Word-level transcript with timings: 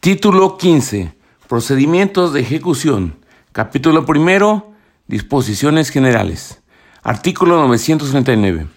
Título 0.00 0.58
15. 0.58 1.12
Procedimientos 1.48 2.32
de 2.32 2.40
ejecución. 2.40 3.16
Capítulo 3.50 4.06
primero. 4.06 4.70
Disposiciones 5.08 5.90
generales. 5.90 6.62
Artículo 7.02 7.56
939. 7.66 8.68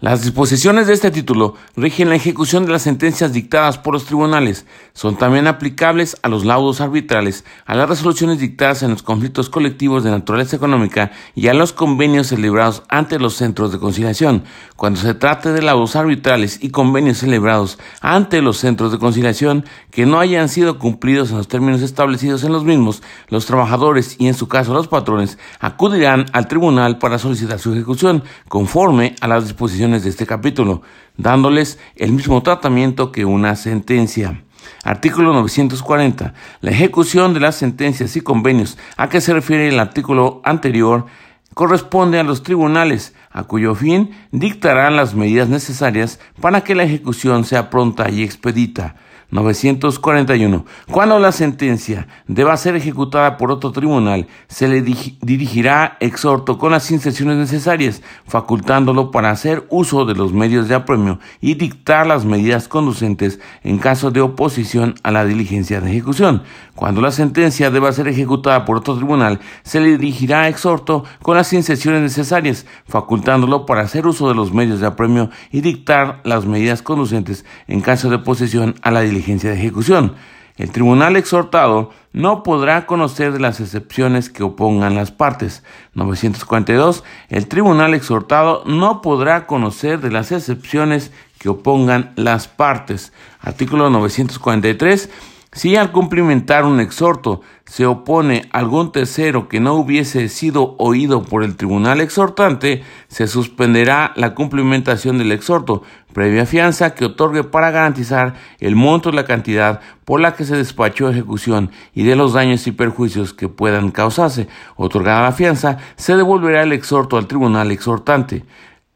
Las 0.00 0.22
disposiciones 0.22 0.86
de 0.86 0.94
este 0.94 1.10
título 1.10 1.56
rigen 1.76 2.08
la 2.08 2.14
ejecución 2.14 2.64
de 2.64 2.72
las 2.72 2.80
sentencias 2.80 3.34
dictadas 3.34 3.76
por 3.76 3.92
los 3.92 4.06
tribunales. 4.06 4.64
Son 4.94 5.18
también 5.18 5.46
aplicables 5.46 6.16
a 6.22 6.28
los 6.30 6.46
laudos 6.46 6.80
arbitrales, 6.80 7.44
a 7.66 7.74
las 7.74 7.86
resoluciones 7.86 8.38
dictadas 8.38 8.82
en 8.82 8.92
los 8.92 9.02
conflictos 9.02 9.50
colectivos 9.50 10.02
de 10.02 10.10
naturaleza 10.10 10.56
económica 10.56 11.12
y 11.34 11.48
a 11.48 11.54
los 11.54 11.74
convenios 11.74 12.28
celebrados 12.28 12.82
ante 12.88 13.18
los 13.18 13.34
centros 13.34 13.72
de 13.72 13.78
conciliación. 13.78 14.44
Cuando 14.80 14.98
se 14.98 15.12
trate 15.12 15.52
de 15.52 15.60
laudos 15.60 15.94
arbitrales 15.94 16.58
y 16.62 16.70
convenios 16.70 17.18
celebrados 17.18 17.78
ante 18.00 18.40
los 18.40 18.56
centros 18.56 18.90
de 18.90 18.98
conciliación 18.98 19.66
que 19.90 20.06
no 20.06 20.18
hayan 20.18 20.48
sido 20.48 20.78
cumplidos 20.78 21.30
en 21.30 21.36
los 21.36 21.48
términos 21.48 21.82
establecidos 21.82 22.44
en 22.44 22.52
los 22.52 22.64
mismos, 22.64 23.02
los 23.28 23.44
trabajadores 23.44 24.16
y 24.18 24.26
en 24.26 24.32
su 24.32 24.48
caso 24.48 24.72
los 24.72 24.88
patrones 24.88 25.36
acudirán 25.58 26.24
al 26.32 26.48
tribunal 26.48 26.96
para 26.96 27.18
solicitar 27.18 27.58
su 27.58 27.74
ejecución 27.74 28.24
conforme 28.48 29.16
a 29.20 29.28
las 29.28 29.44
disposiciones 29.44 30.02
de 30.02 30.08
este 30.08 30.24
capítulo, 30.24 30.80
dándoles 31.18 31.78
el 31.96 32.12
mismo 32.12 32.42
tratamiento 32.42 33.12
que 33.12 33.26
una 33.26 33.56
sentencia. 33.56 34.44
Artículo 34.82 35.34
940. 35.34 36.32
La 36.62 36.70
ejecución 36.70 37.34
de 37.34 37.40
las 37.40 37.56
sentencias 37.56 38.16
y 38.16 38.22
convenios 38.22 38.78
a 38.96 39.10
que 39.10 39.20
se 39.20 39.34
refiere 39.34 39.68
el 39.68 39.78
artículo 39.78 40.40
anterior 40.42 41.04
corresponde 41.52 42.18
a 42.18 42.22
los 42.22 42.42
tribunales, 42.42 43.14
a 43.30 43.44
cuyo 43.44 43.74
fin 43.74 44.10
dictarán 44.32 44.96
las 44.96 45.14
medidas 45.14 45.48
necesarias 45.48 46.18
para 46.40 46.62
que 46.62 46.74
la 46.74 46.82
ejecución 46.82 47.44
sea 47.44 47.70
pronta 47.70 48.10
y 48.10 48.22
expedita. 48.22 48.96
941. 49.30 50.64
Cuando 50.90 51.18
la 51.18 51.32
sentencia 51.32 52.08
deba 52.26 52.56
ser 52.56 52.74
ejecutada 52.74 53.36
por 53.36 53.50
otro 53.50 53.70
tribunal, 53.70 54.26
se 54.48 54.68
le 54.68 54.82
dirigirá 54.82 55.96
exhorto 56.00 56.58
con 56.58 56.72
las 56.72 56.90
inserciones 56.90 57.36
necesarias, 57.36 58.02
facultándolo 58.26 59.10
para 59.10 59.30
hacer 59.30 59.66
uso 59.70 60.04
de 60.04 60.14
los 60.14 60.32
medios 60.32 60.68
de 60.68 60.74
apremio 60.74 61.20
y 61.40 61.54
dictar 61.54 62.06
las 62.06 62.24
medidas 62.24 62.66
conducentes 62.66 63.40
en 63.62 63.78
caso 63.78 64.10
de 64.10 64.20
oposición 64.20 64.94
a 65.02 65.10
la 65.10 65.24
diligencia 65.24 65.80
de 65.80 65.90
ejecución. 65.90 66.42
Cuando 66.80 67.02
la 67.02 67.12
sentencia 67.12 67.70
deba 67.70 67.92
ser 67.92 68.08
ejecutada 68.08 68.64
por 68.64 68.78
otro 68.78 68.96
tribunal, 68.96 69.38
se 69.64 69.80
le 69.80 69.98
dirigirá 69.98 70.48
exhorto 70.48 71.04
con 71.20 71.36
las 71.36 71.52
inserciones 71.52 72.00
necesarias, 72.00 72.64
facultándolo 72.88 73.66
para 73.66 73.82
hacer 73.82 74.06
uso 74.06 74.30
de 74.30 74.34
los 74.34 74.54
medios 74.54 74.80
de 74.80 74.86
apremio 74.86 75.28
y 75.52 75.60
dictar 75.60 76.22
las 76.24 76.46
medidas 76.46 76.80
conducentes 76.80 77.44
en 77.68 77.82
caso 77.82 78.08
de 78.08 78.16
oposición 78.16 78.76
a 78.80 78.90
la 78.92 79.02
diligencia 79.02 79.50
de 79.50 79.56
ejecución. 79.56 80.14
El 80.56 80.70
tribunal 80.70 81.16
exhortado 81.16 81.90
no 82.14 82.42
podrá 82.42 82.86
conocer 82.86 83.34
de 83.34 83.40
las 83.40 83.60
excepciones 83.60 84.30
que 84.30 84.42
opongan 84.42 84.94
las 84.94 85.10
partes. 85.10 85.62
942. 85.92 87.04
El 87.28 87.46
tribunal 87.46 87.92
exhortado 87.92 88.62
no 88.64 89.02
podrá 89.02 89.46
conocer 89.46 90.00
de 90.00 90.10
las 90.10 90.32
excepciones 90.32 91.12
que 91.38 91.50
opongan 91.50 92.14
las 92.16 92.48
partes. 92.48 93.12
Artículo 93.42 93.90
943. 93.90 95.10
Si 95.52 95.74
al 95.74 95.90
cumplimentar 95.90 96.64
un 96.64 96.78
exhorto 96.78 97.40
se 97.64 97.84
opone 97.84 98.48
algún 98.52 98.92
tercero 98.92 99.48
que 99.48 99.58
no 99.58 99.74
hubiese 99.74 100.28
sido 100.28 100.76
oído 100.78 101.24
por 101.24 101.42
el 101.42 101.56
tribunal 101.56 102.00
exhortante, 102.00 102.84
se 103.08 103.26
suspenderá 103.26 104.12
la 104.14 104.36
cumplimentación 104.36 105.18
del 105.18 105.32
exhorto, 105.32 105.82
previa 106.12 106.46
fianza 106.46 106.94
que 106.94 107.04
otorgue 107.04 107.42
para 107.42 107.72
garantizar 107.72 108.34
el 108.60 108.76
monto 108.76 109.08
y 109.08 109.12
la 109.12 109.24
cantidad 109.24 109.80
por 110.04 110.20
la 110.20 110.36
que 110.36 110.44
se 110.44 110.56
despachó 110.56 111.10
ejecución 111.10 111.72
y 111.94 112.04
de 112.04 112.14
los 112.14 112.32
daños 112.32 112.68
y 112.68 112.72
perjuicios 112.72 113.34
que 113.34 113.48
puedan 113.48 113.90
causarse. 113.90 114.46
Otorgada 114.76 115.22
la 115.22 115.32
fianza, 115.32 115.78
se 115.96 116.14
devolverá 116.14 116.62
el 116.62 116.72
exhorto 116.72 117.18
al 117.18 117.26
tribunal 117.26 117.72
exhortante. 117.72 118.44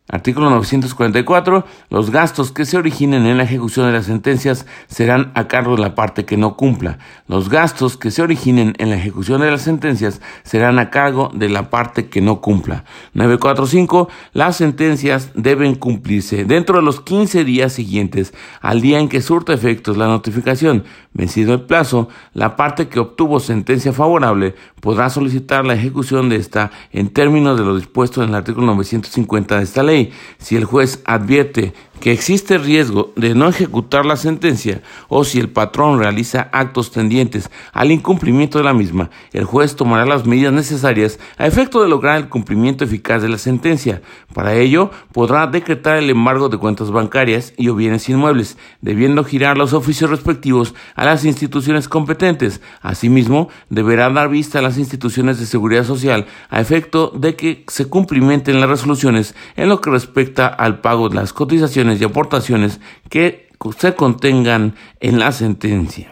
Artículo 0.06 0.50
944. 0.50 1.64
Los 1.88 2.10
gastos 2.10 2.52
que 2.52 2.66
se 2.66 2.76
originen 2.76 3.24
en 3.24 3.38
la 3.38 3.44
ejecución 3.44 3.86
de 3.86 3.92
las 3.92 4.04
sentencias 4.04 4.66
serán 4.86 5.32
a 5.34 5.48
cargo 5.48 5.76
de 5.76 5.82
la 5.82 5.94
parte 5.94 6.26
que 6.26 6.36
no 6.36 6.58
cumpla. 6.58 6.98
Los 7.26 7.48
gastos 7.48 7.96
que 7.96 8.10
se 8.10 8.20
originen 8.20 8.74
en 8.76 8.90
la 8.90 8.96
ejecución 8.96 9.40
de 9.40 9.50
las 9.50 9.62
sentencias 9.62 10.20
serán 10.42 10.78
a 10.78 10.90
cargo 10.90 11.30
de 11.32 11.48
la 11.48 11.70
parte 11.70 12.10
que 12.10 12.20
no 12.20 12.42
cumpla. 12.42 12.84
945. 13.14 14.10
Las 14.34 14.58
sentencias 14.58 15.30
deben 15.34 15.74
cumplirse 15.74 16.44
dentro 16.44 16.76
de 16.76 16.82
los 16.82 17.00
15 17.00 17.42
días 17.46 17.72
siguientes 17.72 18.34
al 18.60 18.82
día 18.82 18.98
en 18.98 19.08
que 19.08 19.22
surta 19.22 19.54
efectos 19.54 19.96
la 19.96 20.06
notificación. 20.06 20.84
Vencido 21.16 21.54
el 21.54 21.62
plazo, 21.62 22.08
la 22.32 22.56
parte 22.56 22.88
que 22.88 22.98
obtuvo 22.98 23.38
sentencia 23.38 23.92
favorable 23.92 24.56
podrá 24.80 25.08
solicitar 25.10 25.64
la 25.64 25.74
ejecución 25.74 26.28
de 26.28 26.36
esta 26.36 26.72
en 26.90 27.08
términos 27.08 27.56
de 27.56 27.64
lo 27.64 27.76
dispuesto 27.76 28.20
en 28.20 28.30
el 28.30 28.34
artículo 28.34 28.66
950 28.66 29.58
de 29.58 29.62
esta 29.62 29.84
ley. 29.84 30.12
Si 30.38 30.56
el 30.56 30.64
juez 30.64 31.02
advierte 31.04 31.72
que 32.00 32.12
existe 32.12 32.58
riesgo 32.58 33.12
de 33.16 33.34
no 33.34 33.48
ejecutar 33.48 34.04
la 34.04 34.16
sentencia 34.16 34.82
o 35.08 35.24
si 35.24 35.38
el 35.38 35.48
patrón 35.48 35.98
realiza 35.98 36.48
actos 36.52 36.90
tendientes 36.90 37.50
al 37.72 37.92
incumplimiento 37.92 38.58
de 38.58 38.64
la 38.64 38.74
misma, 38.74 39.10
el 39.32 39.44
juez 39.44 39.76
tomará 39.76 40.04
las 40.04 40.26
medidas 40.26 40.52
necesarias 40.52 41.18
a 41.38 41.46
efecto 41.46 41.82
de 41.82 41.88
lograr 41.88 42.16
el 42.16 42.28
cumplimiento 42.28 42.84
eficaz 42.84 43.22
de 43.22 43.28
la 43.28 43.38
sentencia. 43.38 44.02
Para 44.32 44.54
ello, 44.54 44.90
podrá 45.12 45.46
decretar 45.46 45.96
el 45.96 46.10
embargo 46.10 46.48
de 46.48 46.58
cuentas 46.58 46.90
bancarias 46.90 47.54
y 47.56 47.68
o 47.68 47.74
bienes 47.74 48.08
inmuebles, 48.08 48.58
debiendo 48.80 49.24
girar 49.24 49.56
los 49.56 49.72
oficios 49.72 50.10
respectivos 50.10 50.74
a 50.94 51.04
las 51.04 51.24
instituciones 51.24 51.88
competentes. 51.88 52.60
Asimismo, 52.82 53.48
deberá 53.70 54.10
dar 54.10 54.28
vista 54.28 54.58
a 54.58 54.62
las 54.62 54.78
instituciones 54.78 55.38
de 55.38 55.46
seguridad 55.46 55.84
social 55.84 56.26
a 56.50 56.60
efecto 56.60 57.12
de 57.14 57.36
que 57.36 57.64
se 57.68 57.86
cumplimenten 57.86 58.60
las 58.60 58.68
resoluciones 58.68 59.34
en 59.56 59.68
lo 59.68 59.80
que 59.80 59.90
respecta 59.90 60.46
al 60.46 60.80
pago 60.80 61.08
de 61.08 61.16
las 61.16 61.32
cotizaciones 61.32 61.83
y 62.00 62.04
aportaciones 62.04 62.80
que 63.08 63.48
se 63.78 63.94
contengan 63.94 64.74
en 65.00 65.18
la 65.18 65.32
sentencia. 65.32 66.10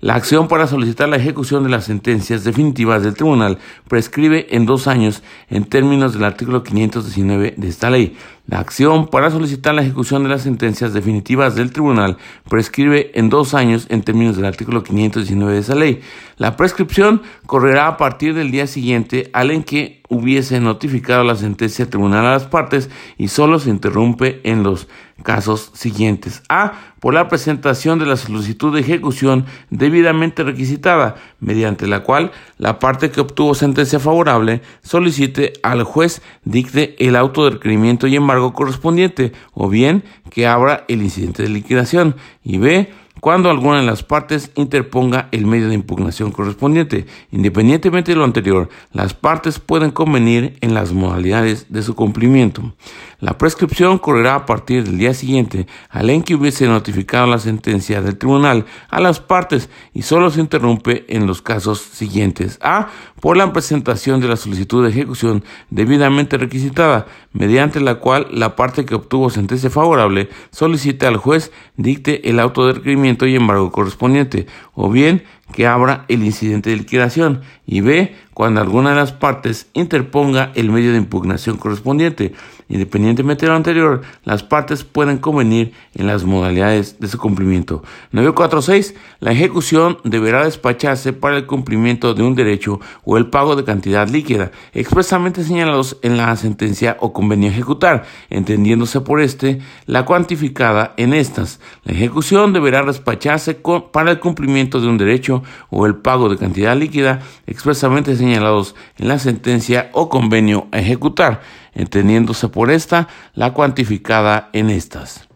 La 0.00 0.16
acción 0.16 0.48
para 0.48 0.66
solicitar 0.66 1.08
la 1.08 1.16
ejecución 1.16 1.62
de 1.62 1.70
las 1.70 1.84
sentencias 1.84 2.42
definitivas 2.42 3.04
del 3.04 3.14
tribunal 3.14 3.58
prescribe 3.86 4.48
en 4.50 4.66
dos 4.66 4.88
años 4.88 5.22
en 5.48 5.64
términos 5.64 6.12
del 6.12 6.24
artículo 6.24 6.64
519 6.64 7.54
de 7.56 7.68
esta 7.68 7.88
ley. 7.88 8.16
La 8.46 8.58
acción 8.58 9.06
para 9.06 9.30
solicitar 9.30 9.72
la 9.72 9.82
ejecución 9.82 10.24
de 10.24 10.28
las 10.28 10.42
sentencias 10.42 10.92
definitivas 10.92 11.54
del 11.54 11.70
tribunal 11.70 12.16
prescribe 12.48 13.12
en 13.14 13.30
dos 13.30 13.54
años 13.54 13.86
en 13.88 14.02
términos 14.02 14.36
del 14.36 14.46
artículo 14.46 14.82
519 14.82 15.54
de 15.54 15.60
esa 15.60 15.76
ley. 15.76 16.00
La 16.38 16.56
prescripción 16.56 17.22
correrá 17.46 17.86
a 17.86 17.96
partir 17.96 18.34
del 18.34 18.50
día 18.50 18.66
siguiente 18.66 19.30
al 19.32 19.52
en 19.52 19.62
que 19.62 20.02
hubiese 20.08 20.58
notificado 20.58 21.22
la 21.22 21.36
sentencia 21.36 21.88
tribunal 21.88 22.26
a 22.26 22.32
las 22.32 22.46
partes 22.46 22.90
y 23.16 23.28
solo 23.28 23.60
se 23.60 23.70
interrumpe 23.70 24.40
en 24.42 24.64
los 24.64 24.88
casos 25.22 25.70
siguientes. 25.74 26.42
A. 26.48 26.72
Por 27.00 27.14
la 27.14 27.28
presentación 27.28 27.98
de 27.98 28.06
la 28.06 28.16
solicitud 28.16 28.74
de 28.74 28.80
ejecución 28.80 29.46
debidamente 29.70 30.42
requisitada, 30.42 31.14
mediante 31.42 31.86
la 31.86 32.00
cual 32.00 32.30
la 32.56 32.78
parte 32.78 33.10
que 33.10 33.20
obtuvo 33.20 33.54
sentencia 33.54 33.98
favorable 33.98 34.62
solicite 34.82 35.52
al 35.62 35.82
juez 35.82 36.22
dicte 36.44 36.94
el 37.06 37.16
auto 37.16 37.44
de 37.44 37.50
requerimiento 37.50 38.06
y 38.06 38.16
embargo 38.16 38.54
correspondiente, 38.54 39.32
o 39.52 39.68
bien 39.68 40.04
que 40.30 40.46
abra 40.46 40.84
el 40.88 41.02
incidente 41.02 41.42
de 41.42 41.50
liquidación. 41.50 42.16
Y 42.42 42.58
B 42.58 42.90
cuando 43.22 43.50
alguna 43.50 43.78
de 43.78 43.86
las 43.86 44.02
partes 44.02 44.50
interponga 44.56 45.28
el 45.30 45.46
medio 45.46 45.68
de 45.68 45.76
impugnación 45.76 46.32
correspondiente. 46.32 47.06
Independientemente 47.30 48.10
de 48.10 48.16
lo 48.16 48.24
anterior, 48.24 48.68
las 48.92 49.14
partes 49.14 49.60
pueden 49.60 49.92
convenir 49.92 50.56
en 50.60 50.74
las 50.74 50.92
modalidades 50.92 51.66
de 51.68 51.84
su 51.84 51.94
cumplimiento. 51.94 52.74
La 53.20 53.38
prescripción 53.38 53.98
correrá 53.98 54.34
a 54.34 54.44
partir 54.44 54.82
del 54.82 54.98
día 54.98 55.14
siguiente 55.14 55.68
al 55.88 56.10
en 56.10 56.24
que 56.24 56.34
hubiese 56.34 56.66
notificado 56.66 57.28
la 57.28 57.38
sentencia 57.38 58.02
del 58.02 58.18
tribunal 58.18 58.66
a 58.88 59.00
las 59.00 59.20
partes 59.20 59.70
y 59.94 60.02
solo 60.02 60.28
se 60.28 60.40
interrumpe 60.40 61.04
en 61.08 61.28
los 61.28 61.42
casos 61.42 61.78
siguientes. 61.80 62.58
A. 62.60 62.88
Por 63.20 63.36
la 63.36 63.52
presentación 63.52 64.20
de 64.20 64.26
la 64.26 64.34
solicitud 64.34 64.82
de 64.82 64.90
ejecución 64.90 65.44
debidamente 65.70 66.38
requisitada, 66.38 67.06
mediante 67.32 67.78
la 67.78 68.00
cual 68.00 68.26
la 68.32 68.56
parte 68.56 68.84
que 68.84 68.96
obtuvo 68.96 69.30
sentencia 69.30 69.70
favorable 69.70 70.28
solicita 70.50 71.06
al 71.06 71.18
juez 71.18 71.52
dicte 71.76 72.28
el 72.28 72.40
auto 72.40 72.66
de 72.66 72.72
requerimiento 72.72 73.11
y 73.26 73.36
embargo 73.36 73.70
correspondiente, 73.70 74.46
o 74.74 74.90
bien 74.90 75.24
que 75.52 75.66
abra 75.66 76.04
el 76.08 76.24
incidente 76.24 76.70
de 76.70 76.76
liquidación 76.76 77.42
y 77.66 77.80
B 77.80 78.14
cuando 78.34 78.60
alguna 78.60 78.90
de 78.90 78.96
las 78.96 79.12
partes 79.12 79.68
interponga 79.74 80.52
el 80.54 80.70
medio 80.70 80.92
de 80.92 80.98
impugnación 80.98 81.58
correspondiente. 81.58 82.32
Independientemente 82.68 83.44
de 83.44 83.50
lo 83.50 83.56
anterior, 83.56 84.00
las 84.24 84.42
partes 84.42 84.82
pueden 84.82 85.18
convenir 85.18 85.74
en 85.94 86.06
las 86.06 86.24
modalidades 86.24 86.98
de 86.98 87.08
su 87.08 87.18
cumplimiento. 87.18 87.82
946. 88.12 88.94
La 89.20 89.32
ejecución 89.32 89.98
deberá 90.04 90.44
despacharse 90.44 91.12
para 91.12 91.36
el 91.36 91.46
cumplimiento 91.46 92.14
de 92.14 92.22
un 92.22 92.34
derecho 92.34 92.80
o 93.04 93.18
el 93.18 93.26
pago 93.26 93.56
de 93.56 93.64
cantidad 93.64 94.08
líquida, 94.08 94.52
expresamente 94.72 95.44
señalados 95.44 95.98
en 96.02 96.16
la 96.16 96.34
sentencia 96.36 96.96
o 97.00 97.12
convenio 97.12 97.50
a 97.50 97.52
ejecutar, 97.52 98.04
entendiéndose 98.30 99.02
por 99.02 99.20
este 99.20 99.60
la 99.84 100.06
cuantificada 100.06 100.94
en 100.96 101.12
estas. 101.12 101.60
La 101.84 101.92
ejecución 101.92 102.54
deberá 102.54 102.82
despacharse 102.82 103.54
para 103.54 104.12
el 104.12 104.18
cumplimiento 104.18 104.80
de 104.80 104.88
un 104.88 104.96
derecho 104.96 105.41
o 105.70 105.86
el 105.86 105.96
pago 105.96 106.28
de 106.28 106.38
cantidad 106.38 106.76
líquida, 106.76 107.20
expresamente 107.46 108.16
señalados 108.16 108.74
en 108.98 109.08
la 109.08 109.18
sentencia 109.18 109.90
o 109.92 110.08
convenio 110.08 110.68
a 110.72 110.78
ejecutar, 110.78 111.42
entendiéndose 111.74 112.48
por 112.48 112.70
esta 112.70 113.08
la 113.34 113.52
cuantificada 113.52 114.50
en 114.52 114.70
estas. 114.70 115.31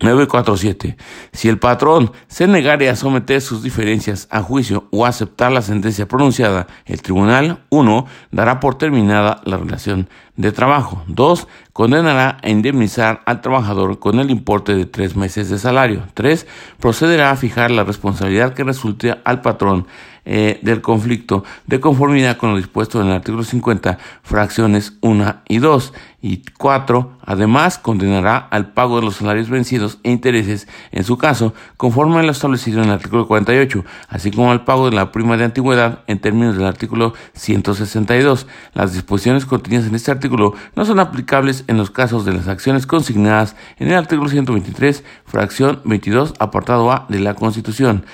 947. 0.00 0.96
Si 1.32 1.48
el 1.48 1.58
patrón 1.58 2.12
se 2.26 2.46
negare 2.46 2.88
a 2.88 2.96
someter 2.96 3.40
sus 3.40 3.62
diferencias 3.62 4.26
a 4.30 4.42
juicio 4.42 4.88
o 4.90 5.06
aceptar 5.06 5.52
la 5.52 5.62
sentencia 5.62 6.08
pronunciada, 6.08 6.66
el 6.86 7.02
tribunal 7.02 7.64
1 7.70 8.06
dará 8.30 8.60
por 8.60 8.76
terminada 8.76 9.40
la 9.44 9.58
relación 9.58 10.08
de 10.36 10.52
trabajo. 10.52 11.02
2. 11.06 11.46
Condenará 11.72 12.38
a 12.42 12.48
indemnizar 12.48 13.20
al 13.26 13.40
trabajador 13.40 13.98
con 13.98 14.18
el 14.20 14.30
importe 14.30 14.74
de 14.74 14.86
tres 14.86 15.16
meses 15.16 15.50
de 15.50 15.58
salario. 15.58 16.04
3. 16.14 16.46
Procederá 16.78 17.30
a 17.30 17.36
fijar 17.36 17.70
la 17.70 17.84
responsabilidad 17.84 18.54
que 18.54 18.64
resulte 18.64 19.18
al 19.24 19.42
patrón 19.42 19.86
eh, 20.24 20.58
del 20.62 20.80
conflicto 20.80 21.44
de 21.66 21.80
conformidad 21.80 22.36
con 22.36 22.50
lo 22.50 22.56
dispuesto 22.56 23.00
en 23.00 23.08
el 23.08 23.14
artículo 23.14 23.42
50, 23.42 23.98
fracciones 24.22 24.98
1 25.00 25.42
y 25.48 25.58
2. 25.58 25.92
Y 26.22 26.42
4. 26.58 27.18
Además, 27.24 27.78
condenará 27.78 28.36
al 28.36 28.72
pago 28.72 28.96
de 28.96 29.06
los 29.06 29.16
salarios 29.16 29.48
vencidos 29.48 29.98
e 30.02 30.10
intereses, 30.10 30.68
en 30.92 31.04
su 31.04 31.16
caso, 31.16 31.54
conforme 31.78 32.18
a 32.18 32.22
lo 32.22 32.30
establecido 32.30 32.80
en 32.82 32.88
el 32.88 32.94
artículo 32.94 33.26
48, 33.26 33.84
así 34.08 34.30
como 34.30 34.52
al 34.52 34.64
pago 34.64 34.90
de 34.90 34.96
la 34.96 35.12
prima 35.12 35.38
de 35.38 35.44
antigüedad 35.44 36.00
en 36.08 36.18
términos 36.18 36.56
del 36.58 36.66
artículo 36.66 37.14
162. 37.32 38.46
Las 38.74 38.92
disposiciones 38.92 39.46
contenidas 39.46 39.86
en 39.86 39.94
este 39.94 40.10
artículo 40.10 40.52
no 40.76 40.84
son 40.84 41.00
aplicables 41.00 41.64
en 41.68 41.78
los 41.78 41.90
casos 41.90 42.26
de 42.26 42.34
las 42.34 42.48
acciones 42.48 42.86
consignadas 42.86 43.56
en 43.78 43.88
el 43.88 43.94
artículo 43.94 44.28
123, 44.28 45.02
fracción 45.24 45.80
22, 45.86 46.34
apartado 46.38 46.92
A 46.92 47.06
de 47.08 47.20
la 47.20 47.34
Constitución. 47.34 48.04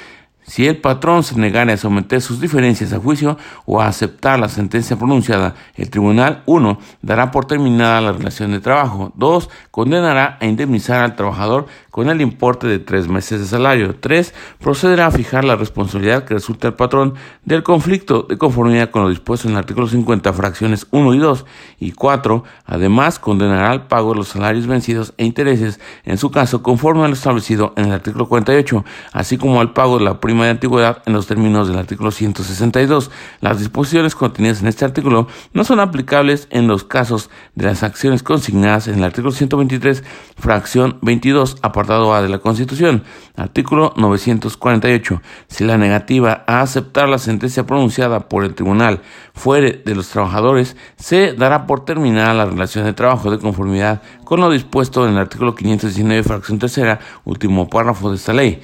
Si 0.46 0.66
el 0.68 0.76
patrón 0.76 1.24
se 1.24 1.36
negara 1.36 1.72
a 1.72 1.76
someter 1.76 2.20
sus 2.22 2.40
diferencias 2.40 2.92
a 2.92 3.00
juicio 3.00 3.36
o 3.64 3.80
a 3.80 3.88
aceptar 3.88 4.38
la 4.38 4.48
sentencia 4.48 4.96
pronunciada, 4.96 5.54
el 5.74 5.90
tribunal 5.90 6.44
1 6.46 6.78
dará 7.02 7.32
por 7.32 7.46
terminada 7.46 8.00
la 8.00 8.12
relación 8.12 8.52
de 8.52 8.60
trabajo. 8.60 9.12
2. 9.16 9.50
Condenará 9.72 10.38
a 10.40 10.46
indemnizar 10.46 11.02
al 11.02 11.16
trabajador 11.16 11.66
con 11.96 12.10
el 12.10 12.20
importe 12.20 12.66
de 12.66 12.78
tres 12.78 13.08
meses 13.08 13.40
de 13.40 13.46
salario. 13.46 13.96
3. 13.98 14.34
Procederá 14.60 15.06
a 15.06 15.10
fijar 15.10 15.46
la 15.46 15.56
responsabilidad 15.56 16.24
que 16.24 16.34
resulta 16.34 16.68
al 16.68 16.74
patrón 16.74 17.14
del 17.46 17.62
conflicto 17.62 18.26
de 18.28 18.36
conformidad 18.36 18.90
con 18.90 19.00
lo 19.00 19.08
dispuesto 19.08 19.48
en 19.48 19.54
el 19.54 19.60
artículo 19.60 19.86
50, 19.86 20.30
fracciones 20.34 20.86
1 20.90 21.14
y 21.14 21.18
2. 21.18 21.46
Y 21.80 21.92
4. 21.92 22.44
Además, 22.66 23.18
condenará 23.18 23.70
al 23.70 23.86
pago 23.86 24.10
de 24.10 24.18
los 24.18 24.28
salarios 24.28 24.66
vencidos 24.66 25.14
e 25.16 25.24
intereses, 25.24 25.80
en 26.04 26.18
su 26.18 26.30
caso, 26.30 26.62
conforme 26.62 27.02
a 27.02 27.08
lo 27.08 27.14
establecido 27.14 27.72
en 27.78 27.86
el 27.86 27.92
artículo 27.92 28.28
48, 28.28 28.84
así 29.14 29.38
como 29.38 29.62
al 29.62 29.72
pago 29.72 29.96
de 29.96 30.04
la 30.04 30.20
prima 30.20 30.44
de 30.44 30.50
antigüedad 30.50 31.02
en 31.06 31.14
los 31.14 31.26
términos 31.26 31.66
del 31.66 31.78
artículo 31.78 32.10
162. 32.10 33.10
Las 33.40 33.58
disposiciones 33.58 34.14
contenidas 34.14 34.60
en 34.60 34.68
este 34.68 34.84
artículo 34.84 35.28
no 35.54 35.64
son 35.64 35.80
aplicables 35.80 36.46
en 36.50 36.66
los 36.66 36.84
casos 36.84 37.30
de 37.54 37.64
las 37.64 37.82
acciones 37.82 38.22
consignadas 38.22 38.86
en 38.86 38.96
el 38.96 39.04
artículo 39.04 39.32
123, 39.32 40.04
fracción 40.36 40.98
22, 41.00 41.56
apartado 41.62 41.85
A 41.88 42.20
de 42.20 42.28
la 42.28 42.38
Constitución. 42.38 43.04
Artículo 43.36 43.92
948. 43.96 45.22
Si 45.46 45.64
la 45.64 45.78
negativa 45.78 46.42
a 46.48 46.60
aceptar 46.60 47.08
la 47.08 47.18
sentencia 47.18 47.64
pronunciada 47.64 48.28
por 48.28 48.44
el 48.44 48.54
tribunal 48.54 49.02
fuere 49.34 49.82
de 49.84 49.94
los 49.94 50.08
trabajadores, 50.08 50.76
se 50.96 51.32
dará 51.34 51.66
por 51.66 51.84
terminada 51.84 52.34
la 52.34 52.46
relación 52.46 52.86
de 52.86 52.92
trabajo 52.92 53.30
de 53.30 53.38
conformidad 53.38 54.02
con 54.24 54.40
lo 54.40 54.50
dispuesto 54.50 55.06
en 55.06 55.12
el 55.12 55.18
artículo 55.18 55.54
519, 55.54 56.24
fracción 56.24 56.58
tercera, 56.58 56.98
último 57.24 57.68
párrafo 57.68 58.10
de 58.10 58.16
esta 58.16 58.32
ley. 58.32 58.60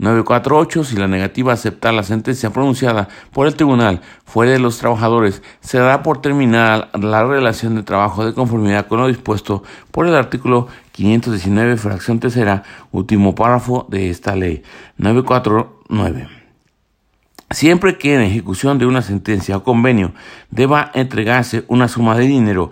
948. 0.00 0.84
Si 0.84 0.96
la 0.96 1.08
negativa 1.08 1.52
a 1.52 1.54
aceptar 1.54 1.92
la 1.92 2.02
sentencia 2.02 2.50
pronunciada 2.50 3.08
por 3.32 3.46
el 3.46 3.54
tribunal 3.54 4.00
fuera 4.24 4.52
de 4.52 4.58
los 4.58 4.78
trabajadores, 4.78 5.42
se 5.60 5.78
dará 5.78 6.02
por 6.02 6.22
terminada 6.22 6.88
la 6.94 7.24
relación 7.24 7.74
de 7.74 7.82
trabajo 7.82 8.24
de 8.24 8.32
conformidad 8.32 8.86
con 8.86 9.00
lo 9.00 9.08
dispuesto 9.08 9.62
por 9.90 10.06
el 10.06 10.14
artículo 10.14 10.68
519, 11.00 11.78
fracción 11.78 12.20
tercera, 12.20 12.62
último 12.92 13.34
párrafo 13.34 13.86
de 13.88 14.10
esta 14.10 14.36
ley. 14.36 14.62
949. 14.98 16.28
Siempre 17.48 17.96
que 17.96 18.14
en 18.14 18.20
ejecución 18.20 18.78
de 18.78 18.84
una 18.84 19.00
sentencia 19.00 19.56
o 19.56 19.64
convenio 19.64 20.12
deba 20.50 20.90
entregarse 20.92 21.64
una 21.68 21.88
suma 21.88 22.16
de 22.16 22.26
dinero 22.26 22.70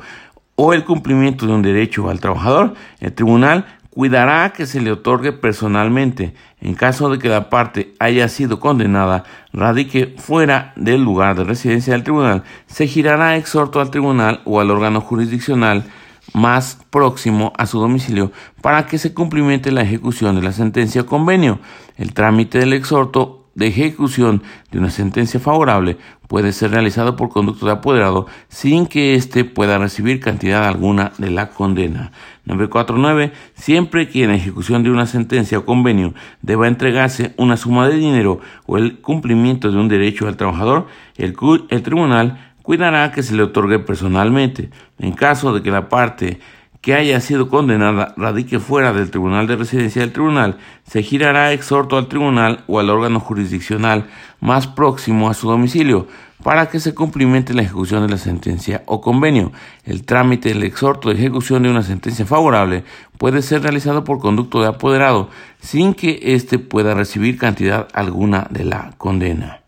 o 0.56 0.74
el 0.74 0.84
cumplimiento 0.84 1.46
de 1.46 1.54
un 1.54 1.62
derecho 1.62 2.10
al 2.10 2.20
trabajador, 2.20 2.74
el 3.00 3.14
tribunal 3.14 3.64
cuidará 3.88 4.50
que 4.50 4.66
se 4.66 4.82
le 4.82 4.92
otorgue 4.92 5.32
personalmente. 5.32 6.34
En 6.60 6.74
caso 6.74 7.08
de 7.08 7.18
que 7.18 7.30
la 7.30 7.48
parte 7.48 7.94
haya 7.98 8.28
sido 8.28 8.60
condenada, 8.60 9.24
radique 9.54 10.14
fuera 10.18 10.74
del 10.76 11.02
lugar 11.02 11.34
de 11.34 11.44
residencia 11.44 11.94
del 11.94 12.04
tribunal, 12.04 12.42
se 12.66 12.86
girará 12.86 13.36
exhorto 13.36 13.80
al 13.80 13.90
tribunal 13.90 14.42
o 14.44 14.60
al 14.60 14.70
órgano 14.70 15.00
jurisdiccional 15.00 15.84
más 16.32 16.78
próximo 16.90 17.52
a 17.56 17.66
su 17.66 17.80
domicilio 17.80 18.32
para 18.60 18.86
que 18.86 18.98
se 18.98 19.14
cumplimente 19.14 19.72
la 19.72 19.82
ejecución 19.82 20.36
de 20.36 20.42
la 20.42 20.52
sentencia 20.52 21.02
o 21.02 21.06
convenio. 21.06 21.60
El 21.96 22.12
trámite 22.14 22.58
del 22.58 22.72
exhorto 22.72 23.38
de 23.58 23.66
ejecución 23.66 24.44
de 24.70 24.78
una 24.78 24.88
sentencia 24.88 25.40
favorable 25.40 25.98
puede 26.28 26.52
ser 26.52 26.70
realizado 26.70 27.16
por 27.16 27.28
conducto 27.28 27.66
de 27.66 27.72
apoderado 27.72 28.26
sin 28.48 28.86
que 28.86 29.16
éste 29.16 29.44
pueda 29.44 29.78
recibir 29.78 30.20
cantidad 30.20 30.68
alguna 30.68 31.10
de 31.18 31.30
la 31.30 31.50
condena. 31.50 32.12
949. 32.44 33.32
Siempre 33.54 34.08
que 34.08 34.22
en 34.22 34.30
ejecución 34.30 34.84
de 34.84 34.90
una 34.90 35.06
sentencia 35.06 35.58
o 35.58 35.64
convenio 35.64 36.14
deba 36.40 36.68
entregarse 36.68 37.34
una 37.36 37.56
suma 37.56 37.88
de 37.88 37.96
dinero 37.96 38.38
o 38.66 38.78
el 38.78 39.00
cumplimiento 39.00 39.72
de 39.72 39.78
un 39.78 39.88
derecho 39.88 40.28
al 40.28 40.36
trabajador, 40.36 40.86
el, 41.16 41.34
el 41.70 41.82
tribunal 41.82 42.47
cuidará 42.68 43.12
que 43.12 43.22
se 43.22 43.34
le 43.34 43.44
otorgue 43.44 43.78
personalmente. 43.78 44.68
En 44.98 45.12
caso 45.12 45.54
de 45.54 45.62
que 45.62 45.70
la 45.70 45.88
parte 45.88 46.38
que 46.82 46.92
haya 46.92 47.18
sido 47.18 47.48
condenada 47.48 48.12
radique 48.18 48.58
fuera 48.58 48.92
del 48.92 49.10
tribunal 49.10 49.46
de 49.46 49.56
residencia 49.56 50.02
del 50.02 50.12
tribunal, 50.12 50.58
se 50.86 51.02
girará 51.02 51.54
exhorto 51.54 51.96
al 51.96 52.08
tribunal 52.08 52.64
o 52.66 52.78
al 52.78 52.90
órgano 52.90 53.20
jurisdiccional 53.20 54.04
más 54.40 54.66
próximo 54.66 55.30
a 55.30 55.34
su 55.34 55.48
domicilio 55.48 56.08
para 56.42 56.68
que 56.68 56.78
se 56.78 56.92
cumplimente 56.92 57.54
la 57.54 57.62
ejecución 57.62 58.06
de 58.06 58.12
la 58.12 58.18
sentencia 58.18 58.82
o 58.84 59.00
convenio. 59.00 59.50
El 59.86 60.04
trámite 60.04 60.50
del 60.50 60.62
exhorto 60.62 61.08
de 61.08 61.14
ejecución 61.14 61.62
de 61.62 61.70
una 61.70 61.82
sentencia 61.82 62.26
favorable 62.26 62.84
puede 63.16 63.40
ser 63.40 63.62
realizado 63.62 64.04
por 64.04 64.18
conducto 64.18 64.60
de 64.60 64.68
apoderado 64.68 65.30
sin 65.58 65.94
que 65.94 66.20
éste 66.22 66.58
pueda 66.58 66.92
recibir 66.92 67.38
cantidad 67.38 67.88
alguna 67.94 68.46
de 68.50 68.64
la 68.64 68.92
condena. 68.98 69.62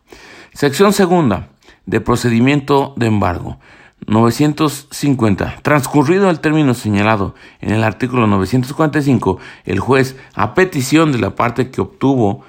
Sección 0.53 0.93
segunda 0.93 1.49
de 1.91 2.01
procedimiento 2.01 2.95
de 2.97 3.07
embargo. 3.07 3.59
950. 4.07 5.57
Transcurrido 5.63 6.31
el 6.31 6.41
término 6.41 6.73
señalado 6.73 7.35
en 7.61 7.73
el 7.73 7.83
artículo 7.83 8.27
945, 8.29 9.39
el 9.65 9.81
juez, 9.81 10.17
a 10.35 10.55
petición 10.55 11.13
de 11.13 11.19
la 11.19 11.35
parte 11.35 11.71
que 11.71 11.81
obtuvo, 11.81 12.45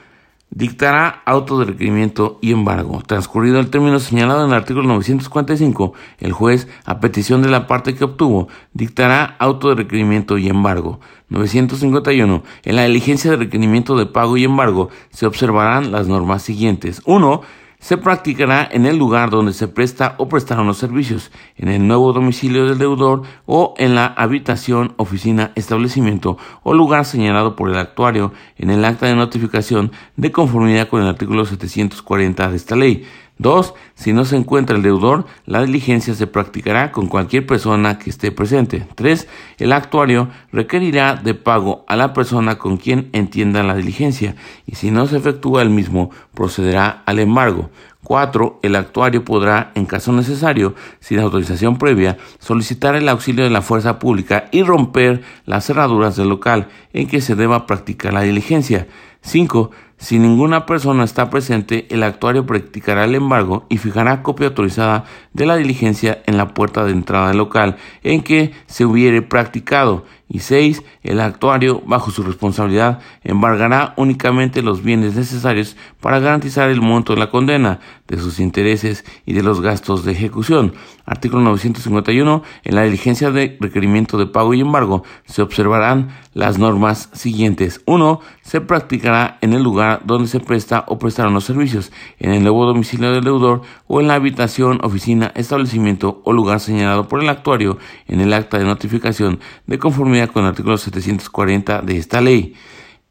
dictará 0.51 1.23
auto 1.25 1.59
de 1.59 1.65
requerimiento 1.65 2.37
y 2.41 2.51
embargo. 2.51 3.01
Transcurrido 3.05 3.59
el 3.59 3.69
término 3.69 3.99
señalado 3.99 4.45
en 4.45 4.51
el 4.51 4.57
artículo 4.57 4.87
945, 4.87 5.93
el 6.19 6.33
juez, 6.33 6.67
a 6.85 6.99
petición 6.99 7.41
de 7.41 7.49
la 7.49 7.67
parte 7.67 7.95
que 7.95 8.03
obtuvo, 8.03 8.47
dictará 8.73 9.35
auto 9.39 9.69
de 9.69 9.75
requerimiento 9.75 10.37
y 10.37 10.49
embargo. 10.49 10.99
951. 11.29 12.43
En 12.63 12.75
la 12.75 12.83
diligencia 12.83 13.31
de 13.31 13.37
requerimiento 13.37 13.97
de 13.97 14.05
pago 14.05 14.37
y 14.37 14.43
embargo 14.43 14.89
se 15.09 15.25
observarán 15.25 15.91
las 15.91 16.07
normas 16.07 16.43
siguientes. 16.43 17.01
1 17.05 17.41
se 17.81 17.97
practicará 17.97 18.69
en 18.71 18.85
el 18.85 18.97
lugar 18.97 19.31
donde 19.31 19.53
se 19.53 19.67
presta 19.67 20.13
o 20.19 20.29
prestaron 20.29 20.67
los 20.67 20.77
servicios, 20.77 21.31
en 21.57 21.67
el 21.67 21.85
nuevo 21.85 22.13
domicilio 22.13 22.67
del 22.67 22.77
deudor 22.77 23.23
o 23.47 23.73
en 23.77 23.95
la 23.95 24.05
habitación, 24.05 24.93
oficina, 24.97 25.51
establecimiento 25.55 26.37
o 26.61 26.75
lugar 26.75 27.05
señalado 27.05 27.55
por 27.55 27.69
el 27.69 27.77
actuario 27.77 28.33
en 28.57 28.69
el 28.69 28.85
acta 28.85 29.07
de 29.07 29.15
notificación 29.15 29.91
de 30.15 30.31
conformidad 30.31 30.89
con 30.89 31.01
el 31.01 31.07
artículo 31.09 31.43
740 31.43 32.49
de 32.49 32.55
esta 32.55 32.75
ley. 32.75 33.05
2. 33.41 33.73
Si 33.95 34.13
no 34.13 34.23
se 34.23 34.35
encuentra 34.37 34.75
el 34.75 34.83
deudor, 34.83 35.25
la 35.45 35.63
diligencia 35.63 36.13
se 36.13 36.27
practicará 36.27 36.91
con 36.91 37.07
cualquier 37.07 37.45
persona 37.47 37.97
que 37.97 38.11
esté 38.11 38.31
presente. 38.31 38.87
3. 38.95 39.27
El 39.57 39.73
actuario 39.73 40.29
requerirá 40.51 41.15
de 41.15 41.33
pago 41.33 41.83
a 41.87 41.95
la 41.95 42.13
persona 42.13 42.59
con 42.59 42.77
quien 42.77 43.09
entienda 43.13 43.63
la 43.63 43.75
diligencia 43.75 44.35
y 44.67 44.75
si 44.75 44.91
no 44.91 45.07
se 45.07 45.17
efectúa 45.17 45.63
el 45.63 45.71
mismo, 45.71 46.11
procederá 46.35 47.01
al 47.05 47.17
embargo. 47.17 47.71
4. 48.03 48.59
El 48.61 48.75
actuario 48.75 49.25
podrá, 49.25 49.71
en 49.73 49.85
caso 49.85 50.11
necesario, 50.11 50.75
sin 50.99 51.19
autorización 51.19 51.77
previa, 51.77 52.17
solicitar 52.39 52.95
el 52.95 53.09
auxilio 53.09 53.43
de 53.43 53.49
la 53.49 53.61
fuerza 53.61 53.97
pública 53.97 54.45
y 54.51 54.63
romper 54.63 55.23
las 55.45 55.65
cerraduras 55.65 56.15
del 56.15 56.29
local 56.29 56.67
en 56.93 57.07
que 57.07 57.21
se 57.21 57.35
deba 57.35 57.65
practicar 57.65 58.13
la 58.13 58.21
diligencia. 58.21 58.87
5. 59.21 59.71
Si 60.01 60.17
ninguna 60.17 60.65
persona 60.65 61.03
está 61.03 61.29
presente, 61.29 61.85
el 61.91 62.01
actuario 62.01 62.47
practicará 62.47 63.03
el 63.03 63.13
embargo 63.13 63.67
y 63.69 63.77
fijará 63.77 64.23
copia 64.23 64.47
autorizada 64.47 65.05
de 65.31 65.45
la 65.45 65.57
diligencia 65.57 66.23
en 66.25 66.37
la 66.37 66.55
puerta 66.55 66.83
de 66.83 66.91
entrada 66.91 67.27
del 67.27 67.37
local 67.37 67.77
en 68.01 68.23
que 68.23 68.51
se 68.65 68.83
hubiere 68.83 69.21
practicado. 69.21 70.03
Y 70.27 70.39
6. 70.39 70.81
El 71.03 71.19
actuario, 71.19 71.83
bajo 71.85 72.09
su 72.09 72.23
responsabilidad, 72.23 72.99
embargará 73.23 73.93
únicamente 73.95 74.63
los 74.63 74.81
bienes 74.81 75.15
necesarios 75.15 75.77
para 75.99 76.19
garantizar 76.19 76.71
el 76.71 76.81
monto 76.81 77.13
de 77.13 77.19
la 77.19 77.29
condena, 77.29 77.79
de 78.11 78.19
sus 78.19 78.39
intereses 78.41 79.05
y 79.25 79.33
de 79.33 79.41
los 79.41 79.61
gastos 79.61 80.03
de 80.03 80.11
ejecución. 80.11 80.73
Artículo 81.05 81.41
951. 81.43 82.43
En 82.65 82.75
la 82.75 82.83
diligencia 82.83 83.31
de 83.31 83.57
requerimiento 83.59 84.17
de 84.17 84.25
pago 84.25 84.53
y 84.53 84.59
embargo 84.59 85.03
se 85.25 85.41
observarán 85.41 86.09
las 86.33 86.59
normas 86.59 87.09
siguientes. 87.13 87.81
1. 87.85 88.19
Se 88.41 88.59
practicará 88.59 89.37
en 89.39 89.53
el 89.53 89.63
lugar 89.63 90.01
donde 90.03 90.27
se 90.27 90.41
presta 90.41 90.83
o 90.89 90.99
prestaron 90.99 91.33
los 91.33 91.45
servicios, 91.45 91.93
en 92.19 92.31
el 92.31 92.43
nuevo 92.43 92.65
domicilio 92.65 93.13
del 93.13 93.23
deudor 93.23 93.61
o 93.87 94.01
en 94.01 94.07
la 94.07 94.15
habitación, 94.15 94.81
oficina, 94.83 95.31
establecimiento 95.33 96.21
o 96.25 96.33
lugar 96.33 96.59
señalado 96.59 97.07
por 97.07 97.23
el 97.23 97.29
actuario 97.29 97.77
en 98.07 98.19
el 98.19 98.33
acta 98.33 98.59
de 98.59 98.65
notificación 98.65 99.39
de 99.67 99.79
conformidad 99.79 100.29
con 100.29 100.43
el 100.43 100.49
artículo 100.49 100.77
740 100.77 101.81
de 101.81 101.97
esta 101.97 102.19
ley. 102.19 102.55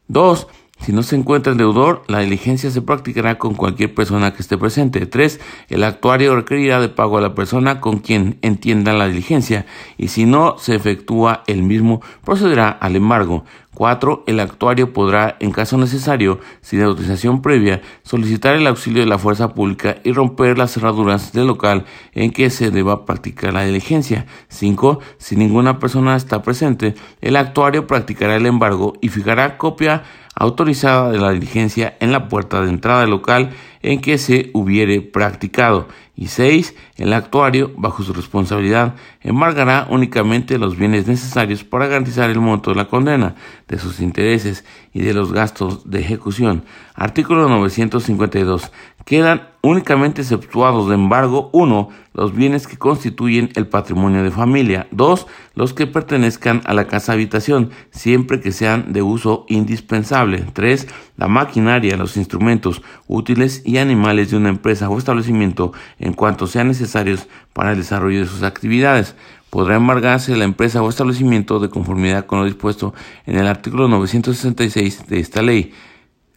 2. 0.09 0.47
Si 0.81 0.93
no 0.93 1.03
se 1.03 1.15
encuentra 1.15 1.51
el 1.51 1.59
deudor, 1.59 2.01
la 2.07 2.19
diligencia 2.21 2.71
se 2.71 2.81
practicará 2.81 3.37
con 3.37 3.53
cualquier 3.53 3.93
persona 3.93 4.33
que 4.33 4.41
esté 4.41 4.57
presente. 4.57 5.05
3. 5.05 5.39
El 5.69 5.83
actuario 5.83 6.35
requerirá 6.35 6.81
de 6.81 6.89
pago 6.89 7.19
a 7.19 7.21
la 7.21 7.35
persona 7.35 7.79
con 7.79 7.99
quien 7.99 8.39
entienda 8.41 8.91
la 8.91 9.07
diligencia 9.07 9.67
y 9.97 10.07
si 10.07 10.25
no 10.25 10.57
se 10.57 10.73
efectúa 10.73 11.43
el 11.45 11.61
mismo, 11.61 12.01
procederá 12.25 12.69
al 12.69 12.95
embargo. 12.95 13.45
4. 13.75 14.23
El 14.25 14.39
actuario 14.39 14.91
podrá, 14.91 15.37
en 15.39 15.51
caso 15.51 15.77
necesario, 15.77 16.39
sin 16.61 16.81
autorización 16.81 17.43
previa, 17.43 17.81
solicitar 18.01 18.55
el 18.55 18.65
auxilio 18.67 19.01
de 19.01 19.07
la 19.07 19.19
fuerza 19.19 19.53
pública 19.53 19.97
y 20.03 20.11
romper 20.11 20.57
las 20.57 20.73
cerraduras 20.73 21.31
del 21.31 21.47
local 21.47 21.85
en 22.13 22.31
que 22.31 22.49
se 22.49 22.71
deba 22.71 23.05
practicar 23.05 23.53
la 23.53 23.63
diligencia. 23.63 24.25
5. 24.49 24.99
Si 25.19 25.35
ninguna 25.35 25.77
persona 25.79 26.15
está 26.15 26.41
presente, 26.41 26.95
el 27.21 27.35
actuario 27.35 27.85
practicará 27.85 28.35
el 28.35 28.47
embargo 28.47 28.93
y 28.99 29.09
fijará 29.09 29.57
copia 29.57 30.03
autorizada 30.41 31.11
de 31.11 31.19
la 31.19 31.29
diligencia 31.29 31.95
en 31.99 32.11
la 32.11 32.27
puerta 32.27 32.61
de 32.61 32.69
entrada 32.69 33.05
local 33.05 33.51
en 33.83 34.01
que 34.01 34.17
se 34.17 34.49
hubiere 34.53 35.01
practicado. 35.01 35.87
Y 36.15 36.27
6. 36.27 36.75
El 36.97 37.13
actuario, 37.13 37.71
bajo 37.77 38.03
su 38.03 38.11
responsabilidad, 38.11 38.95
embargará 39.21 39.87
únicamente 39.89 40.57
los 40.57 40.77
bienes 40.77 41.07
necesarios 41.07 41.63
para 41.63 41.87
garantizar 41.87 42.29
el 42.29 42.39
monto 42.39 42.71
de 42.71 42.75
la 42.75 42.87
condena, 42.87 43.35
de 43.67 43.77
sus 43.77 43.99
intereses 43.99 44.65
y 44.93 45.01
de 45.01 45.13
los 45.13 45.31
gastos 45.31 45.89
de 45.89 45.99
ejecución. 45.99 46.63
Artículo 46.95 47.47
952. 47.47 48.71
Quedan 49.05 49.49
únicamente 49.61 50.21
exceptuados 50.21 50.87
de 50.87 50.95
embargo 50.95 51.49
1. 51.53 51.89
Los 52.13 52.35
bienes 52.35 52.67
que 52.67 52.77
constituyen 52.77 53.49
el 53.55 53.67
patrimonio 53.67 54.23
de 54.23 54.31
familia. 54.31 54.87
2. 54.91 55.27
Los 55.55 55.73
que 55.73 55.87
pertenezcan 55.87 56.61
a 56.65 56.73
la 56.73 56.87
casa 56.87 57.13
habitación, 57.13 57.71
siempre 57.91 58.39
que 58.39 58.51
sean 58.51 58.93
de 58.93 59.01
uso 59.01 59.45
indispensable. 59.47 60.45
3. 60.53 60.87
La 61.17 61.27
maquinaria, 61.27 61.97
los 61.97 62.17
instrumentos 62.17 62.81
útiles 63.07 63.61
y 63.65 63.77
animales 63.77 64.31
de 64.31 64.37
una 64.37 64.49
empresa 64.49 64.89
o 64.89 64.97
establecimiento 64.97 65.73
en 65.99 66.13
cuanto 66.13 66.47
sean 66.47 66.67
necesarios 66.67 67.27
para 67.53 67.71
el 67.71 67.77
desarrollo 67.77 68.19
de 68.19 68.27
sus 68.27 68.43
actividades. 68.43 69.15
Podrá 69.49 69.75
embargarse 69.75 70.35
la 70.37 70.45
empresa 70.45 70.81
o 70.81 70.89
establecimiento 70.89 71.59
de 71.59 71.69
conformidad 71.69 72.25
con 72.25 72.39
lo 72.39 72.45
dispuesto 72.45 72.93
en 73.25 73.37
el 73.37 73.47
artículo 73.47 73.87
966 73.89 75.07
de 75.07 75.19
esta 75.19 75.41
ley. 75.41 75.73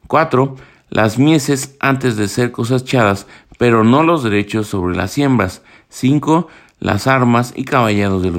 4. 0.08 0.56
Las 0.94 1.18
mieses 1.18 1.74
antes 1.80 2.16
de 2.16 2.28
ser 2.28 2.52
cosechadas, 2.52 3.26
pero 3.58 3.82
no 3.82 4.04
los 4.04 4.22
derechos 4.22 4.68
sobre 4.68 4.94
las 4.94 5.10
siembras. 5.10 5.62
5. 5.88 6.46
Las 6.78 7.08
armas 7.08 7.52
y, 7.56 7.64
caballos 7.64 8.22
de 8.22 8.30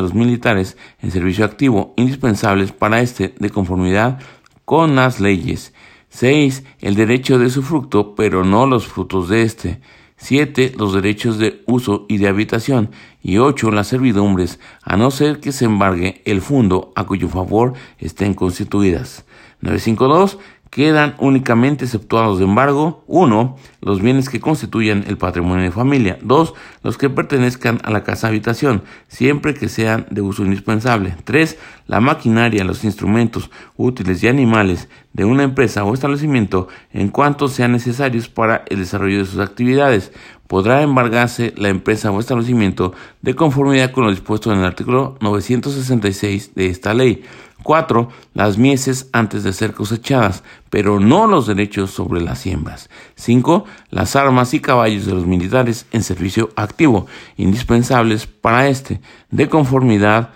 los, 0.00 0.14
militares 0.14 0.76
en 1.02 1.10
servicio 1.10 1.44
activo, 1.44 1.92
indispensables 1.96 2.70
para 2.70 3.00
este 3.00 3.34
de 3.40 3.50
conformidad 3.50 4.20
con 4.64 4.94
las 4.94 5.18
leyes. 5.18 5.74
6. 6.10 6.62
El 6.78 6.94
derecho 6.94 7.40
de 7.40 7.50
su 7.50 7.60
fruto, 7.64 8.14
pero 8.14 8.44
no 8.44 8.66
los 8.66 8.86
frutos 8.86 9.28
de 9.28 9.42
éste. 9.42 9.80
7. 10.16 10.74
Los 10.78 10.94
derechos 10.94 11.38
de 11.38 11.64
uso 11.66 12.06
y 12.08 12.18
de 12.18 12.28
habitación. 12.28 12.90
Y 13.20 13.38
8. 13.38 13.72
Las 13.72 13.88
servidumbres, 13.88 14.60
a 14.84 14.96
no 14.96 15.10
ser 15.10 15.40
que 15.40 15.50
se 15.50 15.64
embargue 15.64 16.22
el 16.24 16.40
fondo 16.40 16.92
a 16.94 17.02
cuyo 17.02 17.28
favor 17.28 17.72
estén 17.98 18.34
constituidas. 18.34 19.24
952 19.60 20.38
quedan 20.74 21.14
únicamente 21.18 21.84
exceptuados 21.84 22.40
de 22.40 22.44
embargo 22.46 23.04
1. 23.06 23.56
Los 23.80 24.02
bienes 24.02 24.28
que 24.28 24.40
constituyen 24.40 25.04
el 25.06 25.16
patrimonio 25.16 25.62
de 25.62 25.70
familia. 25.70 26.18
2. 26.22 26.52
Los 26.82 26.98
que 26.98 27.08
pertenezcan 27.08 27.78
a 27.84 27.92
la 27.92 28.02
casa 28.02 28.26
habitación, 28.26 28.82
siempre 29.06 29.54
que 29.54 29.68
sean 29.68 30.04
de 30.10 30.20
uso 30.20 30.42
indispensable. 30.42 31.14
3. 31.22 31.58
La 31.86 32.00
maquinaria, 32.00 32.64
los 32.64 32.82
instrumentos 32.82 33.52
útiles 33.76 34.20
y 34.24 34.26
animales 34.26 34.88
de 35.12 35.24
una 35.24 35.44
empresa 35.44 35.84
o 35.84 35.94
establecimiento 35.94 36.66
en 36.92 37.06
cuanto 37.06 37.46
sean 37.46 37.70
necesarios 37.70 38.28
para 38.28 38.64
el 38.66 38.80
desarrollo 38.80 39.18
de 39.18 39.26
sus 39.26 39.38
actividades. 39.38 40.10
Podrá 40.48 40.82
embargarse 40.82 41.54
la 41.56 41.68
empresa 41.68 42.10
o 42.10 42.18
establecimiento 42.18 42.94
de 43.22 43.36
conformidad 43.36 43.92
con 43.92 44.06
lo 44.06 44.10
dispuesto 44.10 44.52
en 44.52 44.58
el 44.58 44.64
artículo 44.64 45.18
966 45.20 46.56
de 46.56 46.66
esta 46.66 46.94
ley. 46.94 47.22
4. 47.64 48.08
Las 48.34 48.58
mieses 48.58 49.08
antes 49.12 49.42
de 49.42 49.52
ser 49.52 49.72
cosechadas, 49.72 50.44
pero 50.70 51.00
no 51.00 51.26
los 51.26 51.48
derechos 51.48 51.90
sobre 51.90 52.20
las 52.20 52.38
siembras. 52.38 52.88
5. 53.16 53.64
Las 53.90 54.14
armas 54.14 54.54
y 54.54 54.60
caballos 54.60 55.06
de 55.06 55.14
los 55.14 55.26
militares 55.26 55.86
en 55.90 56.04
servicio 56.04 56.50
activo, 56.54 57.06
indispensables 57.36 58.28
para 58.28 58.68
este, 58.68 59.00
de 59.30 59.48
conformidad 59.48 60.30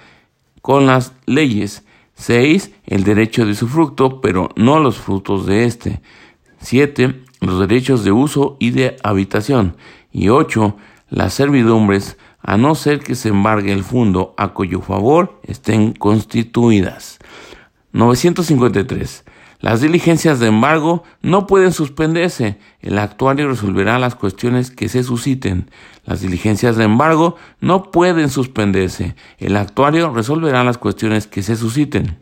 con 0.60 0.86
las 0.86 1.12
leyes. 1.26 1.84
6. 2.14 2.72
El 2.86 3.04
derecho 3.04 3.46
de 3.46 3.54
su 3.54 3.68
fruto, 3.68 4.20
pero 4.20 4.48
no 4.56 4.80
los 4.80 4.98
frutos 4.98 5.46
de 5.46 5.66
este. 5.66 6.00
7. 6.60 7.22
Los 7.40 7.60
derechos 7.60 8.02
de 8.02 8.10
uso 8.10 8.56
y 8.58 8.70
de 8.70 8.96
habitación. 9.04 9.76
Y 10.10 10.30
8. 10.30 10.76
Las 11.10 11.34
servidumbres 11.34 12.16
a 12.42 12.56
no 12.56 12.74
ser 12.74 13.00
que 13.00 13.14
se 13.14 13.28
embargue 13.28 13.72
el 13.72 13.84
fondo 13.84 14.34
a 14.36 14.54
cuyo 14.54 14.80
favor 14.80 15.40
estén 15.42 15.92
constituidas. 15.92 17.17
953. 17.98 19.24
Las 19.58 19.80
diligencias 19.80 20.38
de 20.38 20.46
embargo 20.46 21.02
no 21.20 21.48
pueden 21.48 21.72
suspenderse. 21.72 22.56
El 22.80 22.96
actuario 22.96 23.48
resolverá 23.48 23.98
las 23.98 24.14
cuestiones 24.14 24.70
que 24.70 24.88
se 24.88 25.02
susciten. 25.02 25.68
Las 26.04 26.20
diligencias 26.20 26.76
de 26.76 26.84
embargo 26.84 27.34
no 27.60 27.90
pueden 27.90 28.30
suspenderse. 28.30 29.16
El 29.38 29.56
actuario 29.56 30.14
resolverá 30.14 30.62
las 30.62 30.78
cuestiones 30.78 31.26
que 31.26 31.42
se 31.42 31.56
susciten. 31.56 32.20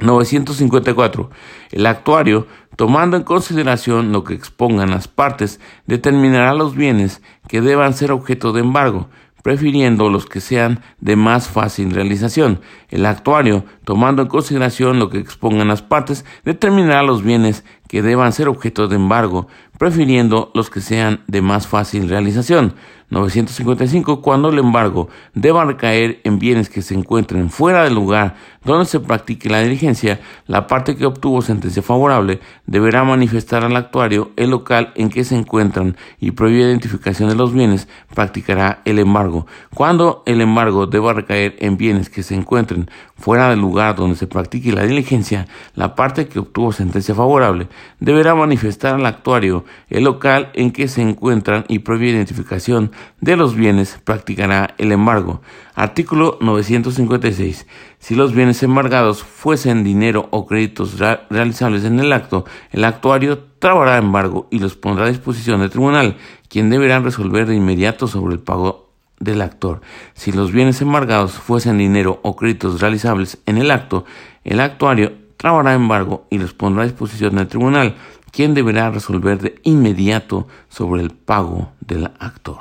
954. 0.00 1.30
El 1.70 1.86
actuario, 1.86 2.48
tomando 2.74 3.16
en 3.16 3.22
consideración 3.22 4.10
lo 4.10 4.24
que 4.24 4.34
expongan 4.34 4.90
las 4.90 5.06
partes, 5.06 5.60
determinará 5.86 6.54
los 6.54 6.74
bienes 6.74 7.22
que 7.46 7.60
deban 7.60 7.94
ser 7.94 8.10
objeto 8.10 8.52
de 8.52 8.62
embargo 8.62 9.08
prefiriendo 9.44 10.08
los 10.08 10.24
que 10.24 10.40
sean 10.40 10.80
de 11.00 11.16
más 11.16 11.48
fácil 11.48 11.90
realización. 11.90 12.62
El 12.88 13.04
actuario, 13.04 13.66
tomando 13.84 14.22
en 14.22 14.28
consideración 14.28 14.98
lo 14.98 15.10
que 15.10 15.18
expongan 15.18 15.68
las 15.68 15.82
partes, 15.82 16.24
determinará 16.46 17.02
los 17.02 17.22
bienes 17.22 17.62
que 17.86 18.00
deban 18.00 18.32
ser 18.32 18.48
objeto 18.48 18.88
de 18.88 18.96
embargo, 18.96 19.46
prefiriendo 19.78 20.50
los 20.54 20.70
que 20.70 20.80
sean 20.80 21.20
de 21.26 21.42
más 21.42 21.66
fácil 21.66 22.08
realización. 22.08 22.74
955. 23.10 24.22
Cuando 24.22 24.48
el 24.48 24.58
embargo 24.58 25.08
deba 25.34 25.64
recaer 25.64 26.20
en 26.24 26.38
bienes 26.38 26.68
que 26.68 26.82
se 26.82 26.94
encuentren 26.94 27.50
fuera 27.50 27.84
del 27.84 27.94
lugar 27.94 28.36
donde 28.64 28.86
se 28.86 29.00
practique 29.00 29.50
la 29.50 29.60
diligencia, 29.60 30.20
la 30.46 30.66
parte 30.66 30.96
que 30.96 31.06
obtuvo 31.06 31.42
sentencia 31.42 31.82
favorable 31.82 32.40
deberá 32.66 33.04
manifestar 33.04 33.64
al 33.64 33.76
actuario 33.76 34.32
el 34.36 34.50
local 34.50 34.92
en 34.96 35.10
que 35.10 35.24
se 35.24 35.36
encuentran 35.36 35.96
y 36.18 36.30
previa 36.30 36.66
identificación 36.66 37.28
de 37.28 37.34
los 37.34 37.52
bienes 37.52 37.88
practicará 38.14 38.80
el 38.84 38.98
embargo. 38.98 39.46
Cuando 39.74 40.22
el 40.26 40.40
embargo 40.40 40.86
deba 40.86 41.12
recaer 41.12 41.56
en 41.58 41.76
bienes 41.76 42.08
que 42.08 42.22
se 42.22 42.34
encuentren 42.34 42.88
fuera 43.16 43.50
del 43.50 43.60
lugar 43.60 43.96
donde 43.96 44.16
se 44.16 44.26
practique 44.26 44.72
la 44.72 44.84
diligencia, 44.84 45.46
la 45.74 45.94
parte 45.94 46.26
que 46.26 46.38
obtuvo 46.38 46.72
sentencia 46.72 47.14
favorable 47.14 47.68
deberá 48.00 48.34
manifestar 48.34 48.94
al 48.94 49.06
actuario 49.06 49.64
el 49.90 50.04
local 50.04 50.50
en 50.54 50.70
que 50.70 50.88
se 50.88 51.02
encuentran 51.02 51.64
y 51.68 51.80
previa 51.80 52.10
identificación 52.10 52.92
de 53.20 53.36
los 53.36 53.54
bienes 53.54 54.00
practicará 54.04 54.74
el 54.78 54.92
embargo. 54.92 55.42
Artículo 55.74 56.38
956. 56.40 57.66
Si 57.98 58.14
los 58.14 58.34
bienes 58.34 58.62
embargados 58.62 59.22
fuesen 59.22 59.84
dinero 59.84 60.28
o 60.30 60.46
créditos 60.46 60.98
realizables 61.30 61.84
en 61.84 62.00
el 62.00 62.12
acto, 62.12 62.44
el 62.70 62.84
actuario 62.84 63.38
trabará 63.58 63.98
embargo 63.98 64.46
y 64.50 64.58
los 64.58 64.76
pondrá 64.76 65.06
a 65.06 65.08
disposición 65.08 65.60
del 65.60 65.70
tribunal, 65.70 66.16
quien 66.48 66.70
deberá 66.70 67.00
resolver 67.00 67.46
de 67.46 67.56
inmediato 67.56 68.06
sobre 68.06 68.34
el 68.34 68.40
pago 68.40 68.92
del 69.20 69.42
actor. 69.42 69.80
Si 70.14 70.32
los 70.32 70.52
bienes 70.52 70.80
embargados 70.80 71.32
fuesen 71.32 71.78
dinero 71.78 72.20
o 72.22 72.36
créditos 72.36 72.80
realizables 72.80 73.38
en 73.46 73.58
el 73.58 73.70
acto, 73.70 74.04
el 74.44 74.60
actuario 74.60 75.12
trabará 75.36 75.74
embargo 75.74 76.26
y 76.30 76.38
los 76.38 76.54
pondrá 76.54 76.82
a 76.82 76.86
disposición 76.86 77.36
del 77.36 77.48
tribunal, 77.48 77.96
quien 78.30 78.54
deberá 78.54 78.90
resolver 78.90 79.40
de 79.40 79.60
inmediato 79.62 80.48
sobre 80.68 81.02
el 81.02 81.10
pago 81.10 81.72
del 81.80 82.06
actor. 82.18 82.58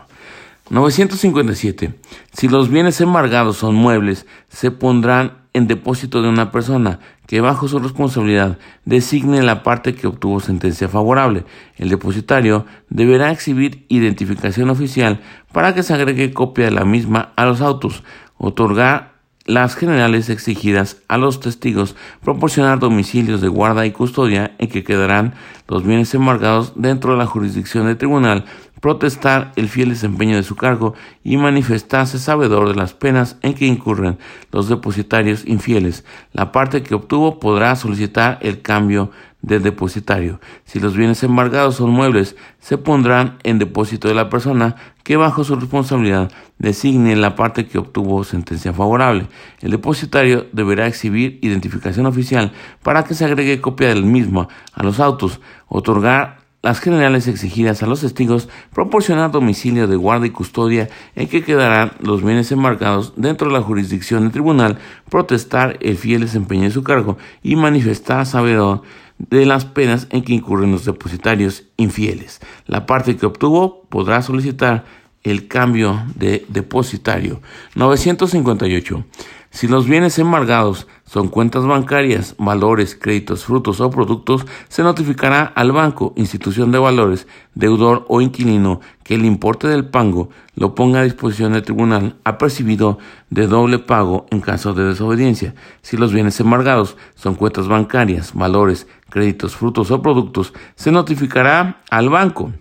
957. 0.70 1.94
Si 2.32 2.48
los 2.48 2.70
bienes 2.70 3.02
embargados 3.02 3.58
son 3.58 3.76
muebles, 3.76 4.26
se 4.48 4.72
pondrán 4.72 5.44
en 5.54 5.68
depósito 5.68 6.22
de 6.22 6.30
una 6.30 6.52
persona 6.52 7.00
que 7.28 7.42
bajo 7.42 7.68
su 7.68 7.80
responsabilidad 7.80 8.58
designe 8.86 9.44
la 9.44 9.64
parte 9.64 9.94
que 9.94 10.08
obtuvo 10.08 10.40
sentencia 10.40 10.90
favorable. 10.90 11.46
El 11.78 11.90
depositario 11.90 12.66
deberá 12.90 13.32
exhibir 13.32 13.86
identificación 13.90 14.70
oficial 14.70 15.22
para 15.52 15.76
que 15.76 15.84
se 15.84 15.94
agregue 15.94 16.34
copia 16.34 16.66
de 16.66 16.72
la 16.72 16.86
misma 16.86 17.34
a 17.36 17.46
los 17.46 17.62
autos, 17.62 18.04
otorgar 18.38 19.13
las 19.46 19.76
generales 19.76 20.30
exigidas 20.30 20.98
a 21.08 21.18
los 21.18 21.40
testigos, 21.40 21.96
proporcionar 22.24 22.80
domicilios 22.80 23.42
de 23.42 23.50
guarda 23.50 23.86
y 23.86 23.92
custodia 23.92 24.56
en 24.58 24.70
que 24.70 24.84
quedarán 24.84 25.34
los 25.68 25.84
bienes 25.84 26.14
embargados 26.14 26.74
dentro 26.76 27.12
de 27.12 27.18
la 27.18 27.26
jurisdicción 27.26 27.88
del 27.88 27.98
tribunal, 27.98 28.46
protestar 28.80 29.52
el 29.56 29.70
fiel 29.70 29.90
desempeño 29.90 30.36
de 30.36 30.44
su 30.44 30.56
cargo 30.56 30.94
y 31.24 31.38
manifestarse 31.38 32.20
sabedor 32.20 32.68
de 32.68 32.76
las 32.76 32.94
penas 32.94 33.38
en 33.42 33.54
que 33.54 33.66
incurren 33.66 34.18
los 34.52 34.68
depositarios 34.68 35.46
infieles. 35.46 36.04
La 36.34 36.52
parte 36.52 36.84
que 36.84 36.96
obtuvo 36.96 37.40
podrá 37.40 37.76
solicitar 37.76 38.40
el 38.42 38.62
cambio 38.62 39.12
del 39.44 39.62
depositario. 39.62 40.40
Si 40.66 40.80
los 40.80 40.96
bienes 40.96 41.22
embargados 41.22 41.76
son 41.76 41.92
muebles, 41.92 42.36
se 42.60 42.80
pondrán 42.80 43.38
en 43.44 43.60
depósito 43.60 44.08
de 44.08 44.16
la 44.16 44.30
persona 44.30 44.78
que 45.04 45.18
bajo 45.18 45.44
su 45.44 45.56
responsabilidad 45.58 46.32
designe 46.58 47.16
la 47.18 47.36
parte 47.36 47.68
que 47.68 47.78
obtuvo 47.78 48.24
sentencia 48.24 48.74
favorable. 48.74 49.28
El 49.60 49.72
depositario 49.72 50.48
deberá 50.54 50.88
exhibir 50.88 51.40
identificación 51.42 52.06
oficial 52.06 52.54
para 52.82 53.04
que 53.04 53.14
se 53.14 53.26
agregue 53.26 53.62
copia 53.62 53.90
del 53.90 54.06
mismo 54.06 54.48
a 54.74 54.82
los 54.82 55.02
autos, 55.02 55.42
otorgar 55.68 56.42
las 56.62 56.80
generales 56.80 57.28
exigidas 57.28 57.84
a 57.84 57.88
los 57.88 58.00
testigos, 58.00 58.48
proporcionar 58.74 59.32
domicilio 59.32 59.86
de 59.86 59.98
guarda 59.98 60.26
y 60.26 60.30
custodia 60.30 60.88
en 61.14 61.28
que 61.28 61.44
quedarán 61.44 61.92
los 62.00 62.24
bienes 62.24 62.54
embarcados 62.54 63.12
dentro 63.18 63.50
de 63.50 63.54
la 63.56 63.62
jurisdicción 63.62 64.24
del 64.24 64.32
tribunal, 64.32 64.78
protestar 65.10 65.78
el 65.82 65.98
fiel 65.98 66.22
desempeño 66.22 66.64
de 66.64 66.72
su 66.72 66.82
cargo 66.82 67.18
y 67.44 67.58
manifestar 67.58 68.26
sabedor 68.26 68.84
de 69.18 69.46
las 69.46 69.66
penas 69.66 70.08
en 70.10 70.24
que 70.24 70.34
incurren 70.34 70.72
los 70.72 70.86
depositarios 70.86 71.64
infieles. 71.78 72.40
La 72.66 72.86
parte 72.86 73.16
que 73.16 73.26
obtuvo 73.26 73.84
podrá 73.90 74.22
solicitar 74.22 74.86
el 75.24 75.48
cambio 75.48 76.04
de 76.16 76.46
depositario. 76.50 77.42
958. 77.76 79.06
Si 79.52 79.68
los 79.68 79.88
bienes 79.88 80.20
embargados 80.20 80.88
son 81.06 81.28
cuentas 81.28 81.66
bancarias, 81.66 82.36
valores, 82.38 82.96
créditos, 82.96 83.46
frutos 83.46 83.82
o 83.82 83.90
productos, 83.90 84.46
se 84.70 84.84
notificará 84.84 85.44
al 85.44 85.72
banco, 85.72 86.14
institución 86.16 86.72
de 86.72 86.80
valores, 86.80 87.28
deudor 87.54 88.06
o 88.08 88.22
inquilino 88.22 88.80
que 89.04 89.16
el 89.16 89.26
importe 89.26 89.68
del 89.68 89.86
pago 89.86 90.30
lo 90.56 90.76
ponga 90.76 91.02
a 91.02 91.04
disposición 91.04 91.54
del 91.54 91.64
tribunal 91.64 92.16
apercibido 92.24 93.00
de 93.30 93.48
doble 93.48 93.80
pago 93.80 94.26
en 94.32 94.42
caso 94.42 94.74
de 94.74 94.86
desobediencia. 94.86 95.56
Si 95.82 95.98
los 95.98 96.14
bienes 96.14 96.40
embargados 96.40 96.98
son 97.16 97.36
cuentas 97.36 97.68
bancarias, 97.68 98.34
valores, 98.34 98.88
créditos, 99.10 99.56
frutos 99.56 99.92
o 99.92 100.02
productos, 100.02 100.54
se 100.76 100.92
notificará 100.92 101.82
al 101.90 102.10
banco, 102.10 102.54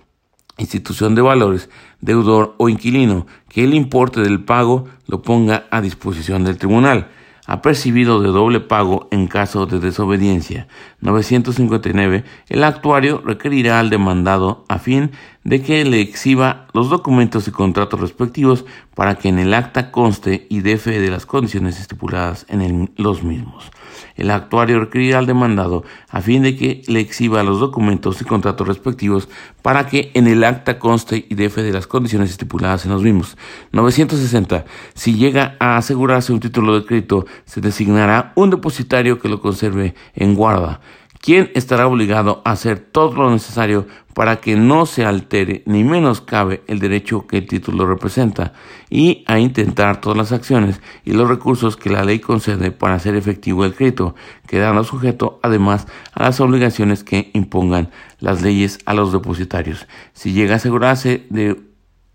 institución 0.59 1.15
de 1.15 1.23
valores, 1.23 1.71
deudor 2.01 2.55
o 2.59 2.69
inquilino, 2.69 3.27
que 3.49 3.65
el 3.65 3.73
importe 3.73 4.21
del 4.21 4.45
pago 4.45 4.87
lo 5.07 5.23
ponga 5.23 5.67
a 5.71 5.81
disposición 5.81 6.45
del 6.45 6.59
tribunal. 6.59 7.09
Ha 7.47 7.61
percibido 7.61 8.21
de 8.21 8.29
doble 8.29 8.61
pago 8.61 9.09
en 9.11 9.27
caso 9.27 9.67
de 9.67 9.81
desobediencia. 9.81 10.69
959. 11.03 12.25
El 12.49 12.65
actuario 12.65 13.23
requerirá 13.25 13.81
al 13.81 13.91
demandado 13.91 14.65
a 14.69 14.79
fin 14.79 15.11
de 15.45 15.61
que 15.61 15.85
le 15.85 16.01
exhiba 16.01 16.69
los 16.73 16.89
documentos 16.89 17.49
y 17.49 17.51
contratos 17.51 18.01
respectivos 18.01 18.65
para 18.95 19.17
que 19.17 19.29
en 19.29 19.41
el 19.41 19.53
acta 19.53 19.91
conste 19.91 20.47
y 20.49 20.61
dé 20.61 20.77
de 20.77 21.11
las 21.11 21.27
condiciones 21.27 21.81
estipuladas 21.81 22.47
en 22.49 22.91
los 22.97 23.25
mismos. 23.25 23.71
El 24.17 24.31
actuario 24.31 24.79
requerirá 24.81 25.19
al 25.19 25.27
demandado 25.27 25.85
a 26.09 26.21
fin 26.21 26.43
de 26.43 26.57
que 26.57 26.83
le 26.87 27.01
exhiba 27.01 27.43
los 27.43 27.61
documentos 27.61 28.21
y 28.21 28.25
contratos 28.25 28.69
respectivos 28.69 29.29
para 29.63 29.87
que 29.87 30.11
en 30.15 30.27
el 30.27 30.45
acta 30.45 30.79
conste 30.79 31.27
y 31.29 31.35
dé 31.35 31.49
de 31.49 31.73
las 31.73 31.87
condiciones 31.87 32.31
estipuladas 32.31 32.85
en 32.85 32.93
los 32.93 33.03
mismos. 33.03 33.37
960. 33.73 34.65
Si 34.95 35.15
llega 35.15 35.57
a 35.59 35.77
asegurarse 35.77 36.33
un 36.33 36.41
título 36.41 36.79
de 36.79 36.87
crédito, 36.87 37.27
se 37.45 37.61
designará 37.61 38.33
un 38.37 38.51
depositario 38.51 39.19
que 39.19 39.29
lo 39.29 39.41
conserve 39.41 39.95
en 40.15 40.35
guarda 40.35 40.81
quien 41.23 41.53
estará 41.55 41.87
obligado 41.87 42.43
a 42.45 42.51
hacer 42.51 42.81
todo 42.81 43.15
lo 43.15 43.31
necesario 43.31 43.87
para 44.13 44.41
que 44.41 44.57
no 44.57 44.87
se 44.87 45.05
altere 45.05 45.63
ni 45.67 45.85
menoscabe 45.85 46.63
el 46.67 46.81
derecho 46.81 47.29
que 47.29 47.39
el 47.39 47.47
título 47.47 47.87
representa 47.87 48.53
y 48.91 49.25
a 49.29 49.39
intentar 49.39 50.01
todas 50.01 50.19
las 50.19 50.33
acciones 50.33 50.81
y 51.05 51.13
los 51.13 51.29
recursos 51.29 51.77
que 51.77 51.91
la 51.91 52.05
ley 52.05 52.19
concede 52.19 52.73
para 52.73 52.97
hacer 52.97 53.15
efectivo 53.15 53.65
el 53.65 53.75
crédito, 53.75 54.17
quedando 54.49 54.83
sujeto 54.83 55.39
además 55.45 55.87
a 56.13 56.25
las 56.25 56.41
obligaciones 56.41 57.05
que 57.05 57.31
impongan 57.35 57.91
las 58.19 58.43
leyes 58.43 58.81
a 58.85 58.93
los 58.93 59.13
depositarios. 59.13 59.87
Si 60.13 60.33
llega 60.33 60.55
a 60.55 60.57
asegurarse 60.57 61.25
de 61.31 61.57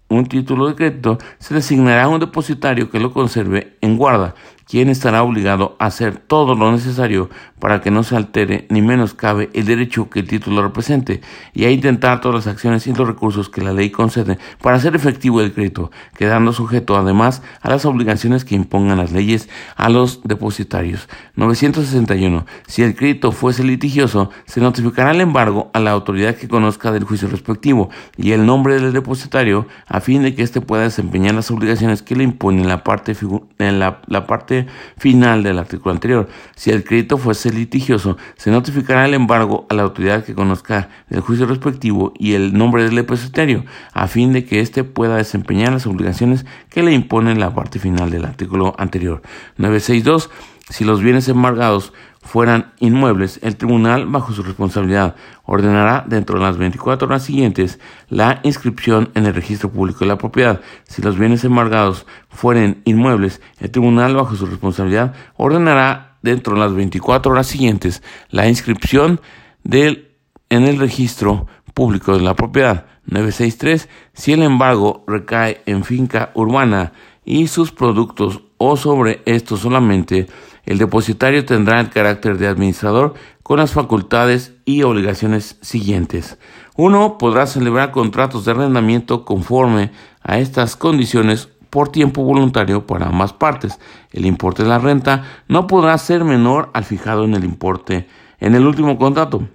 un 0.09 0.25
título 0.27 0.67
de 0.67 0.75
crédito, 0.75 1.17
se 1.39 1.53
designará 1.53 2.09
un 2.09 2.19
depositario 2.19 2.89
que 2.89 2.99
lo 2.99 3.13
conserve 3.13 3.77
en 3.81 3.97
guarda 3.97 4.35
quien 4.67 4.89
estará 4.89 5.23
obligado 5.23 5.75
a 5.79 5.85
hacer 5.85 6.17
todo 6.17 6.55
lo 6.55 6.71
necesario 6.71 7.29
para 7.59 7.81
que 7.81 7.89
no 7.89 8.03
se 8.03 8.15
altere 8.15 8.67
ni 8.69 8.81
menos 8.81 9.13
cabe 9.13 9.49
el 9.53 9.65
derecho 9.65 10.09
que 10.09 10.19
el 10.19 10.27
título 10.27 10.61
represente 10.61 11.21
y 11.53 11.65
a 11.65 11.71
intentar 11.71 12.21
todas 12.21 12.45
las 12.45 12.53
acciones 12.53 12.85
y 12.85 12.93
los 12.93 13.07
recursos 13.07 13.49
que 13.49 13.61
la 13.61 13.73
ley 13.73 13.89
concede 13.89 14.37
para 14.61 14.77
hacer 14.77 14.95
efectivo 14.95 15.41
el 15.41 15.53
crédito, 15.53 15.91
quedando 16.17 16.53
sujeto 16.53 16.97
además 16.97 17.41
a 17.61 17.69
las 17.69 17.85
obligaciones 17.85 18.45
que 18.45 18.55
impongan 18.55 18.97
las 18.97 19.11
leyes 19.11 19.49
a 19.75 19.89
los 19.89 20.21
depositarios. 20.23 21.07
961. 21.35 22.45
Si 22.67 22.83
el 22.83 22.95
crédito 22.95 23.31
fuese 23.31 23.63
litigioso, 23.63 24.29
se 24.45 24.61
notificará 24.61 25.11
el 25.11 25.21
embargo 25.21 25.71
a 25.73 25.79
la 25.79 25.91
autoridad 25.91 26.35
que 26.35 26.47
conozca 26.47 26.91
del 26.91 27.05
juicio 27.05 27.27
respectivo 27.27 27.89
y 28.17 28.31
el 28.31 28.45
nombre 28.45 28.79
del 28.79 28.93
depositario 28.93 29.67
a 29.87 30.01
fin 30.01 30.23
de 30.23 30.35
que 30.35 30.43
éste 30.43 30.61
pueda 30.61 30.83
desempeñar 30.83 31.35
las 31.35 31.51
obligaciones 31.51 32.01
que 32.01 32.15
le 32.15 32.23
imponen 32.23 32.67
la 32.67 32.83
parte, 32.83 33.15
en 33.59 33.79
la 33.79 34.27
parte 34.27 34.56
final 34.97 35.43
del 35.43 35.59
artículo 35.59 35.93
anterior. 35.93 36.29
Si 36.55 36.71
el 36.71 36.83
crédito 36.83 37.17
fuese 37.17 37.51
litigioso, 37.51 38.17
se 38.37 38.49
notificará 38.49 39.05
el 39.05 39.13
embargo 39.13 39.67
a 39.69 39.73
la 39.73 39.83
autoridad 39.83 40.23
que 40.23 40.33
conozca 40.33 40.89
el 41.09 41.19
juicio 41.19 41.45
respectivo 41.45 42.13
y 42.17 42.33
el 42.33 42.57
nombre 42.57 42.83
del 42.83 42.95
depositario, 42.95 43.65
a 43.93 44.07
fin 44.07 44.33
de 44.33 44.45
que 44.45 44.59
éste 44.59 44.83
pueda 44.83 45.17
desempeñar 45.17 45.73
las 45.73 45.85
obligaciones 45.85 46.45
que 46.69 46.83
le 46.83 46.93
impone 46.93 47.35
la 47.35 47.53
parte 47.53 47.79
final 47.79 48.09
del 48.09 48.25
artículo 48.25 48.75
anterior. 48.77 49.21
962. 49.57 50.29
Si 50.69 50.83
los 50.83 51.01
bienes 51.01 51.29
embargados 51.29 51.93
fueran 52.27 52.73
inmuebles, 52.79 53.39
el 53.41 53.55
tribunal, 53.55 54.05
bajo 54.05 54.33
su 54.33 54.43
responsabilidad, 54.43 55.15
ordenará 55.45 56.03
dentro 56.07 56.37
de 56.37 56.43
las 56.43 56.57
24 56.57 57.07
horas 57.07 57.23
siguientes 57.23 57.79
la 58.09 58.41
inscripción 58.43 59.11
en 59.15 59.25
el 59.25 59.33
registro 59.33 59.71
público 59.71 59.99
de 59.99 60.07
la 60.07 60.17
propiedad. 60.17 60.59
Si 60.83 61.01
los 61.01 61.17
bienes 61.17 61.45
embargados 61.45 62.05
fueren 62.27 62.81
inmuebles, 62.83 63.41
el 63.61 63.71
tribunal, 63.71 64.13
bajo 64.13 64.35
su 64.35 64.45
responsabilidad, 64.45 65.15
ordenará 65.37 66.17
dentro 66.21 66.55
de 66.55 66.59
las 66.59 66.73
24 66.73 67.31
horas 67.31 67.47
siguientes 67.47 68.03
la 68.29 68.49
inscripción 68.49 69.21
del, 69.63 70.09
en 70.49 70.63
el 70.63 70.79
registro 70.79 71.47
público 71.73 72.17
de 72.17 72.23
la 72.23 72.35
propiedad. 72.35 72.87
963. 73.05 73.87
Si 74.11 74.33
el 74.33 74.43
embargo 74.43 75.05
recae 75.07 75.61
en 75.65 75.85
finca 75.85 76.31
urbana 76.33 76.91
y 77.23 77.47
sus 77.47 77.71
productos 77.71 78.41
o 78.57 78.75
sobre 78.75 79.21
esto 79.25 79.55
solamente, 79.55 80.27
el 80.67 80.77
depositario 80.77 81.45
tendrá 81.45 81.79
el 81.79 81.89
carácter 81.89 82.37
de 82.37 82.45
administrador 82.45 83.13
con 83.41 83.57
las 83.57 83.71
facultades 83.71 84.53
y 84.65 84.83
obligaciones 84.83 85.57
siguientes. 85.61 86.37
Uno 86.75 87.17
podrá 87.17 87.47
celebrar 87.47 87.91
contratos 87.91 88.43
de 88.43 88.51
arrendamiento 88.51 89.23
conforme 89.23 89.91
a 90.21 90.39
estas 90.39 90.75
condiciones 90.75 91.47
por 91.69 91.87
tiempo 91.87 92.23
voluntario 92.23 92.85
para 92.85 93.07
ambas 93.07 93.31
partes. 93.31 93.79
El 94.11 94.25
importe 94.25 94.63
de 94.63 94.69
la 94.69 94.77
renta 94.77 95.23
no 95.47 95.67
podrá 95.67 95.97
ser 95.97 96.25
menor 96.25 96.69
al 96.73 96.83
fijado 96.83 97.23
en 97.23 97.33
el 97.33 97.45
importe 97.45 98.07
en 98.41 98.53
el 98.53 98.67
último 98.67 98.97
contrato. 98.97 99.47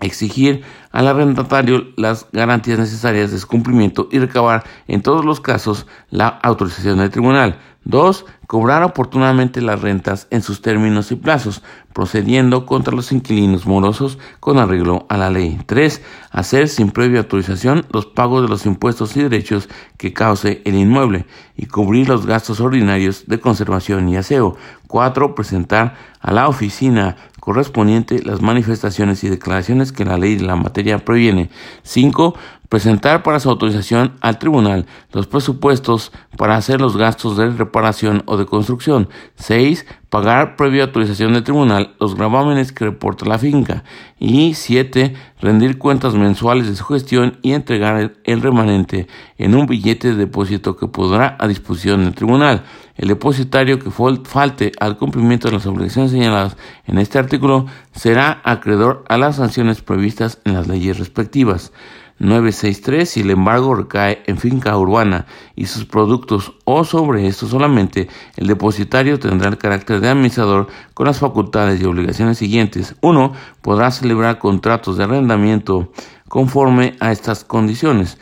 Exigir 0.00 0.62
al 0.92 1.08
arrendatario 1.08 1.86
las 1.96 2.26
garantías 2.32 2.78
necesarias 2.78 3.30
de 3.30 3.38
su 3.38 3.46
cumplimiento 3.46 4.08
y 4.10 4.18
recabar 4.18 4.64
en 4.88 5.02
todos 5.02 5.24
los 5.24 5.40
casos 5.40 5.86
la 6.10 6.28
autorización 6.28 6.98
del 6.98 7.10
tribunal. 7.10 7.58
2. 7.86 8.26
Cobrar 8.48 8.82
oportunamente 8.82 9.60
las 9.60 9.80
rentas 9.80 10.26
en 10.30 10.42
sus 10.42 10.60
términos 10.60 11.12
y 11.12 11.16
plazos, 11.16 11.62
procediendo 11.92 12.66
contra 12.66 12.94
los 12.94 13.12
inquilinos 13.12 13.64
morosos 13.64 14.18
con 14.40 14.58
arreglo 14.58 15.06
a 15.08 15.16
la 15.16 15.30
ley. 15.30 15.60
3. 15.66 16.02
Hacer 16.32 16.68
sin 16.68 16.90
previa 16.90 17.20
autorización 17.20 17.86
los 17.92 18.06
pagos 18.06 18.42
de 18.42 18.48
los 18.48 18.66
impuestos 18.66 19.16
y 19.16 19.22
derechos 19.22 19.68
que 19.98 20.12
cause 20.12 20.62
el 20.64 20.74
inmueble 20.74 21.26
y 21.56 21.66
cubrir 21.66 22.08
los 22.08 22.26
gastos 22.26 22.60
ordinarios 22.60 23.26
de 23.28 23.38
conservación 23.38 24.08
y 24.08 24.16
aseo. 24.16 24.56
4. 24.88 25.36
Presentar 25.36 25.94
a 26.20 26.32
la 26.32 26.48
oficina 26.48 27.16
correspondiente 27.46 28.20
las 28.24 28.42
manifestaciones 28.42 29.22
y 29.22 29.28
declaraciones 29.28 29.92
que 29.92 30.04
la 30.04 30.18
ley 30.18 30.34
de 30.34 30.44
la 30.44 30.56
materia 30.56 30.98
previene. 30.98 31.48
5. 31.84 32.34
Presentar 32.68 33.22
para 33.22 33.38
su 33.38 33.48
autorización 33.48 34.14
al 34.20 34.40
tribunal 34.40 34.86
los 35.12 35.28
presupuestos 35.28 36.10
para 36.36 36.56
hacer 36.56 36.80
los 36.80 36.96
gastos 36.96 37.36
de 37.36 37.48
reparación 37.50 38.24
o 38.26 38.36
de 38.36 38.46
construcción. 38.46 39.08
6. 39.36 39.86
Pagar 40.08 40.56
previa 40.56 40.84
autorización 40.84 41.34
del 41.34 41.44
tribunal 41.44 41.94
los 42.00 42.16
gravámenes 42.16 42.72
que 42.72 42.86
reporta 42.86 43.26
la 43.26 43.38
finca. 43.38 43.84
Y 44.18 44.54
7. 44.54 45.14
Rendir 45.40 45.78
cuentas 45.78 46.14
mensuales 46.14 46.66
de 46.66 46.74
su 46.74 46.84
gestión 46.86 47.38
y 47.42 47.52
entregar 47.52 48.14
el 48.24 48.42
remanente 48.42 49.06
en 49.38 49.54
un 49.54 49.66
billete 49.66 50.08
de 50.08 50.16
depósito 50.16 50.76
que 50.76 50.88
podrá 50.88 51.36
a 51.38 51.46
disposición 51.46 52.02
del 52.02 52.14
tribunal. 52.16 52.64
El 52.96 53.08
depositario 53.08 53.78
que 53.78 53.90
falte 53.90 54.72
al 54.80 54.96
cumplimiento 54.96 55.48
de 55.48 55.54
las 55.54 55.66
obligaciones 55.66 56.12
señaladas 56.12 56.56
en 56.86 56.98
este 56.98 57.18
artículo 57.18 57.66
será 57.92 58.40
acreedor 58.44 59.04
a 59.08 59.18
las 59.18 59.36
sanciones 59.36 59.82
previstas 59.82 60.40
en 60.44 60.54
las 60.54 60.66
leyes 60.66 60.98
respectivas. 60.98 61.72
963 62.18 63.08
si 63.10 63.20
el 63.20 63.30
embargo 63.30 63.74
recae 63.74 64.22
en 64.26 64.38
finca 64.38 64.76
urbana 64.78 65.26
y 65.54 65.66
sus 65.66 65.84
productos 65.84 66.54
o 66.64 66.82
sobre 66.84 67.26
esto 67.26 67.46
solamente, 67.46 68.08
el 68.36 68.46
depositario 68.46 69.18
tendrá 69.18 69.50
el 69.50 69.58
carácter 69.58 70.00
de 70.00 70.08
administrador 70.08 70.68
con 70.94 71.06
las 71.06 71.18
facultades 71.18 71.80
y 71.80 71.84
obligaciones 71.84 72.38
siguientes. 72.38 72.94
1. 73.02 73.32
Podrá 73.60 73.90
celebrar 73.90 74.38
contratos 74.38 74.96
de 74.96 75.04
arrendamiento 75.04 75.92
conforme 76.28 76.96
a 77.00 77.12
estas 77.12 77.44
condiciones 77.44 78.18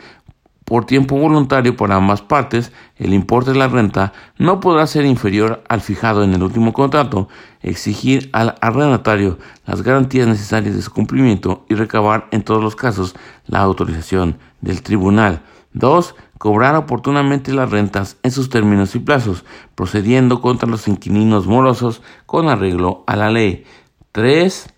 por 0.65 0.85
tiempo 0.85 1.15
voluntario 1.15 1.77
por 1.77 1.91
ambas 1.91 2.23
partes, 2.23 2.71
el 2.97 3.13
importe 3.13 3.51
de 3.51 3.59
la 3.59 3.67
renta 3.67 4.13
no 4.37 4.59
podrá 4.59 4.87
ser 4.87 5.05
inferior 5.05 5.63
al 5.69 5.79
fijado 5.79 6.23
en 6.23 6.33
el 6.33 6.41
último 6.41 6.73
contrato, 6.73 7.29
exigir 7.61 8.29
al 8.33 8.55
arrendatario 8.61 9.37
las 9.65 9.83
garantías 9.83 10.27
necesarias 10.27 10.75
de 10.75 10.81
su 10.81 10.91
cumplimiento 10.91 11.65
y 11.69 11.75
recabar 11.75 12.27
en 12.31 12.43
todos 12.43 12.63
los 12.63 12.75
casos 12.75 13.15
la 13.45 13.59
autorización 13.59 14.39
del 14.61 14.81
tribunal. 14.81 15.43
2. 15.73 16.15
Cobrar 16.39 16.75
oportunamente 16.75 17.53
las 17.53 17.69
rentas 17.69 18.17
en 18.23 18.31
sus 18.31 18.49
términos 18.49 18.95
y 18.95 18.99
plazos, 18.99 19.45
procediendo 19.75 20.41
contra 20.41 20.67
los 20.67 20.87
inquilinos 20.87 21.45
morosos 21.45 22.01
con 22.25 22.49
arreglo 22.49 23.03
a 23.07 23.15
la 23.15 23.29
ley. 23.29 23.65
3 24.13 24.73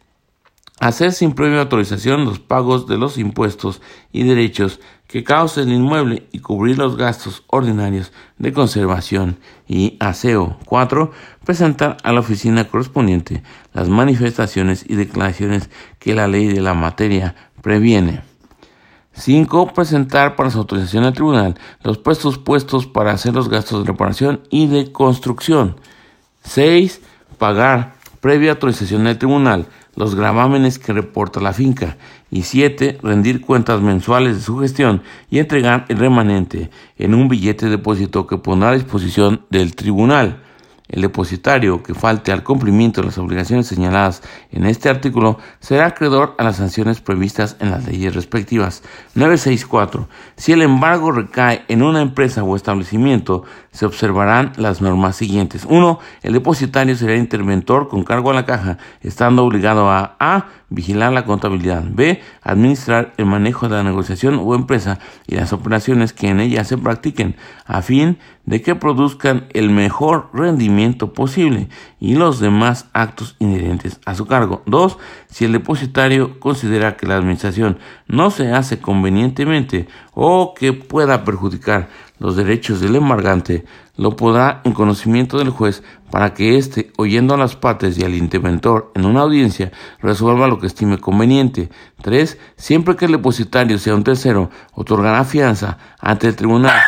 hacer 0.79 1.11
sin 1.11 1.33
previa 1.33 1.61
autorización 1.61 2.25
los 2.25 2.39
pagos 2.39 2.87
de 2.87 2.97
los 2.97 3.17
impuestos 3.17 3.81
y 4.11 4.23
derechos 4.23 4.79
que 5.07 5.23
cause 5.23 5.61
el 5.61 5.71
inmueble 5.71 6.27
y 6.31 6.39
cubrir 6.39 6.77
los 6.77 6.97
gastos 6.97 7.43
ordinarios 7.47 8.11
de 8.37 8.53
conservación 8.53 9.37
y 9.67 9.95
aseo. 9.99 10.57
4. 10.65 11.11
Presentar 11.45 11.97
a 12.03 12.11
la 12.11 12.19
oficina 12.19 12.65
correspondiente 12.65 13.41
las 13.73 13.87
manifestaciones 13.87 14.85
y 14.87 14.95
declaraciones 14.95 15.69
que 15.99 16.13
la 16.13 16.27
ley 16.27 16.47
de 16.47 16.61
la 16.61 16.73
materia 16.73 17.35
previene. 17.61 18.21
5. 19.13 19.73
Presentar 19.73 20.35
para 20.35 20.51
su 20.51 20.59
autorización 20.59 21.05
al 21.05 21.13
tribunal 21.13 21.55
los 21.81 21.97
puestos 21.97 22.37
puestos 22.37 22.85
para 22.85 23.11
hacer 23.11 23.33
los 23.33 23.49
gastos 23.49 23.83
de 23.83 23.91
reparación 23.91 24.41
y 24.49 24.67
de 24.67 24.91
construcción. 24.91 25.77
6. 26.43 27.01
Pagar 27.37 27.95
previa 28.19 28.51
autorización 28.51 29.05
del 29.05 29.17
tribunal 29.17 29.67
los 29.97 30.15
gravámenes 30.15 30.79
que 30.79 30.93
reporta 30.93 31.41
la 31.41 31.53
finca 31.53 31.97
y 32.29 32.43
siete, 32.43 32.99
rendir 33.01 33.41
cuentas 33.41 33.81
mensuales 33.81 34.35
de 34.35 34.41
su 34.41 34.59
gestión 34.59 35.01
y 35.29 35.39
entregar 35.39 35.85
el 35.89 35.97
remanente 35.97 36.69
en 36.97 37.15
un 37.15 37.27
billete 37.27 37.65
de 37.65 37.71
depósito 37.71 38.27
que 38.27 38.37
pondrá 38.37 38.69
a 38.69 38.75
disposición 38.75 39.41
del 39.49 39.75
tribunal. 39.75 40.43
El 40.87 41.01
depositario 41.01 41.83
que 41.83 41.93
falte 41.93 42.31
al 42.31 42.43
cumplimiento 42.43 43.01
de 43.01 43.07
las 43.07 43.17
obligaciones 43.17 43.67
señaladas 43.67 44.21
en 44.51 44.65
este 44.65 44.87
artículo 44.87 45.37
será 45.59 45.87
acreedor 45.87 46.35
a 46.37 46.43
las 46.43 46.57
sanciones 46.57 47.01
previstas 47.01 47.57
en 47.59 47.71
las 47.71 47.85
leyes 47.85 48.15
respectivas. 48.15 48.83
964. 49.15 50.07
Si 50.37 50.53
el 50.53 50.61
embargo 50.61 51.11
recae 51.11 51.65
en 51.67 51.81
una 51.81 52.01
empresa 52.01 52.43
o 52.43 52.55
establecimiento, 52.55 53.43
se 53.77 53.85
observarán 53.85 54.53
las 54.55 54.81
normas 54.81 55.15
siguientes. 55.17 55.63
1. 55.69 55.99
El 56.23 56.33
depositario 56.33 56.95
será 56.95 57.15
interventor 57.15 57.89
con 57.89 58.03
cargo 58.03 58.31
a 58.31 58.33
la 58.33 58.43
caja, 58.43 58.79
estando 59.01 59.45
obligado 59.45 59.87
a 59.91 60.15
A. 60.19 60.47
Vigilar 60.69 61.13
la 61.13 61.25
contabilidad. 61.25 61.83
B. 61.87 62.19
Administrar 62.41 63.13
el 63.17 63.27
manejo 63.27 63.69
de 63.69 63.75
la 63.75 63.83
negociación 63.83 64.41
o 64.43 64.55
empresa 64.55 64.97
y 65.27 65.35
las 65.35 65.53
operaciones 65.53 66.11
que 66.11 66.27
en 66.27 66.39
ella 66.39 66.63
se 66.63 66.77
practiquen, 66.77 67.35
a 67.65 67.83
fin 67.83 68.17
de 68.45 68.61
que 68.61 68.75
produzcan 68.75 69.45
el 69.53 69.69
mejor 69.69 70.29
rendimiento 70.33 71.13
posible 71.13 71.69
y 71.99 72.15
los 72.15 72.39
demás 72.39 72.89
actos 72.93 73.35
inherentes 73.39 73.99
a 74.05 74.15
su 74.15 74.25
cargo. 74.25 74.63
2. 74.65 74.97
Si 75.29 75.45
el 75.45 75.51
depositario 75.51 76.39
considera 76.39 76.97
que 76.97 77.05
la 77.05 77.15
administración 77.15 77.77
no 78.07 78.31
se 78.31 78.51
hace 78.51 78.79
convenientemente 78.79 79.87
o 80.19 80.55
que 80.55 80.73
pueda 80.73 81.23
perjudicar 81.23 81.89
los 82.17 82.35
derechos 82.35 82.81
del 82.81 82.95
embargante, 82.95 83.65
lo 83.97 84.15
podrá 84.15 84.61
en 84.63 84.73
conocimiento 84.73 85.37
del 85.37 85.51
juez 85.51 85.83
para 86.09 86.33
que 86.33 86.57
éste, 86.57 86.91
oyendo 86.97 87.35
a 87.35 87.37
las 87.37 87.55
partes 87.55 87.99
y 87.99 88.03
al 88.03 88.15
interventor 88.15 88.91
en 88.95 89.05
una 89.05 89.21
audiencia, 89.21 89.71
resuelva 90.01 90.47
lo 90.47 90.57
que 90.57 90.65
estime 90.65 90.97
conveniente. 90.97 91.69
3. 92.01 92.35
Siempre 92.55 92.95
que 92.95 93.05
el 93.05 93.11
depositario 93.11 93.77
sea 93.77 93.93
un 93.93 94.03
tercero, 94.03 94.49
otorgará 94.73 95.23
fianza 95.23 95.77
ante 95.99 96.29
el 96.29 96.35
tribunal 96.35 96.81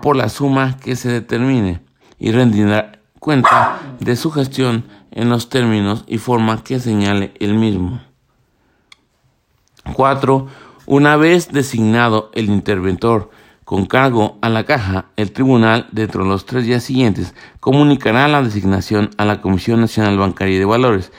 por 0.00 0.14
la 0.14 0.28
suma 0.28 0.76
que 0.76 0.94
se 0.94 1.08
determine 1.10 1.80
y 2.20 2.30
rendirá 2.30 3.00
cuenta 3.18 3.80
de 3.98 4.14
su 4.14 4.30
gestión 4.30 4.84
en 5.10 5.30
los 5.30 5.48
términos 5.48 6.04
y 6.06 6.18
forma 6.18 6.62
que 6.62 6.78
señale 6.78 7.34
el 7.40 7.54
mismo. 7.54 8.00
4. 9.94 10.67
Una 10.90 11.16
vez 11.16 11.52
designado 11.52 12.30
el 12.32 12.46
interventor 12.46 13.28
con 13.66 13.84
cargo 13.84 14.38
a 14.40 14.48
la 14.48 14.64
caja, 14.64 15.04
el 15.16 15.32
tribunal, 15.32 15.86
dentro 15.92 16.22
de 16.22 16.30
los 16.30 16.46
tres 16.46 16.64
días 16.64 16.82
siguientes, 16.82 17.34
comunicará 17.60 18.26
la 18.26 18.42
designación 18.42 19.10
a 19.18 19.26
la 19.26 19.42
Comisión 19.42 19.82
Nacional 19.82 20.16
Bancaria 20.16 20.56
y 20.56 20.58
de 20.58 20.64
Valores, 20.64 21.12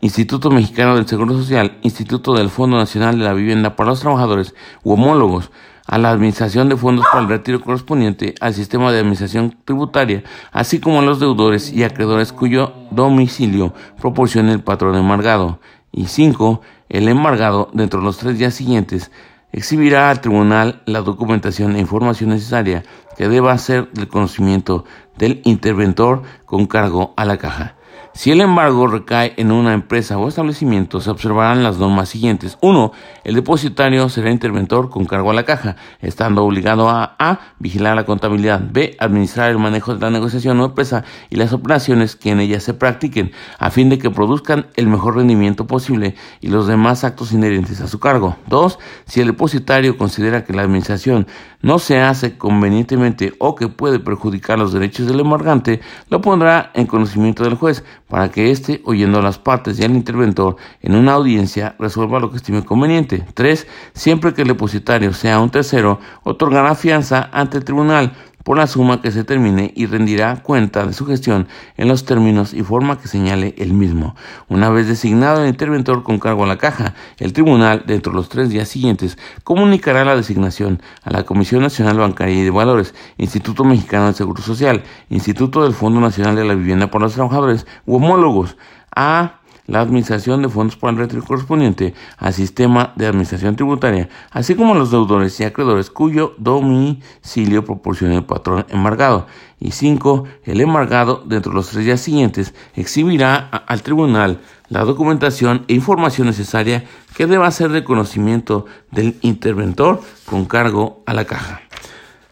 Instituto 0.00 0.50
Mexicano 0.50 0.96
del 0.96 1.06
Seguro 1.06 1.34
Social, 1.34 1.78
Instituto 1.82 2.34
del 2.34 2.50
Fondo 2.50 2.76
Nacional 2.76 3.16
de 3.16 3.24
la 3.24 3.32
Vivienda 3.32 3.76
para 3.76 3.90
los 3.90 4.00
Trabajadores 4.00 4.56
u 4.82 4.94
homólogos, 4.94 5.52
a 5.86 5.98
la 5.98 6.10
Administración 6.10 6.68
de 6.68 6.76
Fondos 6.76 7.06
para 7.06 7.22
el 7.22 7.28
Retiro 7.28 7.60
correspondiente 7.60 8.34
al 8.40 8.54
sistema 8.54 8.90
de 8.90 8.98
administración 8.98 9.56
tributaria, 9.64 10.24
así 10.50 10.80
como 10.80 10.98
a 10.98 11.04
los 11.04 11.20
deudores 11.20 11.72
y 11.72 11.84
acreedores 11.84 12.32
cuyo 12.32 12.72
domicilio 12.90 13.72
proporcione 14.00 14.50
el 14.50 14.64
patrón 14.64 14.96
embargado. 14.96 15.60
Y 15.94 16.06
5. 16.06 16.62
El 16.92 17.08
embargado, 17.08 17.70
dentro 17.72 18.00
de 18.00 18.04
los 18.04 18.18
tres 18.18 18.36
días 18.36 18.52
siguientes, 18.52 19.10
exhibirá 19.50 20.10
al 20.10 20.20
tribunal 20.20 20.82
la 20.84 21.00
documentación 21.00 21.74
e 21.74 21.80
información 21.80 22.28
necesaria 22.28 22.82
que 23.16 23.28
deba 23.28 23.56
ser 23.56 23.90
del 23.92 24.08
conocimiento 24.08 24.84
del 25.16 25.40
interventor 25.44 26.22
con 26.44 26.66
cargo 26.66 27.14
a 27.16 27.24
la 27.24 27.38
caja. 27.38 27.76
Si 28.14 28.30
el 28.30 28.42
embargo 28.42 28.86
recae 28.88 29.32
en 29.38 29.50
una 29.50 29.72
empresa 29.72 30.18
o 30.18 30.28
establecimiento, 30.28 31.00
se 31.00 31.08
observarán 31.08 31.62
las 31.62 31.78
normas 31.78 32.10
siguientes. 32.10 32.58
1. 32.60 32.92
El 33.24 33.34
depositario 33.36 34.06
será 34.10 34.30
interventor 34.30 34.90
con 34.90 35.06
cargo 35.06 35.30
a 35.30 35.34
la 35.34 35.44
caja, 35.44 35.76
estando 36.02 36.44
obligado 36.44 36.90
a 36.90 37.16
A. 37.18 37.40
Vigilar 37.58 37.96
la 37.96 38.04
contabilidad. 38.04 38.60
B. 38.70 38.96
Administrar 38.98 39.50
el 39.50 39.58
manejo 39.58 39.94
de 39.94 40.00
la 40.00 40.10
negociación 40.10 40.60
o 40.60 40.66
empresa 40.66 41.04
y 41.30 41.36
las 41.36 41.54
operaciones 41.54 42.14
que 42.14 42.30
en 42.30 42.40
ella 42.40 42.60
se 42.60 42.74
practiquen, 42.74 43.32
a 43.58 43.70
fin 43.70 43.88
de 43.88 43.98
que 43.98 44.10
produzcan 44.10 44.66
el 44.76 44.88
mejor 44.88 45.16
rendimiento 45.16 45.66
posible 45.66 46.14
y 46.42 46.48
los 46.48 46.66
demás 46.66 47.04
actos 47.04 47.32
inherentes 47.32 47.80
a 47.80 47.88
su 47.88 47.98
cargo. 47.98 48.36
2. 48.48 48.78
Si 49.06 49.22
el 49.22 49.28
depositario 49.28 49.96
considera 49.96 50.44
que 50.44 50.52
la 50.52 50.62
administración 50.62 51.26
no 51.62 51.78
se 51.78 52.00
hace 52.00 52.36
convenientemente 52.36 53.32
o 53.38 53.54
que 53.54 53.68
puede 53.68 54.00
perjudicar 54.00 54.58
los 54.58 54.74
derechos 54.74 55.06
del 55.06 55.20
embargante, 55.20 55.80
lo 56.10 56.20
pondrá 56.20 56.72
en 56.74 56.86
conocimiento 56.86 57.44
del 57.44 57.54
juez 57.54 57.84
para 58.08 58.30
que 58.30 58.50
éste, 58.50 58.82
oyendo 58.84 59.18
a 59.18 59.22
las 59.22 59.38
partes 59.38 59.78
y 59.78 59.84
al 59.84 59.92
interventor 59.92 60.56
en 60.80 60.94
una 60.94 61.14
audiencia, 61.14 61.76
resuelva 61.78 62.20
lo 62.20 62.30
que 62.30 62.36
estime 62.36 62.64
conveniente. 62.64 63.24
3. 63.34 63.66
Siempre 63.94 64.34
que 64.34 64.42
el 64.42 64.48
depositario 64.48 65.12
sea 65.12 65.40
un 65.40 65.50
tercero, 65.50 65.98
otorgará 66.22 66.74
fianza 66.74 67.30
ante 67.32 67.58
el 67.58 67.64
tribunal 67.64 68.12
por 68.44 68.56
la 68.56 68.66
suma 68.66 69.00
que 69.00 69.10
se 69.10 69.24
termine 69.24 69.72
y 69.76 69.86
rendirá 69.86 70.42
cuenta 70.42 70.86
de 70.86 70.92
su 70.92 71.06
gestión 71.06 71.48
en 71.76 71.88
los 71.88 72.04
términos 72.04 72.54
y 72.54 72.62
forma 72.62 72.98
que 72.98 73.08
señale 73.08 73.54
el 73.58 73.72
mismo. 73.72 74.14
Una 74.48 74.70
vez 74.70 74.88
designado 74.88 75.42
el 75.42 75.48
interventor 75.48 76.02
con 76.02 76.18
cargo 76.18 76.44
a 76.44 76.46
la 76.46 76.58
caja, 76.58 76.94
el 77.18 77.32
tribunal, 77.32 77.84
dentro 77.86 78.12
de 78.12 78.16
los 78.16 78.28
tres 78.28 78.50
días 78.50 78.68
siguientes, 78.68 79.18
comunicará 79.44 80.04
la 80.04 80.16
designación 80.16 80.82
a 81.02 81.10
la 81.10 81.24
Comisión 81.24 81.62
Nacional 81.62 81.98
Bancaria 81.98 82.34
y 82.34 82.44
de 82.44 82.50
Valores, 82.50 82.94
Instituto 83.18 83.64
Mexicano 83.64 84.06
de 84.06 84.14
Seguro 84.14 84.42
Social, 84.42 84.82
Instituto 85.10 85.62
del 85.62 85.74
Fondo 85.74 86.00
Nacional 86.00 86.36
de 86.36 86.44
la 86.44 86.54
Vivienda 86.54 86.90
para 86.90 87.04
los 87.04 87.14
Trabajadores 87.14 87.66
u 87.86 87.96
homólogos 87.96 88.56
a 88.94 89.41
la 89.66 89.80
administración 89.80 90.42
de 90.42 90.48
fondos 90.48 90.78
retiro 90.80 91.22
correspondiente 91.22 91.94
al 92.18 92.32
sistema 92.32 92.92
de 92.96 93.06
administración 93.06 93.56
tributaria, 93.56 94.08
así 94.30 94.54
como 94.54 94.74
los 94.74 94.90
deudores 94.90 95.38
y 95.40 95.44
acreedores 95.44 95.90
cuyo 95.90 96.34
domicilio 96.38 97.64
proporcione 97.64 98.16
el 98.16 98.24
patrón 98.24 98.66
embargado. 98.68 99.26
Y 99.60 99.70
cinco, 99.70 100.24
el 100.44 100.60
embargado, 100.60 101.22
dentro 101.24 101.52
de 101.52 101.56
los 101.56 101.68
tres 101.68 101.84
días 101.84 102.00
siguientes, 102.00 102.52
exhibirá 102.74 103.36
al 103.36 103.82
tribunal 103.82 104.40
la 104.68 104.84
documentación 104.84 105.64
e 105.68 105.74
información 105.74 106.26
necesaria 106.26 106.84
que 107.14 107.26
deba 107.26 107.50
ser 107.50 107.70
de 107.70 107.84
conocimiento 107.84 108.66
del 108.90 109.16
interventor 109.20 110.00
con 110.24 110.46
cargo 110.46 111.02
a 111.06 111.14
la 111.14 111.26
caja. 111.26 111.60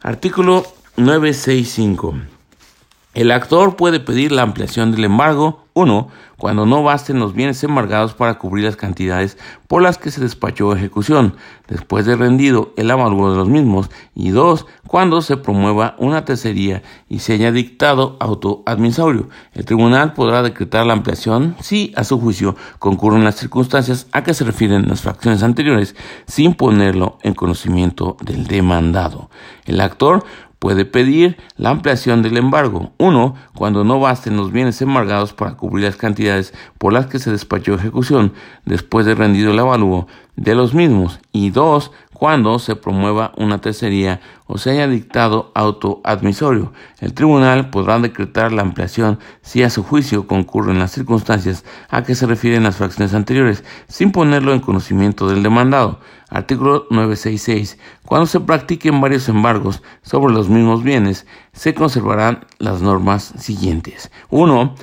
Artículo 0.02 0.66
965. 0.96 2.14
El 3.12 3.32
actor 3.32 3.76
puede 3.76 4.00
pedir 4.00 4.32
la 4.32 4.42
ampliación 4.42 4.92
del 4.92 5.04
embargo, 5.04 5.66
uno, 5.74 6.08
cuando 6.36 6.66
no 6.66 6.82
basten 6.82 7.18
los 7.18 7.34
bienes 7.34 7.62
embargados 7.64 8.14
para 8.14 8.38
cubrir 8.38 8.64
las 8.64 8.76
cantidades 8.76 9.38
por 9.68 9.82
las 9.82 9.98
que 9.98 10.10
se 10.10 10.20
despachó 10.20 10.74
ejecución, 10.74 11.36
después 11.68 12.06
de 12.06 12.16
rendido 12.16 12.72
el 12.76 12.90
amargo 12.90 13.30
de 13.30 13.36
los 13.36 13.48
mismos, 13.48 13.90
y 14.14 14.30
dos, 14.30 14.66
cuando 14.86 15.22
se 15.22 15.36
promueva 15.36 15.94
una 15.98 16.24
tercería 16.24 16.82
y 17.08 17.20
se 17.20 17.34
haya 17.34 17.52
dictado 17.52 18.16
auto 18.20 18.62
administratorio. 18.66 19.28
El 19.52 19.64
tribunal 19.64 20.12
podrá 20.14 20.42
decretar 20.42 20.86
la 20.86 20.94
ampliación 20.94 21.56
si, 21.60 21.92
a 21.96 22.04
su 22.04 22.20
juicio, 22.20 22.56
concurren 22.78 23.24
las 23.24 23.36
circunstancias 23.36 24.08
a 24.12 24.24
que 24.24 24.34
se 24.34 24.44
refieren 24.44 24.88
las 24.88 25.02
fracciones 25.02 25.42
anteriores, 25.42 25.94
sin 26.26 26.54
ponerlo 26.54 27.18
en 27.22 27.34
conocimiento 27.34 28.16
del 28.22 28.46
demandado. 28.46 29.30
El 29.66 29.80
actor 29.80 30.24
puede 30.60 30.84
pedir 30.84 31.38
la 31.56 31.70
ampliación 31.70 32.22
del 32.22 32.36
embargo. 32.36 32.92
Uno, 32.98 33.34
cuando 33.56 33.82
no 33.82 33.98
basten 33.98 34.36
los 34.36 34.52
bienes 34.52 34.80
embargados 34.82 35.32
para 35.32 35.56
cubrir 35.56 35.86
las 35.86 35.96
cantidades 35.96 36.54
por 36.78 36.92
las 36.92 37.06
que 37.06 37.18
se 37.18 37.32
despachó 37.32 37.74
ejecución 37.74 38.34
después 38.66 39.06
de 39.06 39.16
rendido 39.16 39.50
el 39.50 39.58
avalúo 39.58 40.06
de 40.36 40.54
los 40.54 40.74
mismos. 40.74 41.18
Y 41.32 41.50
dos, 41.50 41.92
cuando 42.20 42.58
se 42.58 42.76
promueva 42.76 43.32
una 43.38 43.62
tercería 43.62 44.20
o 44.46 44.58
se 44.58 44.72
haya 44.72 44.86
dictado 44.86 45.52
auto 45.54 46.02
admisorio. 46.04 46.70
El 46.98 47.14
tribunal 47.14 47.70
podrá 47.70 47.98
decretar 47.98 48.52
la 48.52 48.60
ampliación 48.60 49.18
si 49.40 49.62
a 49.62 49.70
su 49.70 49.82
juicio 49.82 50.26
concurren 50.26 50.78
las 50.78 50.90
circunstancias 50.90 51.64
a 51.88 52.04
que 52.04 52.14
se 52.14 52.26
refieren 52.26 52.64
las 52.64 52.76
fracciones 52.76 53.14
anteriores, 53.14 53.64
sin 53.88 54.12
ponerlo 54.12 54.52
en 54.52 54.60
conocimiento 54.60 55.30
del 55.30 55.42
demandado. 55.42 56.00
Artículo 56.28 56.86
966. 56.90 57.78
Cuando 58.04 58.26
se 58.26 58.40
practiquen 58.40 59.00
varios 59.00 59.26
embargos 59.30 59.82
sobre 60.02 60.34
los 60.34 60.50
mismos 60.50 60.82
bienes, 60.82 61.26
se 61.54 61.72
conservarán 61.72 62.44
las 62.58 62.82
normas 62.82 63.32
siguientes. 63.38 64.10
1. 64.28 64.74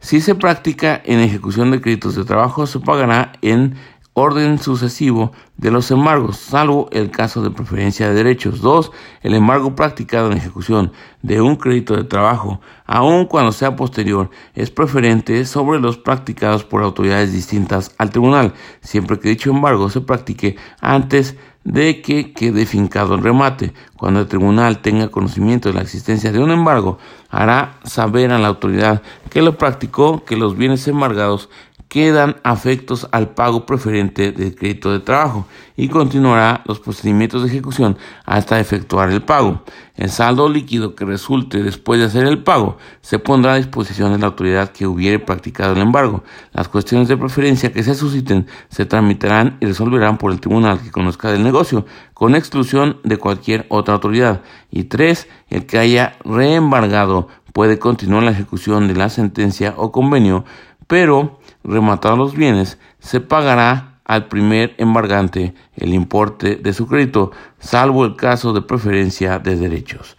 Si 0.00 0.20
se 0.20 0.34
practica 0.34 1.00
en 1.04 1.20
ejecución 1.20 1.70
de 1.70 1.80
créditos 1.80 2.16
de 2.16 2.24
trabajo, 2.24 2.66
se 2.66 2.80
pagará 2.80 3.30
en 3.42 3.76
orden 4.20 4.58
sucesivo 4.58 5.32
de 5.56 5.70
los 5.70 5.90
embargos, 5.90 6.36
salvo 6.36 6.88
el 6.92 7.10
caso 7.10 7.42
de 7.42 7.50
preferencia 7.50 8.08
de 8.08 8.14
derechos. 8.14 8.60
2. 8.60 8.92
El 9.22 9.34
embargo 9.34 9.74
practicado 9.74 10.30
en 10.30 10.38
ejecución 10.38 10.92
de 11.22 11.40
un 11.40 11.56
crédito 11.56 11.96
de 11.96 12.04
trabajo, 12.04 12.60
aun 12.86 13.26
cuando 13.26 13.52
sea 13.52 13.76
posterior, 13.76 14.30
es 14.54 14.70
preferente 14.70 15.44
sobre 15.44 15.80
los 15.80 15.98
practicados 15.98 16.64
por 16.64 16.82
autoridades 16.82 17.32
distintas 17.32 17.94
al 17.98 18.10
tribunal, 18.10 18.54
siempre 18.80 19.18
que 19.18 19.30
dicho 19.30 19.50
embargo 19.50 19.90
se 19.90 20.00
practique 20.00 20.56
antes 20.80 21.36
de 21.64 22.00
que 22.00 22.32
quede 22.32 22.64
fincado 22.64 23.14
el 23.14 23.22
remate. 23.22 23.74
Cuando 23.96 24.20
el 24.20 24.26
tribunal 24.28 24.80
tenga 24.80 25.08
conocimiento 25.08 25.68
de 25.68 25.74
la 25.74 25.82
existencia 25.82 26.32
de 26.32 26.38
un 26.38 26.50
embargo, 26.50 26.98
hará 27.28 27.78
saber 27.84 28.32
a 28.32 28.38
la 28.38 28.48
autoridad 28.48 29.02
que 29.28 29.42
lo 29.42 29.58
practicó 29.58 30.24
que 30.24 30.36
los 30.36 30.56
bienes 30.56 30.88
embargados 30.88 31.50
quedan 31.90 32.36
afectos 32.44 33.08
al 33.10 33.30
pago 33.30 33.66
preferente 33.66 34.30
del 34.30 34.54
crédito 34.54 34.92
de 34.92 35.00
trabajo 35.00 35.48
y 35.76 35.88
continuará 35.88 36.62
los 36.66 36.78
procedimientos 36.78 37.42
de 37.42 37.48
ejecución 37.48 37.98
hasta 38.24 38.60
efectuar 38.60 39.10
el 39.10 39.22
pago. 39.22 39.64
El 39.96 40.08
saldo 40.08 40.48
líquido 40.48 40.94
que 40.94 41.04
resulte 41.04 41.64
después 41.64 41.98
de 41.98 42.06
hacer 42.06 42.26
el 42.26 42.44
pago 42.44 42.78
se 43.00 43.18
pondrá 43.18 43.54
a 43.54 43.56
disposición 43.56 44.12
de 44.12 44.18
la 44.18 44.26
autoridad 44.26 44.70
que 44.70 44.86
hubiere 44.86 45.18
practicado 45.18 45.72
el 45.72 45.80
embargo. 45.80 46.22
Las 46.52 46.68
cuestiones 46.68 47.08
de 47.08 47.16
preferencia 47.16 47.72
que 47.72 47.82
se 47.82 47.96
susciten 47.96 48.46
se 48.68 48.86
tramitarán 48.86 49.56
y 49.58 49.66
resolverán 49.66 50.16
por 50.16 50.30
el 50.30 50.40
tribunal 50.40 50.80
que 50.80 50.92
conozca 50.92 51.32
del 51.32 51.42
negocio, 51.42 51.86
con 52.14 52.36
exclusión 52.36 53.00
de 53.02 53.16
cualquier 53.16 53.66
otra 53.68 53.94
autoridad. 53.94 54.42
Y 54.70 54.84
tres, 54.84 55.26
el 55.48 55.66
que 55.66 55.78
haya 55.78 56.14
reembargado 56.24 57.26
puede 57.52 57.80
continuar 57.80 58.22
la 58.22 58.30
ejecución 58.30 58.86
de 58.86 58.94
la 58.94 59.08
sentencia 59.08 59.74
o 59.76 59.90
convenio, 59.90 60.44
pero 60.86 61.39
rematados 61.64 62.18
los 62.18 62.34
bienes, 62.34 62.78
se 62.98 63.20
pagará 63.20 64.00
al 64.04 64.26
primer 64.26 64.74
embargante 64.78 65.54
el 65.76 65.94
importe 65.94 66.56
de 66.56 66.72
su 66.72 66.86
crédito, 66.86 67.30
salvo 67.58 68.04
el 68.04 68.16
caso 68.16 68.52
de 68.52 68.62
preferencia 68.62 69.38
de 69.38 69.56
derechos. 69.56 70.16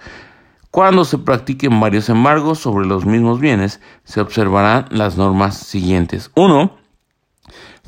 Cuando 0.72 1.04
se 1.04 1.18
practiquen 1.18 1.78
varios 1.82 2.08
embargos 2.08 2.60
sobre 2.60 2.88
los 2.88 3.06
mismos 3.06 3.42
bienes, 3.42 3.82
se 4.06 4.22
observarán 4.22 4.86
las 4.90 5.18
normas 5.18 5.58
siguientes. 5.58 6.32
1. 6.36 6.81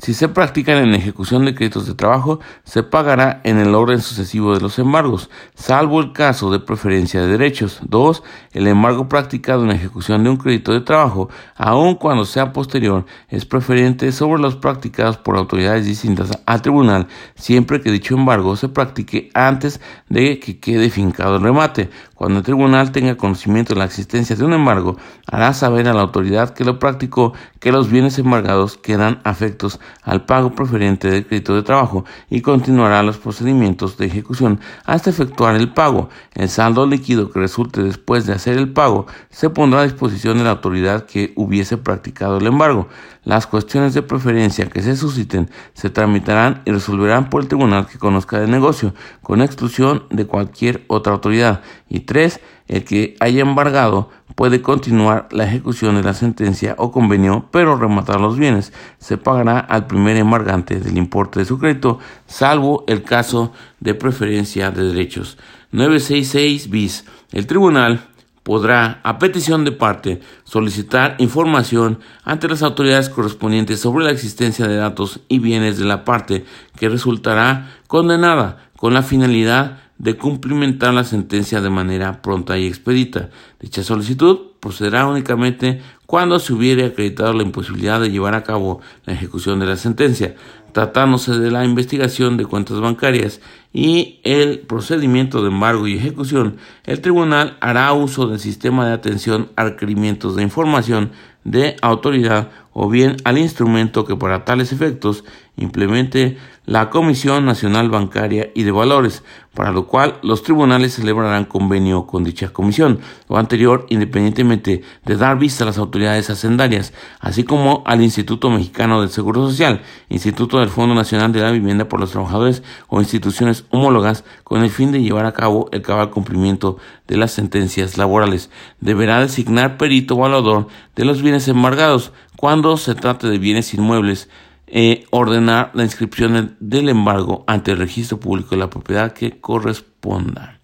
Si 0.04 0.12
se 0.12 0.28
practican 0.28 0.76
en 0.76 0.94
ejecución 0.94 1.46
de 1.46 1.54
créditos 1.54 1.86
de 1.86 1.94
trabajo, 1.94 2.38
se 2.62 2.82
pagará 2.82 3.40
en 3.42 3.56
el 3.56 3.74
orden 3.74 4.02
sucesivo 4.02 4.52
de 4.52 4.60
los 4.60 4.78
embargos, 4.78 5.30
salvo 5.54 5.98
el 5.98 6.12
caso 6.12 6.50
de 6.50 6.58
preferencia 6.58 7.22
de 7.22 7.28
derechos. 7.28 7.78
2. 7.88 8.22
El 8.52 8.66
embargo 8.66 9.08
practicado 9.08 9.64
en 9.64 9.70
ejecución 9.70 10.22
de 10.22 10.28
un 10.28 10.36
crédito 10.36 10.74
de 10.74 10.82
trabajo, 10.82 11.30
aun 11.56 11.94
cuando 11.94 12.26
sea 12.26 12.52
posterior, 12.52 13.06
es 13.30 13.46
preferente 13.46 14.12
sobre 14.12 14.42
los 14.42 14.56
practicados 14.56 15.16
por 15.16 15.38
autoridades 15.38 15.86
distintas 15.86 16.33
al 16.46 16.62
tribunal, 16.62 17.08
siempre 17.34 17.80
que 17.80 17.90
dicho 17.90 18.14
embargo 18.14 18.56
se 18.56 18.68
practique 18.68 19.30
antes 19.34 19.80
de 20.08 20.38
que 20.38 20.58
quede 20.60 20.90
fincado 20.90 21.36
el 21.36 21.42
remate. 21.42 21.90
Cuando 22.14 22.38
el 22.38 22.44
tribunal 22.44 22.92
tenga 22.92 23.16
conocimiento 23.16 23.74
de 23.74 23.80
la 23.80 23.86
existencia 23.86 24.36
de 24.36 24.44
un 24.44 24.52
embargo, 24.52 24.96
hará 25.26 25.52
saber 25.52 25.88
a 25.88 25.94
la 25.94 26.02
autoridad 26.02 26.54
que 26.54 26.64
lo 26.64 26.78
practicó 26.78 27.32
que 27.60 27.72
los 27.72 27.90
bienes 27.90 28.18
embargados 28.18 28.76
quedan 28.76 29.20
afectos 29.24 29.80
al 30.02 30.24
pago 30.24 30.54
preferente 30.54 31.10
del 31.10 31.26
crédito 31.26 31.54
de 31.54 31.62
trabajo 31.62 32.04
y 32.30 32.40
continuará 32.40 33.02
los 33.02 33.18
procedimientos 33.18 33.96
de 33.96 34.06
ejecución 34.06 34.60
hasta 34.84 35.10
efectuar 35.10 35.56
el 35.56 35.72
pago. 35.72 36.08
El 36.34 36.48
saldo 36.48 36.86
líquido 36.86 37.30
que 37.30 37.40
resulte 37.40 37.82
después 37.82 38.26
de 38.26 38.34
hacer 38.34 38.58
el 38.58 38.72
pago 38.72 39.06
se 39.30 39.50
pondrá 39.50 39.80
a 39.80 39.84
disposición 39.84 40.38
de 40.38 40.44
la 40.44 40.50
autoridad 40.50 41.06
que 41.06 41.32
hubiese 41.36 41.76
practicado 41.76 42.38
el 42.38 42.46
embargo. 42.46 42.88
Las 43.24 43.46
cuestiones 43.46 43.94
de 43.94 44.02
preferencia 44.02 44.68
que 44.68 44.82
se 44.82 44.96
susciten 44.96 45.50
se 45.72 45.88
tramitarán 45.88 46.33
y 46.64 46.70
resolverán 46.70 47.30
por 47.30 47.42
el 47.42 47.48
tribunal 47.48 47.86
que 47.86 47.98
conozca 47.98 48.40
del 48.40 48.50
negocio, 48.50 48.94
con 49.22 49.40
exclusión 49.40 50.04
de 50.10 50.26
cualquier 50.26 50.84
otra 50.88 51.12
autoridad. 51.12 51.62
Y 51.88 52.00
tres, 52.00 52.40
el 52.66 52.84
que 52.84 53.16
haya 53.20 53.42
embargado 53.42 54.10
puede 54.34 54.60
continuar 54.60 55.28
la 55.30 55.44
ejecución 55.44 55.96
de 55.96 56.02
la 56.02 56.14
sentencia 56.14 56.74
o 56.78 56.90
convenio, 56.90 57.48
pero 57.50 57.76
rematar 57.76 58.20
los 58.20 58.36
bienes. 58.36 58.72
Se 58.98 59.16
pagará 59.16 59.60
al 59.60 59.86
primer 59.86 60.16
embargante 60.16 60.80
del 60.80 60.98
importe 60.98 61.40
de 61.40 61.44
su 61.44 61.58
crédito, 61.58 61.98
salvo 62.26 62.84
el 62.86 63.02
caso 63.02 63.52
de 63.80 63.94
preferencia 63.94 64.70
de 64.70 64.84
derechos. 64.84 65.38
966 65.72 66.70
bis. 66.70 67.04
El 67.32 67.46
tribunal 67.46 68.08
podrá, 68.44 69.00
a 69.02 69.18
petición 69.18 69.64
de 69.64 69.72
parte, 69.72 70.20
solicitar 70.44 71.16
información 71.18 71.98
ante 72.22 72.46
las 72.46 72.62
autoridades 72.62 73.08
correspondientes 73.08 73.80
sobre 73.80 74.04
la 74.04 74.12
existencia 74.12 74.68
de 74.68 74.76
datos 74.76 75.20
y 75.28 75.40
bienes 75.40 75.78
de 75.78 75.86
la 75.86 76.04
parte 76.04 76.44
que 76.76 76.88
resultará 76.88 77.74
condenada 77.88 78.68
con 78.76 78.94
la 78.94 79.02
finalidad 79.02 79.78
de 80.04 80.18
cumplimentar 80.18 80.92
la 80.92 81.02
sentencia 81.02 81.62
de 81.62 81.70
manera 81.70 82.20
pronta 82.20 82.58
y 82.58 82.66
expedita. 82.66 83.30
Dicha 83.58 83.82
solicitud 83.82 84.38
procederá 84.60 85.06
únicamente 85.06 85.80
cuando 86.04 86.38
se 86.38 86.52
hubiere 86.52 86.84
acreditado 86.84 87.32
la 87.32 87.42
imposibilidad 87.42 88.02
de 88.02 88.10
llevar 88.10 88.34
a 88.34 88.42
cabo 88.42 88.82
la 89.06 89.14
ejecución 89.14 89.60
de 89.60 89.66
la 89.66 89.76
sentencia, 89.76 90.34
tratándose 90.72 91.38
de 91.38 91.50
la 91.50 91.64
investigación 91.64 92.36
de 92.36 92.44
cuentas 92.44 92.80
bancarias 92.80 93.40
y 93.72 94.20
el 94.24 94.58
procedimiento 94.58 95.40
de 95.40 95.48
embargo 95.48 95.86
y 95.86 95.96
ejecución, 95.96 96.58
el 96.84 97.00
tribunal 97.00 97.56
hará 97.60 97.90
uso 97.94 98.26
del 98.26 98.40
sistema 98.40 98.86
de 98.86 98.92
atención 98.92 99.48
a 99.56 99.64
requerimientos 99.64 100.36
de 100.36 100.42
información 100.42 101.12
de 101.44 101.76
autoridad 101.80 102.50
o 102.74 102.90
bien 102.90 103.16
al 103.24 103.38
instrumento 103.38 104.04
que 104.04 104.16
para 104.16 104.44
tales 104.44 104.72
efectos 104.72 105.24
implemente 105.56 106.36
la 106.66 106.90
Comisión 106.90 107.44
Nacional 107.44 107.90
Bancaria 107.90 108.50
y 108.54 108.64
de 108.64 108.72
Valores, 108.72 109.22
para 109.54 109.70
lo 109.70 109.86
cual 109.86 110.18
los 110.22 110.42
tribunales 110.42 110.94
celebrarán 110.94 111.44
convenio 111.44 112.06
con 112.06 112.24
dicha 112.24 112.52
comisión, 112.52 113.00
lo 113.28 113.36
anterior 113.36 113.86
independientemente 113.90 114.82
de 115.04 115.16
dar 115.16 115.38
vista 115.38 115.62
a 115.62 115.66
las 115.66 115.78
autoridades 115.78 116.30
hacendarias, 116.30 116.92
así 117.20 117.44
como 117.44 117.84
al 117.86 118.02
Instituto 118.02 118.50
Mexicano 118.50 119.00
del 119.00 119.10
Seguro 119.10 119.48
Social, 119.48 119.82
Instituto 120.08 120.58
del 120.58 120.70
Fondo 120.70 120.94
Nacional 120.94 121.32
de 121.32 121.40
la 121.40 121.52
Vivienda 121.52 121.88
por 121.88 122.00
los 122.00 122.10
Trabajadores 122.10 122.62
o 122.88 123.00
instituciones 123.00 123.64
homólogas 123.70 124.24
con 124.42 124.64
el 124.64 124.70
fin 124.70 124.90
de 124.90 125.02
llevar 125.02 125.26
a 125.26 125.32
cabo 125.32 125.68
el 125.70 125.82
cabal 125.82 126.10
cumplimiento 126.10 126.78
de 127.06 127.18
las 127.18 127.30
sentencias 127.30 127.98
laborales. 127.98 128.50
Deberá 128.80 129.20
designar 129.20 129.76
perito 129.76 130.14
evaluador 130.14 130.66
de 130.96 131.04
los 131.04 131.22
bienes 131.22 131.46
embargados 131.46 132.12
cuando 132.44 132.76
se 132.76 132.94
trate 132.94 133.26
de 133.26 133.38
bienes 133.38 133.72
inmuebles 133.72 134.28
eh, 134.66 135.06
ordenar 135.08 135.70
la 135.72 135.82
inscripción 135.82 136.58
del 136.60 136.90
embargo 136.90 137.42
ante 137.46 137.70
el 137.70 137.78
registro 137.78 138.20
público 138.20 138.50
de 138.50 138.58
la 138.58 138.68
propiedad 138.68 139.14
que 139.14 139.40
corresponda. 139.40 140.60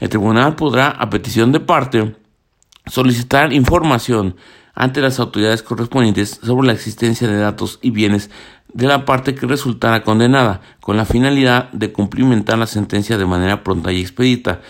El 0.00 0.10
tribunal 0.10 0.54
podrá, 0.54 0.88
a 0.88 1.08
petición 1.08 1.50
de 1.50 1.60
parte, 1.60 2.14
solicitar 2.84 3.54
información 3.54 4.36
ante 4.74 5.00
las 5.00 5.18
autoridades 5.18 5.62
correspondientes 5.62 6.40
sobre 6.42 6.66
la 6.66 6.74
existencia 6.74 7.26
de 7.26 7.38
datos 7.38 7.78
y 7.80 7.90
bienes 7.90 8.30
de 8.74 8.88
la 8.88 9.04
parte 9.04 9.36
que 9.36 9.46
resultara 9.46 10.02
condenada, 10.02 10.60
con 10.80 10.96
la 10.96 11.04
finalidad 11.04 11.70
de 11.70 11.92
cumplimentar 11.92 12.58
la 12.58 12.66
sentencia 12.66 13.16
de 13.16 13.24
manera 13.24 13.62
pronta 13.62 13.92
y 13.92 14.00
expedita. 14.00 14.60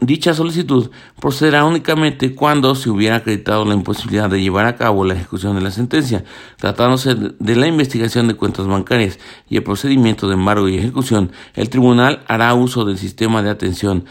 dicha 0.00 0.34
solicitud 0.34 0.90
procederá 1.20 1.64
únicamente 1.64 2.34
cuando 2.34 2.74
se 2.74 2.90
hubiera 2.90 3.16
acreditado 3.16 3.64
la 3.64 3.74
imposibilidad 3.74 4.28
de 4.28 4.42
llevar 4.42 4.66
a 4.66 4.74
cabo 4.74 5.04
la 5.04 5.14
ejecución 5.14 5.54
de 5.54 5.62
la 5.62 5.70
sentencia, 5.70 6.24
tratándose 6.58 7.14
de 7.14 7.56
la 7.56 7.68
investigación 7.68 8.26
de 8.26 8.34
cuentas 8.34 8.66
bancarias 8.66 9.20
y 9.48 9.56
el 9.56 9.62
procedimiento 9.62 10.26
de 10.26 10.34
embargo 10.34 10.68
y 10.68 10.76
ejecución. 10.76 11.30
El 11.54 11.70
tribunal 11.70 12.24
hará 12.26 12.52
uso 12.54 12.84
del 12.84 12.98
sistema 12.98 13.40
de 13.42 13.50
atención 13.50 14.04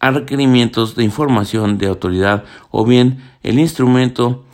a 0.00 0.10
requerimientos 0.10 0.96
de 0.96 1.04
información 1.04 1.76
de 1.76 1.86
autoridad 1.86 2.44
o 2.70 2.86
bien 2.86 3.22
el 3.42 3.58
instrumento 3.58 4.46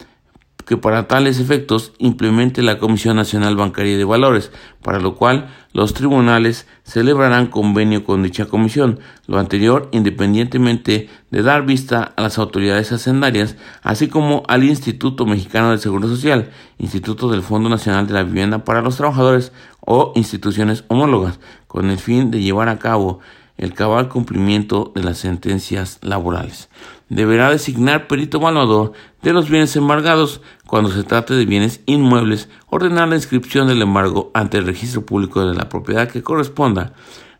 que 0.66 0.76
para 0.76 1.06
tales 1.06 1.38
efectos 1.38 1.92
implemente 1.98 2.60
la 2.60 2.78
Comisión 2.78 3.16
Nacional 3.16 3.54
Bancaria 3.54 3.96
de 3.96 4.04
Valores, 4.04 4.50
para 4.82 4.98
lo 4.98 5.14
cual 5.14 5.48
los 5.72 5.94
tribunales 5.94 6.66
celebrarán 6.82 7.46
convenio 7.46 8.04
con 8.04 8.24
dicha 8.24 8.46
comisión, 8.46 8.98
lo 9.28 9.38
anterior 9.38 9.88
independientemente 9.92 11.08
de 11.30 11.42
dar 11.42 11.64
vista 11.64 12.12
a 12.16 12.22
las 12.22 12.38
autoridades 12.38 12.90
hacendarias, 12.90 13.56
así 13.82 14.08
como 14.08 14.42
al 14.48 14.64
Instituto 14.64 15.24
Mexicano 15.24 15.70
del 15.70 15.78
Seguro 15.78 16.08
Social, 16.08 16.50
Instituto 16.78 17.30
del 17.30 17.42
Fondo 17.42 17.68
Nacional 17.68 18.08
de 18.08 18.14
la 18.14 18.24
Vivienda 18.24 18.64
para 18.64 18.82
los 18.82 18.96
Trabajadores 18.96 19.52
o 19.80 20.12
instituciones 20.16 20.84
homólogas, 20.88 21.38
con 21.68 21.90
el 21.90 21.98
fin 21.98 22.32
de 22.32 22.40
llevar 22.40 22.68
a 22.68 22.80
cabo 22.80 23.20
el 23.56 23.72
cabal 23.72 24.08
cumplimiento 24.08 24.92
de 24.94 25.04
las 25.04 25.18
sentencias 25.18 25.98
laborales. 26.02 26.68
Deberá 27.08 27.50
designar 27.50 28.08
perito 28.08 28.38
evaluador 28.38 28.92
de 29.22 29.32
los 29.32 29.48
bienes 29.48 29.76
embargados 29.76 30.40
cuando 30.66 30.90
se 30.90 31.04
trate 31.04 31.34
de 31.34 31.44
bienes 31.44 31.80
inmuebles, 31.86 32.48
ordenar 32.68 33.08
la 33.08 33.14
inscripción 33.14 33.68
del 33.68 33.82
embargo 33.82 34.30
ante 34.34 34.58
el 34.58 34.66
registro 34.66 35.06
público 35.06 35.46
de 35.46 35.54
la 35.54 35.68
propiedad 35.68 36.08
que 36.08 36.22
corresponda. 36.22 36.94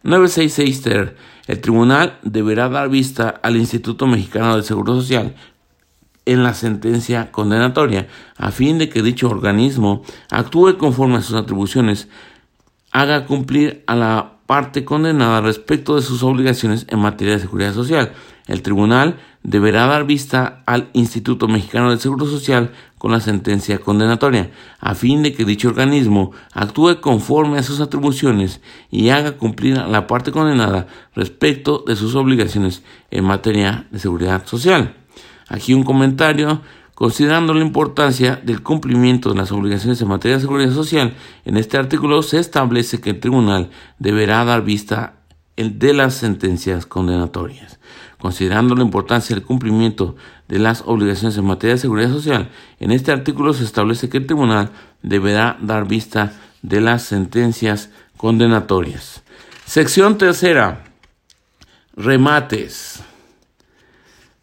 966 0.05 0.83
ter. 0.83 1.17
El 1.49 1.61
tribunal 1.61 2.19
deberá 2.23 2.69
dar 2.69 2.89
vista 2.89 3.29
al 3.43 3.57
Instituto 3.57 4.07
Mexicano 4.07 4.55
del 4.55 4.65
Seguro 4.65 4.95
Social 4.95 5.35
en 6.27 6.43
la 6.43 6.55
sentencia 6.55 7.31
condenatoria, 7.33 8.09
a 8.37 8.51
fin 8.51 8.79
de 8.79 8.89
que 8.89 9.03
dicho 9.03 9.29
organismo 9.29 10.03
actúe 10.31 10.77
conforme 10.77 11.17
a 11.17 11.23
sus 11.23 11.37
atribuciones, 11.37 12.09
haga 12.93 13.27
cumplir 13.27 13.85
a 13.87 13.95
la 13.95 14.33
parte 14.47 14.85
condenada 14.85 15.41
respecto 15.41 15.97
de 15.97 16.03
sus 16.03 16.23
obligaciones 16.23 16.87
en 16.89 16.99
materia 16.99 17.35
de 17.35 17.41
seguridad 17.41 17.75
social. 17.75 18.13
El 18.47 18.63
tribunal 18.63 19.19
deberá 19.43 19.87
dar 19.87 20.07
vista 20.07 20.63
al 20.67 20.89
Instituto 20.93 21.49
Mexicano 21.49 21.91
del 21.91 22.01
Seguro 22.01 22.27
Social 22.27 22.71
con 22.99 23.13
la 23.13 23.21
sentencia 23.21 23.79
condenatoria, 23.79 24.51
a 24.81 24.95
fin 24.95 25.23
de 25.23 25.33
que 25.33 25.45
dicho 25.45 25.69
organismo 25.69 26.33
actúe 26.53 27.01
conforme 27.01 27.59
a 27.59 27.63
sus 27.63 27.81
atribuciones 27.81 28.61
y 28.91 29.11
haga 29.11 29.37
cumplir 29.37 29.79
a 29.79 29.89
la 29.89 30.07
parte 30.07 30.33
condenada 30.33 30.87
respecto 31.15 31.85
de 31.87 31.97
sus 31.97 32.15
obligaciones 32.15 32.83
en 33.11 33.25
materia 33.25 33.87
de 33.91 33.99
seguridad 33.99 34.47
social. 34.47 34.95
Aquí 35.49 35.75
un 35.75 35.83
comentario 35.85 36.61
Considerando 36.97 37.53
la 37.53 37.61
importancia 37.61 38.41
del 38.43 38.63
cumplimiento 38.63 39.29
de 39.29 39.37
las 39.37 39.53
obligaciones 39.53 40.01
en 40.01 40.09
materia 40.09 40.39
de 40.39 40.41
seguridad 40.41 40.73
social, 40.73 41.13
en 41.45 41.59
este 41.59 41.77
artículo 41.77 42.23
se 42.23 42.39
establece 42.39 43.03
que 43.03 43.11
el 43.11 43.21
tribunal 43.21 43.69
deberá 43.99 44.43
dar 44.47 44.65
vista 44.65 45.17
de 45.59 45.93
las 45.93 46.15
sentencias 46.15 46.87
condenatorias. 46.87 47.79
Considerando 48.19 48.75
la 48.75 48.83
importancia 48.83 49.37
del 49.37 49.45
cumplimiento 49.45 50.17
de 50.49 50.59
las 50.59 50.83
obligaciones 50.87 51.37
en 51.37 51.45
materia 51.45 51.75
de 51.75 51.81
seguridad 51.81 52.11
social, 52.11 52.51
en 52.81 52.91
este 52.91 53.13
artículo 53.13 53.53
se 53.53 53.65
establece 53.65 54.09
que 54.09 54.19
el 54.19 54.27
tribunal 54.27 54.71
deberá 55.03 55.59
dar 55.61 55.87
vista 55.87 56.33
de 56.63 56.81
las 56.81 57.03
sentencias 57.03 57.91
condenatorias. 58.17 59.23
Sección 59.67 60.19
tercera. 60.19 60.85
Remates. 61.95 63.03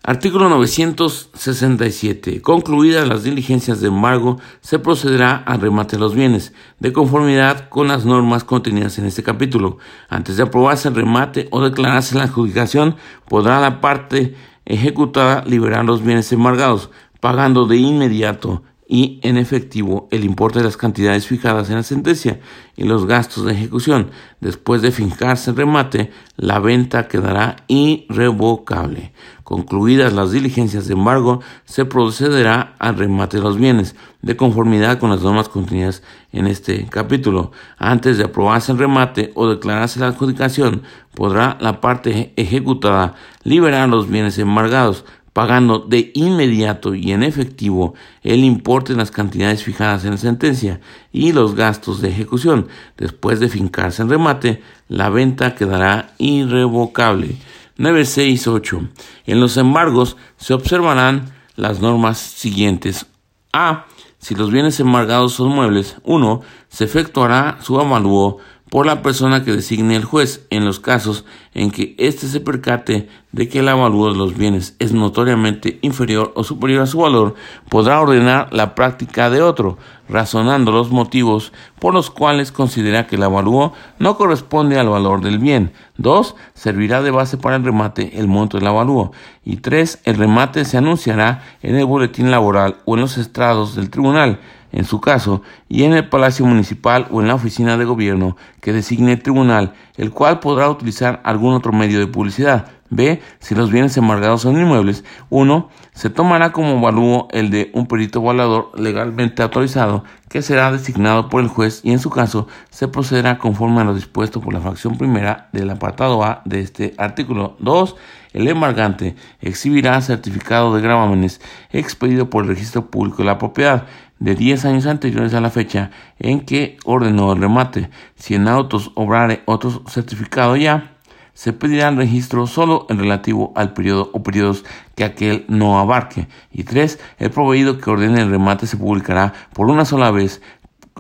Artículo 0.06 0.50
967. 0.50 2.42
Concluidas 2.42 3.08
las 3.08 3.24
diligencias 3.24 3.80
de 3.80 3.88
embargo, 3.88 4.38
se 4.60 4.78
procederá 4.78 5.38
al 5.38 5.62
remate 5.62 5.96
de 5.96 6.02
los 6.02 6.14
bienes, 6.14 6.52
de 6.80 6.92
conformidad 6.92 7.70
con 7.70 7.88
las 7.88 8.04
normas 8.04 8.44
contenidas 8.44 9.00
en 9.00 9.06
este 9.06 9.24
capítulo. 9.24 9.78
Antes 10.10 10.36
de 10.36 10.44
aprobarse 10.44 10.90
el 10.90 10.96
remate 10.96 11.48
o 11.52 11.62
declararse 11.62 12.18
la 12.18 12.24
adjudicación, 12.24 12.98
podrá 13.30 13.62
la 13.62 13.80
parte 13.80 14.36
ejecutada 14.66 15.46
liberar 15.46 15.86
los 15.86 16.04
bienes 16.04 16.30
embargados, 16.34 16.90
pagando 17.22 17.66
de 17.66 17.78
inmediato 17.78 18.62
y 18.94 19.20
en 19.24 19.38
efectivo 19.38 20.08
el 20.12 20.24
importe 20.24 20.60
de 20.60 20.66
las 20.66 20.78
cantidades 20.78 21.26
fijadas 21.26 21.68
en 21.72 21.78
la 21.78 21.82
sentencia 21.82 22.40
y 22.78 22.84
los 22.84 23.08
gastos 23.08 23.44
de 23.44 23.54
ejecución. 23.54 24.12
Después 24.40 24.84
de 24.84 24.92
fijarse 24.92 25.50
el 25.50 25.58
remate, 25.58 26.12
la 26.38 26.60
venta 26.60 27.08
quedará 27.08 27.56
irrevocable. 27.68 29.12
Concluidas 29.44 30.14
las 30.14 30.32
diligencias 30.32 30.86
de 30.86 30.94
embargo, 30.94 31.42
se 31.66 31.86
procederá 31.86 32.76
al 32.78 32.96
remate 32.96 33.38
de 33.38 33.44
los 33.44 33.58
bienes, 33.58 33.96
de 34.22 34.38
conformidad 34.38 35.00
con 35.00 35.10
las 35.10 35.24
normas 35.24 35.50
contenidas 35.50 36.04
en 36.32 36.46
este 36.46 36.86
capítulo. 36.86 37.52
Antes 37.80 38.20
de 38.20 38.26
aprobarse 38.26 38.74
el 38.74 38.78
remate 38.78 39.32
o 39.34 39.50
declararse 39.50 40.00
la 40.00 40.10
adjudicación, 40.10 40.84
podrá 41.16 41.58
la 41.60 41.82
parte 41.82 42.32
ejecutada 42.36 43.16
liberar 43.44 43.90
los 43.90 44.08
bienes 44.08 44.38
embargados, 44.38 45.04
pagando 45.34 45.80
de 45.80 46.12
inmediato 46.14 46.94
y 46.94 47.12
en 47.12 47.24
efectivo 47.24 47.96
el 48.22 48.44
importe 48.44 48.94
en 48.94 49.00
las 49.00 49.12
cantidades 49.12 49.64
fijadas 49.64 50.06
en 50.06 50.12
la 50.12 50.18
sentencia 50.18 50.80
y 51.12 51.34
los 51.34 51.56
gastos 51.56 52.02
de 52.02 52.10
ejecución. 52.10 52.68
Después 52.98 53.40
de 53.40 53.50
fincarse 53.50 54.04
en 54.04 54.10
remate, 54.10 54.62
la 54.88 55.10
venta 55.10 55.56
quedará 55.56 56.14
irrevocable. 56.20 57.36
968. 57.78 58.90
En 59.26 59.40
los 59.40 59.58
embargos 59.58 60.16
se 60.38 60.54
observarán 60.54 61.34
las 61.56 61.82
normas 61.82 62.20
siguientes. 62.20 63.08
A. 63.52 63.86
Si 64.20 64.36
los 64.36 64.52
bienes 64.52 64.80
embargados 64.80 65.34
son 65.34 65.50
muebles, 65.50 65.98
1. 66.04 66.42
Se 66.70 66.86
efectuará 66.86 67.58
su 67.62 67.80
avalúo 67.80 68.38
por 68.74 68.88
la 68.88 69.04
persona 69.04 69.44
que 69.44 69.52
designe 69.52 69.96
el 69.96 70.04
juez 70.04 70.48
en 70.50 70.66
los 70.66 70.80
casos 70.80 71.26
en 71.54 71.70
que 71.70 71.94
éste 72.00 72.26
se 72.26 72.40
percate 72.40 73.08
de 73.32 73.48
que 73.48 73.60
el 73.60 73.70
avalúo 73.70 74.12
de 74.12 74.18
los 74.18 74.36
bienes 74.36 74.76
es 74.80 74.94
notoriamente 74.94 75.78
inferior 75.84 76.34
o 76.36 76.44
superior 76.44 76.82
a 76.82 76.88
su 76.88 76.98
valor, 76.98 77.36
podrá 77.70 78.02
ordenar 78.02 78.52
la 78.52 78.74
práctica 78.74 79.30
de 79.30 79.44
otro, 79.44 79.78
razonando 80.10 80.72
los 80.72 80.90
motivos 80.90 81.54
por 81.78 81.94
los 81.94 82.10
cuales 82.10 82.52
considera 82.52 83.06
que 83.06 83.16
el 83.16 83.22
avalúo 83.22 83.74
no 84.00 84.18
corresponde 84.18 84.80
al 84.80 84.90
valor 84.90 85.22
del 85.22 85.38
bien. 85.38 85.72
2. 85.98 86.36
Servirá 86.56 87.04
de 87.04 87.12
base 87.12 87.38
para 87.38 87.58
el 87.58 87.64
remate 87.64 88.18
el 88.18 88.28
monto 88.28 88.58
del 88.58 88.66
avalúo. 88.66 89.12
Y 89.46 89.58
3. 89.58 90.02
El 90.04 90.16
remate 90.16 90.66
se 90.66 90.80
anunciará 90.80 91.44
en 91.62 91.76
el 91.76 91.86
boletín 91.86 92.32
laboral 92.32 92.78
o 92.86 92.96
en 92.96 93.02
los 93.02 93.20
estrados 93.20 93.76
del 93.76 93.92
tribunal 93.92 94.40
en 94.74 94.86
su 94.86 95.00
caso, 95.00 95.44
y 95.70 95.84
en 95.84 95.94
el 95.94 96.10
Palacio 96.10 96.46
Municipal 96.46 97.08
o 97.12 97.22
en 97.22 97.28
la 97.28 97.36
oficina 97.36 97.78
de 97.78 97.86
gobierno 97.86 98.36
que 98.60 98.74
designe 98.74 99.14
el 99.14 99.22
tribunal, 99.22 99.74
el 99.96 100.12
cual 100.12 100.40
podrá 100.40 100.70
utilizar 100.70 101.22
algún 101.24 101.54
otro 101.54 101.72
medio 101.72 102.00
de 102.00 102.08
publicidad, 102.08 102.68
B. 102.96 103.22
Si 103.40 103.56
los 103.56 103.72
bienes 103.72 103.98
embargados 103.98 104.42
son 104.42 104.60
inmuebles. 104.60 105.04
1. 105.30 105.70
Se 105.94 106.10
tomará 106.10 106.52
como 106.52 106.78
avalúo 106.78 107.28
el 107.32 107.50
de 107.50 107.72
un 107.74 107.88
perito 107.88 108.20
evaluador 108.20 108.72
legalmente 108.80 109.44
autorizado 109.44 110.04
que 110.30 110.42
será 110.42 110.72
designado 110.72 111.30
por 111.30 111.44
el 111.44 111.48
juez 111.48 111.82
y 111.84 111.92
en 111.92 112.00
su 112.00 112.10
caso 112.10 112.48
se 112.72 112.88
procederá 112.88 113.38
conforme 113.38 113.82
a 113.82 113.84
lo 113.84 113.94
dispuesto 113.94 114.42
por 114.42 114.54
la 114.54 114.62
fracción 114.62 114.98
primera 114.98 115.50
del 115.52 115.70
apartado 115.70 116.24
A 116.24 116.42
de 116.46 116.62
este 116.62 116.94
artículo. 116.98 117.56
2. 117.60 117.96
El 118.34 118.48
embargante 118.48 119.16
exhibirá 119.42 120.02
certificado 120.02 120.76
de 120.76 120.82
gravámenes 120.82 121.40
expedido 121.72 122.30
por 122.30 122.44
el 122.44 122.50
registro 122.50 122.90
público 122.90 123.18
de 123.18 123.26
la 123.26 123.38
propiedad 123.38 123.86
de 124.20 124.36
10 124.36 124.66
años 124.66 124.86
anteriores 124.86 125.34
a 125.34 125.42
la 125.42 125.50
fecha 125.50 125.92
en 126.18 126.42
que 126.42 126.78
ordenó 126.86 127.34
el 127.34 127.42
remate. 127.42 127.90
Si 128.16 128.36
en 128.36 128.48
autos 128.48 128.92
obrare 128.96 129.44
otro 129.46 129.84
certificado 129.88 130.56
ya, 130.56 130.93
se 131.34 131.54
pedirá 131.54 131.90
el 131.90 131.98
registro 131.98 132.48
solo 132.48 132.86
en 132.90 133.00
relativo 133.00 133.52
al 133.56 133.74
periodo 133.74 134.10
o 134.14 134.24
periodos 134.24 134.64
que 134.96 135.04
aquel 135.04 135.46
no 135.48 135.80
abarque. 135.80 136.28
Y 136.52 136.64
3. 136.64 137.00
El 137.18 137.32
proveído 137.32 137.78
que 137.78 137.90
ordene 137.90 138.22
el 138.22 138.30
remate 138.30 138.68
se 138.68 138.78
publicará 138.78 139.34
por 139.54 139.68
una 139.68 139.86
sola 139.86 140.12
vez 140.12 140.42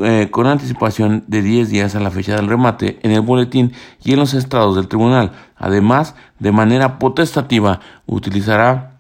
eh, 0.02 0.30
con 0.32 0.48
anticipación 0.48 1.24
de 1.28 1.44
10 1.44 1.70
días 1.70 1.96
a 1.96 2.00
la 2.00 2.10
fecha 2.10 2.36
del 2.36 2.48
remate 2.48 3.00
en 3.04 3.12
el 3.12 3.22
boletín 3.22 3.74
y 4.04 4.14
en 4.14 4.20
los 4.20 4.34
estados 4.34 4.76
del 4.76 4.88
tribunal. 4.88 5.34
Además, 5.56 6.16
de 6.40 6.52
manera 6.52 6.98
potestativa, 6.98 7.80
utilizará 8.08 8.93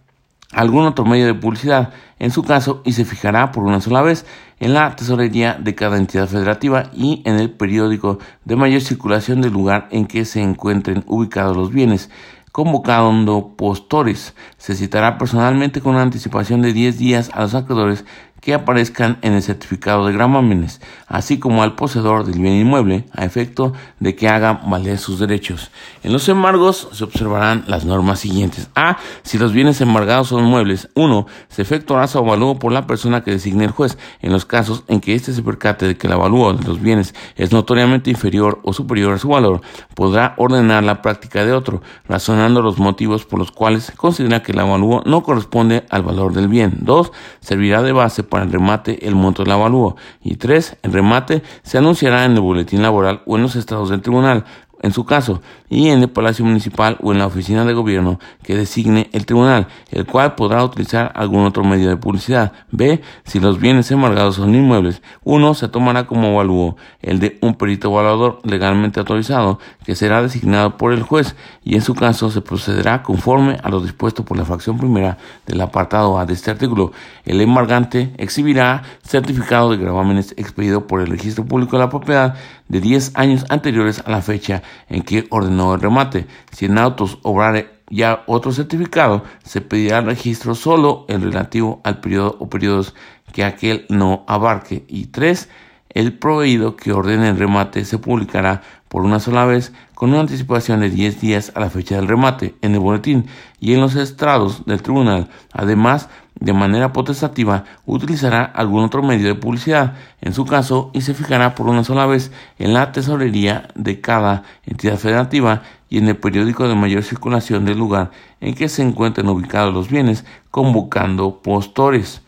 algún 0.53 0.85
otro 0.85 1.05
medio 1.05 1.25
de 1.25 1.33
publicidad 1.33 1.91
en 2.19 2.31
su 2.31 2.43
caso 2.43 2.81
y 2.85 2.93
se 2.93 3.05
fijará 3.05 3.51
por 3.51 3.63
una 3.63 3.81
sola 3.81 4.01
vez 4.01 4.25
en 4.59 4.73
la 4.73 4.95
tesorería 4.95 5.57
de 5.59 5.75
cada 5.75 5.97
entidad 5.97 6.27
federativa 6.27 6.89
y 6.93 7.21
en 7.25 7.35
el 7.35 7.51
periódico 7.51 8.19
de 8.45 8.55
mayor 8.55 8.81
circulación 8.81 9.41
del 9.41 9.51
lugar 9.53 9.87
en 9.91 10.05
que 10.05 10.25
se 10.25 10.41
encuentren 10.41 11.03
ubicados 11.07 11.57
los 11.57 11.71
bienes 11.71 12.09
convocando 12.53 13.55
postores. 13.57 14.35
Se 14.57 14.75
citará 14.75 15.17
personalmente 15.17 15.81
con 15.81 15.95
una 15.95 16.03
anticipación 16.03 16.61
de 16.61 16.71
10 16.71 16.97
días 16.99 17.31
a 17.33 17.41
los 17.41 17.55
acreedores 17.55 18.05
que 18.43 18.53
aparezcan 18.53 19.17
en 19.21 19.33
el 19.33 19.41
certificado 19.41 20.05
de 20.05 20.11
gramámenes, 20.11 20.81
así 21.07 21.39
como 21.39 21.63
al 21.63 21.75
poseedor 21.75 22.25
del 22.25 22.41
bien 22.41 22.55
inmueble, 22.55 23.05
a 23.13 23.23
efecto 23.23 23.71
de 23.99 24.15
que 24.15 24.27
haga 24.27 24.61
valer 24.65 24.97
sus 24.97 25.17
derechos. 25.17 25.71
En 26.03 26.11
los 26.11 26.27
embargos 26.27 26.89
se 26.91 27.05
observarán 27.05 27.63
las 27.67 27.85
normas 27.85 28.19
siguientes. 28.19 28.69
A. 28.75 28.97
Si 29.23 29.37
los 29.37 29.53
bienes 29.53 29.79
embargados 29.79 30.27
son 30.27 30.43
muebles. 30.43 30.89
1. 30.95 31.25
Se 31.47 31.61
efectuará 31.61 32.07
su 32.07 32.17
avalúo 32.17 32.59
por 32.59 32.73
la 32.73 32.85
persona 32.85 33.23
que 33.23 33.31
designe 33.31 33.63
el 33.63 33.71
juez. 33.71 33.97
En 34.21 34.33
los 34.33 34.45
casos 34.45 34.83
en 34.87 34.99
que 34.99 35.15
éste 35.15 35.31
se 35.31 35.41
percate 35.41 35.87
de 35.87 35.97
que 35.97 36.07
el 36.07 36.13
avalúo 36.13 36.53
de 36.53 36.67
los 36.67 36.81
bienes 36.81 37.15
es 37.37 37.53
notoriamente 37.53 38.09
inferior 38.09 38.59
o 38.63 38.73
superior 38.73 39.13
a 39.13 39.19
su 39.19 39.29
valor, 39.29 39.61
podrá 39.95 40.33
ordenar 40.37 40.83
la 40.83 41.01
práctica 41.01 41.45
de 41.45 41.53
otro, 41.53 41.81
razonando 42.09 42.61
los 42.61 42.77
motivos 42.77 43.25
por 43.25 43.39
los 43.39 43.51
cuales 43.51 43.91
considera 43.95 44.43
que 44.43 44.51
el 44.51 44.59
avalúo 44.59 45.01
no 45.05 45.23
corresponde 45.23 45.85
al 45.89 46.03
valor 46.03 46.33
del 46.33 46.49
bien. 46.49 46.79
2. 46.81 47.11
Servirá 47.39 47.81
de 47.81 47.93
base 47.93 48.23
para 48.33 48.45
el 48.45 48.51
remate 48.51 49.07
el 49.07 49.13
monto 49.13 49.43
del 49.43 49.51
avalúo. 49.51 49.95
Y 50.23 50.37
tres, 50.37 50.75
el 50.81 50.91
remate 50.91 51.43
se 51.61 51.77
anunciará 51.77 52.25
en 52.25 52.31
el 52.31 52.39
boletín 52.39 52.81
laboral 52.81 53.21
o 53.27 53.35
en 53.35 53.43
los 53.43 53.55
estados 53.55 53.91
del 53.91 54.01
tribunal 54.01 54.45
en 54.83 54.91
su 54.91 55.05
caso, 55.05 55.41
y 55.69 55.87
en 55.89 56.01
el 56.01 56.09
Palacio 56.09 56.45
Municipal 56.45 56.97
o 57.01 57.13
en 57.13 57.17
la 57.17 57.25
oficina 57.25 57.65
de 57.65 57.73
gobierno 57.73 58.19
que 58.43 58.55
designe 58.55 59.09
el 59.13 59.25
tribunal, 59.25 59.67
el 59.91 60.05
cual 60.05 60.35
podrá 60.35 60.63
utilizar 60.63 61.11
algún 61.15 61.45
otro 61.45 61.63
medio 61.63 61.89
de 61.89 61.97
publicidad. 61.97 62.51
B. 62.69 63.01
Si 63.23 63.39
los 63.39 63.59
bienes 63.59 63.89
embargados 63.91 64.35
son 64.35 64.53
inmuebles, 64.53 65.01
uno 65.23 65.53
se 65.53 65.69
tomará 65.69 66.05
como 66.05 66.27
avalúo 66.27 66.75
el 67.01 67.19
de 67.19 67.37
un 67.41 67.55
perito 67.55 67.89
evaluador 67.89 68.39
legalmente 68.43 68.99
autorizado 68.99 69.57
que 69.85 69.95
será 69.95 70.21
designado 70.21 70.77
por 70.77 70.91
el 70.91 71.01
juez 71.01 71.35
y 71.63 71.75
en 71.75 71.81
su 71.81 71.95
caso 71.95 72.29
se 72.29 72.41
procederá 72.41 73.03
conforme 73.03 73.57
a 73.63 73.69
lo 73.69 73.79
dispuesto 73.79 74.25
por 74.25 74.37
la 74.37 74.45
fracción 74.45 74.77
primera 74.77 75.17
del 75.45 75.61
apartado 75.61 76.19
A 76.19 76.25
de 76.25 76.33
este 76.33 76.51
artículo. 76.51 76.91
El 77.23 77.39
embargante 77.39 78.13
exhibirá 78.17 78.83
certificado 79.01 79.71
de 79.71 79.77
gravámenes 79.77 80.33
expedido 80.37 80.87
por 80.87 80.99
el 80.99 81.07
registro 81.07 81.45
público 81.45 81.77
de 81.77 81.83
la 81.83 81.89
propiedad 81.89 82.35
de 82.73 82.81
10 82.81 83.11
años 83.13 83.45
anteriores 83.49 84.01
a 84.03 84.09
la 84.09 84.23
fecha 84.23 84.63
en 84.89 85.03
que 85.03 85.27
ordenó 85.29 85.75
el 85.75 85.81
remate. 85.81 86.25
Si 86.51 86.65
en 86.65 86.79
autos 86.79 87.19
obrare 87.21 87.69
ya 87.87 88.23
otro 88.25 88.51
certificado, 88.51 89.23
se 89.43 89.61
pedirá 89.61 90.01
registro 90.01 90.55
solo 90.55 91.05
en 91.07 91.21
relativo 91.21 91.81
al 91.83 91.99
periodo 91.99 92.35
o 92.39 92.49
periodos 92.49 92.95
que 93.31 93.43
aquel 93.43 93.85
no 93.89 94.25
abarque. 94.27 94.85
Y 94.87 95.05
3. 95.05 95.49
El 95.93 96.13
proveído 96.13 96.75
que 96.75 96.91
ordene 96.91 97.29
el 97.29 97.37
remate 97.37 97.85
se 97.85 97.99
publicará 97.99 98.63
por 98.87 99.03
una 99.03 99.19
sola 99.19 99.45
vez 99.45 99.73
con 99.93 100.09
una 100.09 100.21
anticipación 100.21 100.79
de 100.79 100.89
10 100.89 101.21
días 101.21 101.51
a 101.53 101.59
la 101.59 101.69
fecha 101.69 101.95
del 101.95 102.07
remate 102.07 102.55
en 102.61 102.73
el 102.73 102.79
boletín 102.79 103.27
y 103.59 103.73
en 103.73 103.81
los 103.81 103.95
estrados 103.95 104.65
del 104.65 104.81
tribunal. 104.81 105.29
Además, 105.51 106.09
de 106.39 106.51
manera 106.51 106.93
potestativa, 106.93 107.65
utilizará 107.85 108.43
algún 108.43 108.83
otro 108.83 109.03
medio 109.03 109.27
de 109.27 109.35
publicidad 109.35 109.93
en 110.21 110.33
su 110.33 110.45
caso 110.45 110.89
y 110.93 111.01
se 111.01 111.13
fijará 111.13 111.53
por 111.53 111.67
una 111.67 111.83
sola 111.83 112.07
vez 112.07 112.31
en 112.57 112.73
la 112.73 112.91
tesorería 112.91 113.67
de 113.75 114.01
cada 114.01 114.43
entidad 114.65 114.97
federativa 114.97 115.61
y 115.89 115.99
en 115.99 116.07
el 116.07 116.17
periódico 116.17 116.67
de 116.67 116.73
mayor 116.73 117.03
circulación 117.03 117.65
del 117.65 117.77
lugar 117.77 118.09
en 118.41 118.55
que 118.55 118.67
se 118.67 118.81
encuentren 118.81 119.29
ubicados 119.29 119.73
los 119.73 119.89
bienes, 119.89 120.25
convocando 120.49 121.41
postores 121.43 122.22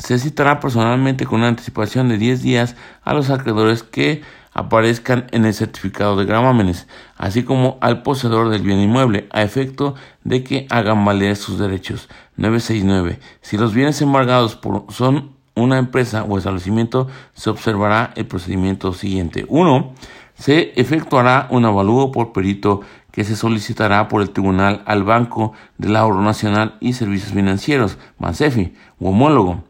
se 0.00 0.18
citará 0.18 0.60
personalmente 0.60 1.26
con 1.26 1.40
una 1.40 1.48
anticipación 1.48 2.08
de 2.08 2.18
10 2.18 2.42
días 2.42 2.76
a 3.04 3.12
los 3.12 3.30
acreedores 3.30 3.82
que 3.82 4.22
aparezcan 4.52 5.26
en 5.30 5.44
el 5.44 5.54
certificado 5.54 6.16
de 6.16 6.24
gravámenes, 6.24 6.88
así 7.16 7.44
como 7.44 7.78
al 7.80 8.02
poseedor 8.02 8.48
del 8.48 8.62
bien 8.62 8.80
inmueble, 8.80 9.28
a 9.30 9.42
efecto 9.42 9.94
de 10.24 10.42
que 10.42 10.66
hagan 10.70 11.04
valer 11.04 11.36
sus 11.36 11.58
derechos. 11.58 12.08
969. 12.36 13.20
Si 13.42 13.58
los 13.58 13.74
bienes 13.74 14.00
embargados 14.00 14.58
son 14.88 15.32
una 15.54 15.78
empresa 15.78 16.24
o 16.24 16.38
establecimiento, 16.38 17.06
se 17.34 17.50
observará 17.50 18.12
el 18.16 18.26
procedimiento 18.26 18.92
siguiente. 18.94 19.44
1. 19.48 19.94
Se 20.34 20.72
efectuará 20.80 21.46
un 21.50 21.66
avalúo 21.66 22.10
por 22.10 22.32
perito 22.32 22.80
que 23.12 23.24
se 23.24 23.36
solicitará 23.36 24.08
por 24.08 24.22
el 24.22 24.30
tribunal 24.30 24.82
al 24.86 25.04
Banco 25.04 25.52
del 25.76 25.96
Ahorro 25.96 26.22
Nacional 26.22 26.76
y 26.80 26.94
Servicios 26.94 27.32
Financieros, 27.32 27.98
BANSEFI, 28.18 28.72
u 28.98 29.08
homólogo 29.08 29.69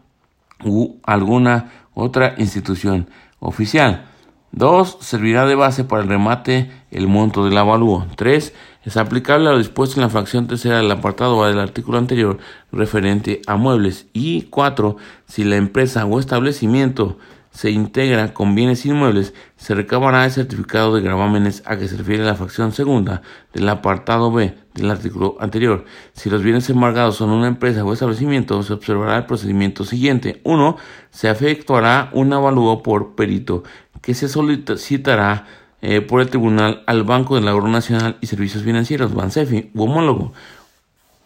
u 0.64 1.00
alguna 1.02 1.70
otra 1.94 2.34
institución 2.38 3.08
oficial. 3.38 4.06
2. 4.52 4.98
Servirá 5.00 5.46
de 5.46 5.54
base 5.54 5.84
para 5.84 6.02
el 6.02 6.08
remate 6.08 6.70
el 6.90 7.06
monto 7.06 7.44
del 7.44 7.56
avalúo. 7.56 8.06
3. 8.16 8.52
Es 8.84 8.96
aplicable 8.96 9.48
a 9.48 9.52
lo 9.52 9.58
dispuesto 9.58 9.96
en 9.96 10.02
la 10.02 10.08
fracción 10.08 10.46
tercera 10.48 10.78
del 10.78 10.90
apartado 10.90 11.42
A 11.44 11.48
del 11.48 11.60
artículo 11.60 11.98
anterior 11.98 12.38
referente 12.72 13.42
a 13.46 13.56
muebles. 13.56 14.06
Y 14.12 14.42
4. 14.42 14.96
Si 15.26 15.44
la 15.44 15.56
empresa 15.56 16.04
o 16.04 16.18
establecimiento 16.18 17.18
se 17.52 17.70
integra 17.70 18.32
con 18.32 18.54
bienes 18.54 18.84
inmuebles, 18.86 19.34
se 19.56 19.74
recabará 19.74 20.24
el 20.24 20.30
certificado 20.30 20.94
de 20.94 21.02
gravámenes 21.02 21.62
a 21.66 21.76
que 21.76 21.88
se 21.88 21.96
refiere 21.96 22.24
la 22.24 22.34
fracción 22.34 22.72
segunda 22.72 23.22
del 23.52 23.68
apartado 23.68 24.32
B 24.32 24.54
del 24.74 24.90
artículo 24.90 25.36
anterior. 25.40 25.84
Si 26.12 26.30
los 26.30 26.42
bienes 26.42 26.68
embargados 26.70 27.16
son 27.16 27.30
una 27.30 27.48
empresa 27.48 27.84
o 27.84 27.92
establecimiento, 27.92 28.62
se 28.62 28.72
observará 28.72 29.16
el 29.18 29.26
procedimiento 29.26 29.84
siguiente. 29.84 30.40
1. 30.44 30.76
Se 31.10 31.30
efectuará 31.30 32.10
un 32.12 32.32
avalúo 32.32 32.82
por 32.82 33.14
perito 33.14 33.64
que 34.00 34.14
se 34.14 34.28
solicitará 34.28 35.46
eh, 35.82 36.00
por 36.00 36.20
el 36.20 36.28
tribunal 36.28 36.82
al 36.86 37.04
Banco 37.04 37.36
del 37.36 37.48
Ahorro 37.48 37.68
Nacional 37.68 38.16
y 38.20 38.26
Servicios 38.26 38.62
Financieros, 38.62 39.14
BANSEFI, 39.14 39.70
u 39.74 39.82
homólogo, 39.82 40.32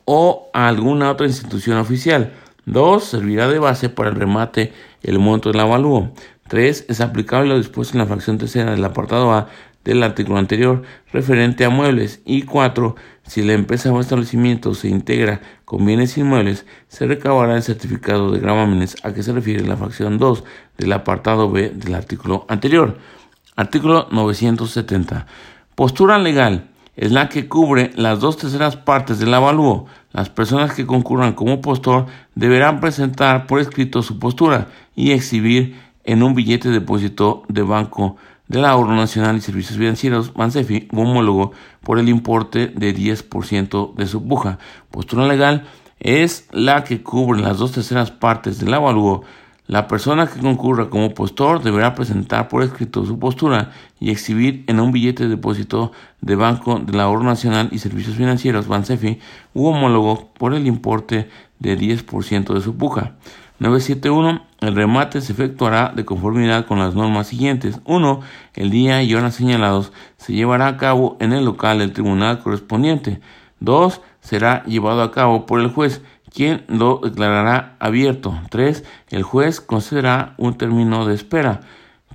o 0.04 0.50
a 0.52 0.68
alguna 0.68 1.10
otra 1.10 1.26
institución 1.26 1.78
oficial. 1.78 2.32
2. 2.66 3.04
Servirá 3.04 3.48
de 3.48 3.58
base 3.58 3.88
para 3.88 4.10
el 4.10 4.16
remate 4.16 4.72
el 5.02 5.18
monto 5.18 5.50
del 5.50 5.60
avalúo. 5.60 6.12
3. 6.48 6.86
Es 6.88 7.00
aplicable 7.00 7.48
lo 7.48 7.58
dispuesto 7.58 7.94
en 7.94 8.00
la 8.00 8.06
fracción 8.06 8.38
tercera 8.38 8.70
del 8.70 8.84
apartado 8.84 9.32
A 9.32 9.48
del 9.84 10.02
artículo 10.02 10.38
anterior 10.38 10.82
referente 11.12 11.64
a 11.64 11.70
muebles. 11.70 12.20
Y 12.24 12.42
4. 12.42 12.96
Si 13.26 13.42
la 13.42 13.52
empresa 13.52 13.92
o 13.92 14.00
establecimiento 14.00 14.74
se 14.74 14.88
integra 14.88 15.40
con 15.64 15.84
bienes 15.84 16.16
inmuebles, 16.18 16.66
se 16.88 17.06
recabará 17.06 17.56
el 17.56 17.62
certificado 17.62 18.30
de 18.30 18.40
gravámenes 18.40 18.96
a 19.02 19.12
que 19.12 19.22
se 19.22 19.32
refiere 19.32 19.66
la 19.66 19.76
fracción 19.76 20.18
2 20.18 20.44
del 20.78 20.92
apartado 20.92 21.50
B 21.50 21.70
del 21.70 21.94
artículo 21.94 22.44
anterior. 22.48 22.98
Artículo 23.56 24.08
970. 24.10 25.26
Postura 25.74 26.18
legal 26.18 26.70
es 26.96 27.12
la 27.12 27.28
que 27.28 27.48
cubre 27.48 27.90
las 27.96 28.20
dos 28.20 28.36
terceras 28.36 28.76
partes 28.76 29.18
del 29.18 29.34
avalúo. 29.34 29.86
Las 30.12 30.30
personas 30.30 30.74
que 30.74 30.86
concurran 30.86 31.32
como 31.32 31.60
postor 31.60 32.06
deberán 32.34 32.80
presentar 32.80 33.46
por 33.46 33.60
escrito 33.60 34.02
su 34.02 34.18
postura 34.18 34.68
y 34.94 35.10
exhibir 35.10 35.76
en 36.04 36.22
un 36.22 36.34
billete 36.34 36.68
de 36.68 36.80
depósito 36.80 37.42
de 37.48 37.62
banco 37.62 38.16
del 38.48 38.64
ahorro 38.64 38.94
nacional 38.94 39.36
y 39.36 39.40
servicios 39.40 39.78
financieros, 39.78 40.36
Mansefi, 40.36 40.88
homólogo 40.92 41.52
por 41.82 41.98
el 41.98 42.08
importe 42.08 42.68
de 42.68 42.94
10% 42.94 43.94
de 43.94 44.06
su 44.06 44.26
puja. 44.26 44.58
Postura 44.90 45.26
legal 45.26 45.66
es 46.00 46.48
la 46.52 46.84
que 46.84 47.02
cubre 47.02 47.40
las 47.40 47.58
dos 47.58 47.72
terceras 47.72 48.10
partes 48.10 48.58
del 48.58 48.74
avalúo 48.74 49.24
La 49.66 49.88
persona 49.88 50.26
que 50.26 50.40
concurra 50.40 50.90
como 50.90 51.14
postor 51.14 51.62
deberá 51.62 51.94
presentar 51.94 52.48
por 52.48 52.62
escrito 52.62 53.06
su 53.06 53.18
postura 53.18 53.72
y 53.98 54.10
exhibir 54.10 54.64
en 54.66 54.78
un 54.78 54.92
billete 54.92 55.22
de 55.22 55.30
depósito 55.30 55.92
de 56.20 56.36
Banco 56.36 56.78
de 56.78 56.92
la 56.92 57.04
Ahorro 57.04 57.22
Nacional 57.22 57.70
y 57.72 57.78
Servicios 57.78 58.16
Financieros, 58.16 58.68
BANSEFI, 58.68 59.20
u 59.54 59.66
homólogo 59.66 60.28
por 60.34 60.52
el 60.52 60.66
importe 60.66 61.30
de 61.58 61.78
10% 61.78 62.52
de 62.52 62.60
su 62.60 62.76
puja. 62.76 63.14
971. 63.58 64.42
El 64.64 64.74
remate 64.74 65.20
se 65.20 65.32
efectuará 65.32 65.92
de 65.94 66.06
conformidad 66.06 66.64
con 66.64 66.78
las 66.78 66.94
normas 66.94 67.26
siguientes. 67.26 67.80
1. 67.84 68.20
El 68.54 68.70
día 68.70 69.02
y 69.02 69.14
hora 69.14 69.30
señalados 69.30 69.92
se 70.16 70.32
llevará 70.32 70.68
a 70.68 70.76
cabo 70.78 71.18
en 71.20 71.34
el 71.34 71.44
local 71.44 71.80
del 71.80 71.92
tribunal 71.92 72.38
correspondiente. 72.38 73.20
2. 73.60 74.00
Será 74.20 74.64
llevado 74.64 75.02
a 75.02 75.12
cabo 75.12 75.44
por 75.44 75.60
el 75.60 75.68
juez 75.68 76.00
quien 76.34 76.64
lo 76.66 77.00
declarará 77.04 77.76
abierto. 77.78 78.40
3. 78.48 78.84
El 79.10 79.22
juez 79.22 79.60
concederá 79.60 80.32
un 80.38 80.56
término 80.56 81.04
de 81.04 81.14
espera 81.14 81.60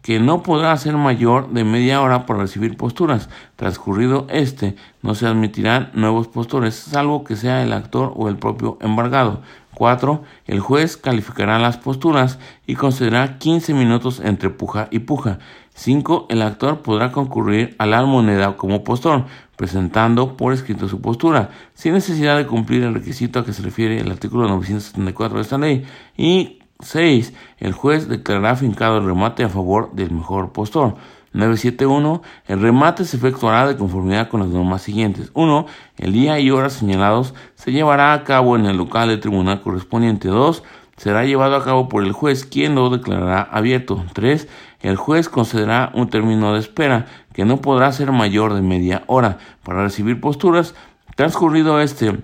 que 0.02 0.20
no 0.20 0.44
podrá 0.44 0.76
ser 0.78 0.96
mayor 0.96 1.52
de 1.52 1.64
media 1.64 2.02
hora 2.02 2.26
para 2.26 2.40
recibir 2.40 2.78
posturas. 2.78 3.30
Transcurrido 3.58 4.26
este, 4.30 4.76
no 5.02 5.14
se 5.14 5.28
admitirán 5.28 5.92
nuevos 5.94 6.28
postores, 6.28 6.74
salvo 6.76 7.24
que 7.24 7.36
sea 7.36 7.64
el 7.64 7.74
actor 7.74 8.14
o 8.16 8.30
el 8.30 8.38
propio 8.38 8.78
embargado. 8.82 9.42
4. 9.80 10.24
El 10.46 10.60
juez 10.60 10.98
calificará 10.98 11.58
las 11.58 11.78
posturas 11.78 12.38
y 12.68 12.76
concederá 12.76 13.38
15 13.38 13.74
minutos 13.74 14.20
entre 14.20 14.50
puja 14.50 14.90
y 14.92 15.00
puja. 15.00 15.40
5. 15.74 16.28
El 16.30 16.42
actor 16.42 16.82
podrá 16.82 17.14
concurrir 17.14 17.76
a 17.80 17.86
la 17.86 18.04
moneda 18.04 18.58
como 18.58 18.84
postor, 18.84 19.24
presentando 19.56 20.36
por 20.36 20.52
escrito 20.52 20.90
su 20.90 21.00
postura, 21.00 21.52
sin 21.74 21.94
necesidad 21.94 22.36
de 22.36 22.46
cumplir 22.46 22.84
el 22.84 22.94
requisito 22.94 23.40
a 23.40 23.46
que 23.46 23.54
se 23.54 23.62
refiere 23.62 24.02
el 24.02 24.12
artículo 24.12 24.50
974 24.50 25.38
de 25.38 25.42
esta 25.42 25.58
ley. 25.58 25.86
Y 26.18 26.60
6. 26.82 27.34
El 27.60 27.72
juez 27.72 28.10
declarará 28.10 28.58
fincado 28.58 28.98
el 28.98 29.06
remate 29.06 29.46
a 29.46 29.50
favor 29.50 29.94
del 29.94 30.12
mejor 30.12 30.52
postor. 30.52 30.96
971. 31.34 32.22
El 32.48 32.62
remate 32.62 33.06
se 33.06 33.18
efectuará 33.18 33.68
de 33.68 33.78
conformidad 33.78 34.30
con 34.30 34.42
las 34.42 34.50
normas 34.50 34.82
siguientes. 34.82 35.32
1. 35.34 35.66
El 35.98 36.14
día 36.14 36.40
y 36.40 36.52
horas 36.52 36.74
señalados 36.74 37.34
se 37.56 37.72
llevará 37.72 38.14
a 38.14 38.24
cabo 38.24 38.56
en 38.56 38.66
el 38.66 38.78
local 38.78 39.10
del 39.10 39.20
tribunal 39.20 39.62
correspondiente. 39.62 40.28
2 40.28 40.64
será 41.00 41.24
llevado 41.24 41.56
a 41.56 41.64
cabo 41.64 41.88
por 41.88 42.04
el 42.04 42.12
juez, 42.12 42.46
quien 42.46 42.76
lo 42.76 42.90
declarará 42.90 43.42
abierto. 43.42 44.04
3. 44.14 44.48
El 44.82 44.98
juez 44.98 45.30
concederá 45.30 45.92
un 45.94 46.10
término 46.10 46.54
de 46.54 46.60
espera 46.60 47.06
que 47.34 47.46
no 47.46 47.62
podrá 47.62 47.92
ser 47.94 48.12
mayor 48.12 48.54
de 48.54 48.62
media 48.62 49.04
hora 49.08 49.38
para 49.64 49.84
recibir 49.84 50.20
posturas. 50.20 50.76
Transcurrido 51.16 51.80
este, 51.80 52.20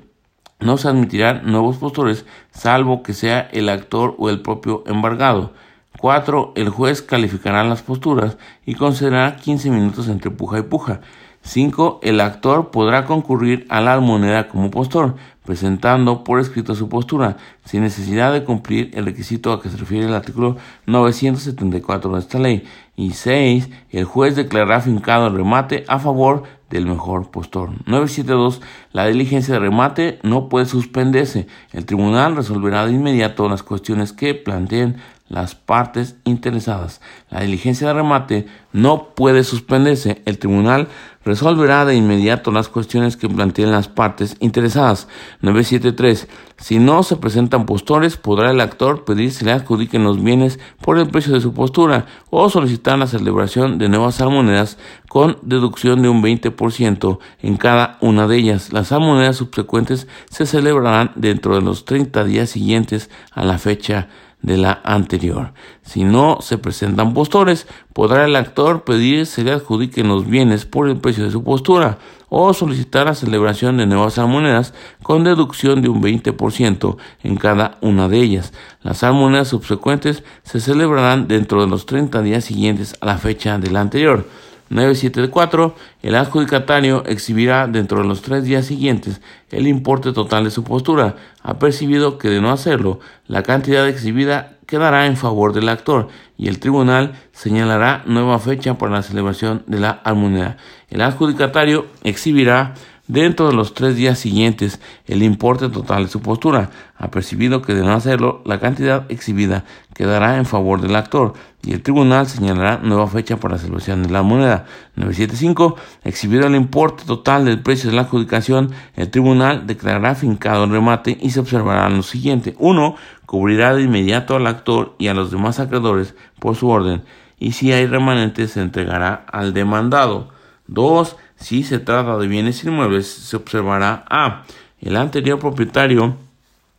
no 0.60 0.78
se 0.78 0.90
admitirán 0.90 1.50
nuevos 1.50 1.78
postores, 1.78 2.26
salvo 2.52 3.04
que 3.04 3.14
sea 3.14 3.42
el 3.52 3.70
actor 3.70 4.16
o 4.18 4.30
el 4.30 4.42
propio 4.42 4.84
embargado. 4.88 5.54
4. 6.00 6.54
El 6.56 6.70
juez 6.70 7.02
calificará 7.02 7.64
las 7.64 7.82
posturas 7.82 8.38
y 8.66 8.76
concederá 8.76 9.38
15 9.38 9.70
minutos 9.70 10.08
entre 10.08 10.32
puja 10.32 10.60
y 10.60 10.64
puja. 10.64 11.02
5. 11.46 12.00
El 12.02 12.22
actor 12.22 12.72
podrá 12.72 13.06
concurrir 13.06 13.68
a 13.70 13.80
la 13.80 13.94
almoneda 13.94 14.48
como 14.48 14.72
postor, 14.72 15.16
presentando 15.46 16.24
por 16.24 16.40
escrito 16.40 16.74
su 16.74 16.90
postura, 16.90 17.38
sin 17.64 17.82
necesidad 17.82 18.34
de 18.34 18.44
cumplir 18.44 18.90
el 18.96 19.06
requisito 19.06 19.54
a 19.54 19.62
que 19.62 19.70
se 19.70 19.78
refiere 19.78 20.08
el 20.08 20.16
artículo 20.16 20.58
974 20.88 22.12
de 22.14 22.20
esta 22.20 22.40
ley. 22.40 22.64
Y 22.96 23.12
6. 23.12 23.70
El 23.92 24.06
juez 24.06 24.36
declarará 24.36 24.82
fincado 24.82 25.28
el 25.28 25.36
remate 25.36 25.86
a 25.88 26.00
favor 26.00 26.44
del 26.70 26.88
mejor 26.88 27.30
postor. 27.30 27.70
972. 27.86 28.62
La 28.92 29.06
diligencia 29.06 29.54
de 29.54 29.60
remate 29.60 30.20
no 30.24 30.50
puede 30.50 30.66
suspenderse. 30.66 31.46
El 31.72 31.86
tribunal 31.86 32.36
resolverá 32.36 32.88
de 32.88 32.94
inmediato 32.94 33.48
las 33.48 33.62
cuestiones 33.62 34.14
que 34.14 34.34
planteen 34.34 34.98
las 35.28 35.56
partes 35.56 36.18
interesadas. 36.24 37.02
La 37.32 37.42
diligencia 37.42 37.88
de 37.88 37.94
remate 37.94 38.46
no 38.74 39.16
puede 39.16 39.44
suspenderse. 39.44 40.22
El 40.26 40.38
tribunal 40.38 40.88
resolverá 41.24 41.84
de 41.86 41.96
inmediato 41.96 42.52
las 42.52 42.70
cuestiones 42.70 43.18
que 43.18 43.28
planteen 43.28 43.72
las 43.72 43.88
partes 43.88 44.38
interesadas. 44.40 45.08
973. 45.42 46.28
Si 46.58 46.78
no 46.78 47.02
se 47.02 47.18
presentan 47.18 47.66
postores, 47.66 48.18
podrá 48.18 48.52
el 48.52 48.62
actor 48.62 49.04
pedir 49.04 49.32
se 49.32 49.46
le 49.46 49.52
adjudiquen 49.52 50.04
los 50.04 50.24
bienes 50.24 50.60
por 50.82 51.00
el 51.00 51.08
precio 51.08 51.34
de 51.34 51.42
su 51.42 51.54
postura 51.54 52.06
o 52.30 52.48
solicitar 52.50 53.00
la 53.00 53.08
celebración 53.08 53.80
de 53.80 53.90
nuevas 53.90 54.22
almonedas 54.22 54.78
con 55.10 55.40
deducción 55.42 56.04
de 56.04 56.10
un 56.10 56.22
20% 56.22 57.18
en 57.42 57.58
cada 57.58 57.98
una 58.02 58.28
de 58.28 58.38
ellas. 58.38 58.72
Las 58.72 58.92
almonedas 58.92 59.38
subsecuentes 59.38 60.08
se 60.30 60.46
celebrarán 60.46 61.12
dentro 61.16 61.56
de 61.56 61.62
los 61.62 61.86
30 61.86 62.24
días 62.26 62.52
siguientes 62.52 63.10
a 63.32 63.44
la 63.44 63.58
fecha 63.58 64.08
de 64.42 64.58
la 64.58 64.82
anterior. 64.84 65.54
Si 65.82 66.04
no 66.04 66.40
se 66.42 66.58
presentan 66.58 67.14
postores, 67.14 67.68
podrá 67.94 68.26
el 68.26 68.36
actor 68.36 68.84
pedir 68.84 69.26
se 69.26 69.44
le 69.44 69.52
adjudiquen 69.52 70.08
los 70.08 70.28
bienes 70.28 70.66
por 70.66 70.88
el 70.88 70.98
precio 70.98 71.24
de 71.24 71.32
su 71.32 71.44
postura 71.44 71.98
o 72.30 72.54
solicitar 72.54 73.06
la 73.06 73.16
celebración 73.16 73.78
de 73.78 73.86
nuevas 73.86 74.18
almonedas 74.18 74.74
con 75.04 75.24
deducción 75.24 75.82
de 75.82 75.90
un 75.90 76.02
20% 76.02 76.98
en 77.24 77.38
cada 77.38 77.78
una 77.82 78.08
de 78.08 78.20
ellas. 78.20 78.54
Las 78.82 79.04
almonedas 79.04 79.48
subsecuentes 79.48 80.24
se 80.44 80.60
celebrarán 80.60 81.28
dentro 81.28 81.62
de 81.62 81.68
los 81.68 81.86
30 81.86 82.22
días 82.22 82.46
siguientes 82.46 82.96
a 83.00 83.06
la 83.06 83.18
fecha 83.18 83.58
de 83.58 83.72
la 83.72 83.82
anterior. 83.82 84.28
974, 84.70 85.76
el 86.02 86.16
adjudicatario 86.16 87.04
exhibirá 87.06 87.68
dentro 87.68 88.02
de 88.02 88.08
los 88.08 88.22
tres 88.22 88.44
días 88.44 88.66
siguientes 88.66 89.22
el 89.52 89.68
importe 89.68 90.12
total 90.12 90.44
de 90.44 90.52
su 90.52 90.64
postura. 90.64 91.16
Ha 91.44 91.60
percibido 91.60 92.18
que 92.18 92.30
de 92.30 92.42
no 92.42 92.52
hacerlo, 92.52 93.00
la 93.28 93.44
cantidad 93.44 93.88
exhibida 93.88 94.58
quedará 94.66 95.06
en 95.06 95.18
favor 95.18 95.54
del 95.54 95.70
actor 95.70 96.08
y 96.38 96.48
el 96.48 96.60
tribunal 96.60 97.14
señalará 97.32 98.04
nueva 98.06 98.40
fecha 98.40 98.78
para 98.78 98.94
la 98.94 99.04
celebración 99.04 99.64
de 99.68 99.80
la 99.80 99.92
almoneda. 99.92 100.58
El 100.90 101.02
adjudicatario 101.02 101.86
exhibirá 102.04 102.74
dentro 103.08 103.48
de 103.48 103.54
los 103.54 103.74
tres 103.74 103.96
días 103.96 104.20
siguientes 104.20 104.80
el 105.06 105.24
importe 105.24 105.70
total 105.70 106.04
de 106.04 106.10
su 106.10 106.22
postura. 106.22 106.70
Ha 106.98 107.12
percibido 107.12 107.62
que 107.62 107.74
de 107.74 107.84
no 107.84 107.94
hacerlo, 107.94 108.42
la 108.46 108.60
cantidad 108.60 109.06
exhibida 109.10 109.66
quedará 109.94 110.38
en 110.38 110.46
favor 110.46 110.82
del 110.82 110.96
actor 110.96 111.34
y 111.64 111.74
el 111.74 111.82
tribunal 111.82 112.28
señalará 112.28 112.80
nueva 112.84 113.08
fecha 113.08 113.38
para 113.38 113.56
la 113.56 113.60
celebración 113.60 114.04
de 114.04 114.10
la 114.10 114.22
moneda. 114.22 114.66
975. 114.96 115.76
Exhibido 116.04 116.48
el 116.48 116.56
importe 116.56 117.04
total 117.06 117.46
del 117.46 117.62
precio 117.62 117.90
de 117.90 117.96
la 117.96 118.04
adjudicación, 118.04 118.72
el 118.96 119.10
tribunal 119.10 119.68
declarará 119.68 120.16
fincado 120.16 120.66
el 120.66 120.72
remate 120.72 121.18
y 121.22 121.32
se 121.32 121.40
observará 121.40 121.90
lo 121.90 122.04
siguiente. 122.04 122.56
1. 122.60 122.96
Cubrirá 123.26 123.74
de 123.74 123.84
inmediato 123.84 124.36
al 124.36 124.48
actor 124.48 124.96
y 124.98 125.08
a 125.08 125.14
los 125.14 125.32
demás 125.32 125.60
acreedores 125.60 126.16
por 126.40 126.56
su 126.56 126.70
orden 126.70 127.04
y 127.40 127.52
si 127.52 127.72
hay 127.72 127.86
remanentes 127.86 128.52
se 128.52 128.62
entregará 128.62 129.26
al 129.32 129.54
demandado. 129.54 130.30
2. 130.68 131.16
Si 131.46 131.62
se 131.62 131.78
trata 131.78 132.18
de 132.18 132.28
bienes 132.28 132.64
inmuebles, 132.64 133.06
se 133.06 133.36
observará 133.36 134.04
A. 134.10 134.46
El 134.82 134.98
anterior 134.98 135.38
propietario 135.38 136.18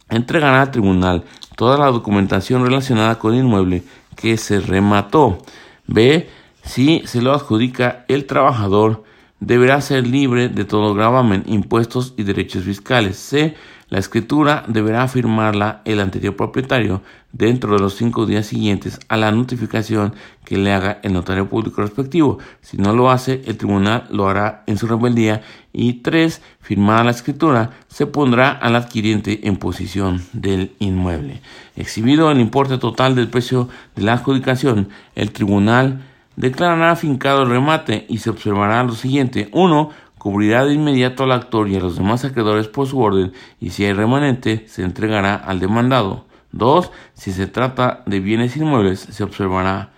entregará 0.09 0.61
al 0.63 0.73
tribunal 0.73 1.23
toda 1.55 1.79
la 1.79 1.87
documentación 1.87 2.65
relacionada 2.65 3.17
con 3.17 3.35
el 3.35 3.45
inmueble 3.45 3.85
que 4.17 4.37
se 4.37 4.59
remató. 4.59 5.39
B. 5.87 6.29
Si 6.65 7.03
se 7.07 7.23
lo 7.23 7.33
adjudica 7.33 8.05
el 8.09 8.27
trabajador, 8.27 9.05
deberá 9.39 9.81
ser 9.81 10.05
libre 10.05 10.49
de 10.49 10.65
todo 10.65 10.95
gravamen, 10.95 11.45
impuestos 11.47 12.15
y 12.17 12.25
derechos 12.25 12.65
fiscales. 12.65 13.19
C. 13.19 13.55
La 13.97 14.01
escritura 14.01 14.63
deberá 14.69 15.09
firmarla 15.09 15.81
el 15.87 16.01
anterior 16.01 16.37
propietario 16.37 17.01
dentro 17.33 17.73
de 17.73 17.79
los 17.79 17.95
cinco 17.95 18.27
días 18.27 18.45
siguientes 18.45 19.01
a 19.09 19.17
la 19.17 19.33
notificación 19.33 20.13
que 20.45 20.59
le 20.59 20.71
haga 20.71 20.99
el 21.03 21.15
notario 21.15 21.49
público 21.49 21.81
respectivo. 21.81 22.39
Si 22.61 22.77
no 22.77 22.93
lo 22.93 23.11
hace, 23.11 23.41
el 23.47 23.57
tribunal 23.57 24.07
lo 24.11 24.29
hará 24.29 24.65
en 24.67 24.77
su 24.77 24.87
rebeldía. 24.87 25.41
Y 25.73 25.95
tres, 26.03 26.43
firmada 26.61 27.05
la 27.05 27.13
escritura, 27.13 27.71
se 27.89 28.05
pondrá 28.05 28.51
al 28.51 28.77
adquiriente 28.77 29.49
en 29.49 29.57
posición 29.57 30.23
del 30.35 30.73
inmueble. 30.79 31.41
Exhibido 31.75 32.31
el 32.31 32.39
importe 32.39 32.77
total 32.77 33.15
del 33.15 33.29
precio 33.29 33.71
de 33.95 34.03
la 34.03 34.13
adjudicación, 34.13 34.91
el 35.15 35.33
tribunal 35.33 36.03
declarará 36.37 36.97
fincado 36.97 37.45
el 37.45 37.49
remate 37.49 38.05
y 38.11 38.19
se 38.19 38.29
observará 38.29 38.85
lo 38.85 38.93
siguiente. 38.93 39.49
Uno, 39.53 39.89
cubrirá 40.27 40.65
de 40.65 40.75
inmediato 40.75 41.23
al 41.23 41.31
actor 41.31 41.69
y 41.69 41.77
a 41.77 41.79
los 41.79 41.99
demás 41.99 42.25
acreedores 42.25 42.67
por 42.67 42.89
su 42.89 42.99
orden 42.99 43.33
y 43.61 43.71
si 43.71 43.85
hay 43.85 43.93
remanente 43.93 44.67
se 44.67 44.83
entregará 44.83 45.37
al 45.37 45.61
demandado. 45.61 46.27
2. 46.51 46.91
Si 47.15 47.31
se 47.31 47.47
trata 47.47 48.03
de 48.07 48.19
bienes 48.19 48.57
inmuebles 48.57 48.99
se 48.99 49.23
observará 49.23 49.93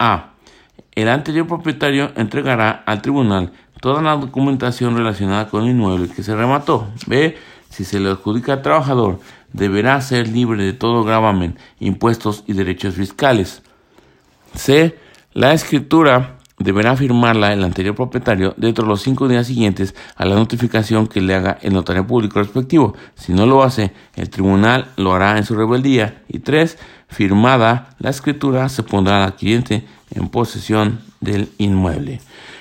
A. 0.00 0.30
El 0.96 1.08
anterior 1.08 1.46
propietario 1.46 2.10
entregará 2.16 2.82
al 2.86 3.02
tribunal 3.02 3.52
toda 3.80 4.02
la 4.02 4.16
documentación 4.16 4.96
relacionada 4.96 5.48
con 5.48 5.62
el 5.62 5.70
inmueble 5.70 6.08
que 6.08 6.24
se 6.24 6.34
remató. 6.34 6.88
B. 7.06 7.38
Si 7.68 7.84
se 7.84 8.00
le 8.00 8.10
adjudica 8.10 8.54
al 8.54 8.62
trabajador, 8.62 9.20
deberá 9.52 10.00
ser 10.00 10.26
libre 10.26 10.64
de 10.64 10.72
todo 10.72 11.04
gravamen, 11.04 11.56
impuestos 11.78 12.42
y 12.48 12.54
derechos 12.54 12.96
fiscales. 12.96 13.62
C. 14.56 14.98
La 15.34 15.52
escritura 15.52 16.38
deberá 16.62 16.96
firmarla 16.96 17.52
el 17.52 17.64
anterior 17.64 17.94
propietario 17.94 18.54
dentro 18.56 18.84
de 18.84 18.90
los 18.90 19.02
cinco 19.02 19.28
días 19.28 19.46
siguientes 19.46 19.94
a 20.16 20.24
la 20.24 20.34
notificación 20.34 21.06
que 21.06 21.20
le 21.20 21.34
haga 21.34 21.58
el 21.62 21.72
notario 21.72 22.06
público 22.06 22.38
respectivo. 22.38 22.94
Si 23.14 23.32
no 23.32 23.46
lo 23.46 23.62
hace, 23.62 23.92
el 24.16 24.30
tribunal 24.30 24.88
lo 24.96 25.14
hará 25.14 25.38
en 25.38 25.44
su 25.44 25.54
rebeldía. 25.54 26.22
Y 26.28 26.40
tres, 26.40 26.78
firmada 27.08 27.94
la 27.98 28.10
escritura, 28.10 28.68
se 28.68 28.82
pondrá 28.82 29.18
al 29.18 29.28
adquiriente 29.28 29.84
en 30.14 30.28
posesión 30.28 31.00
del 31.20 31.50
inmueble. 31.58 32.20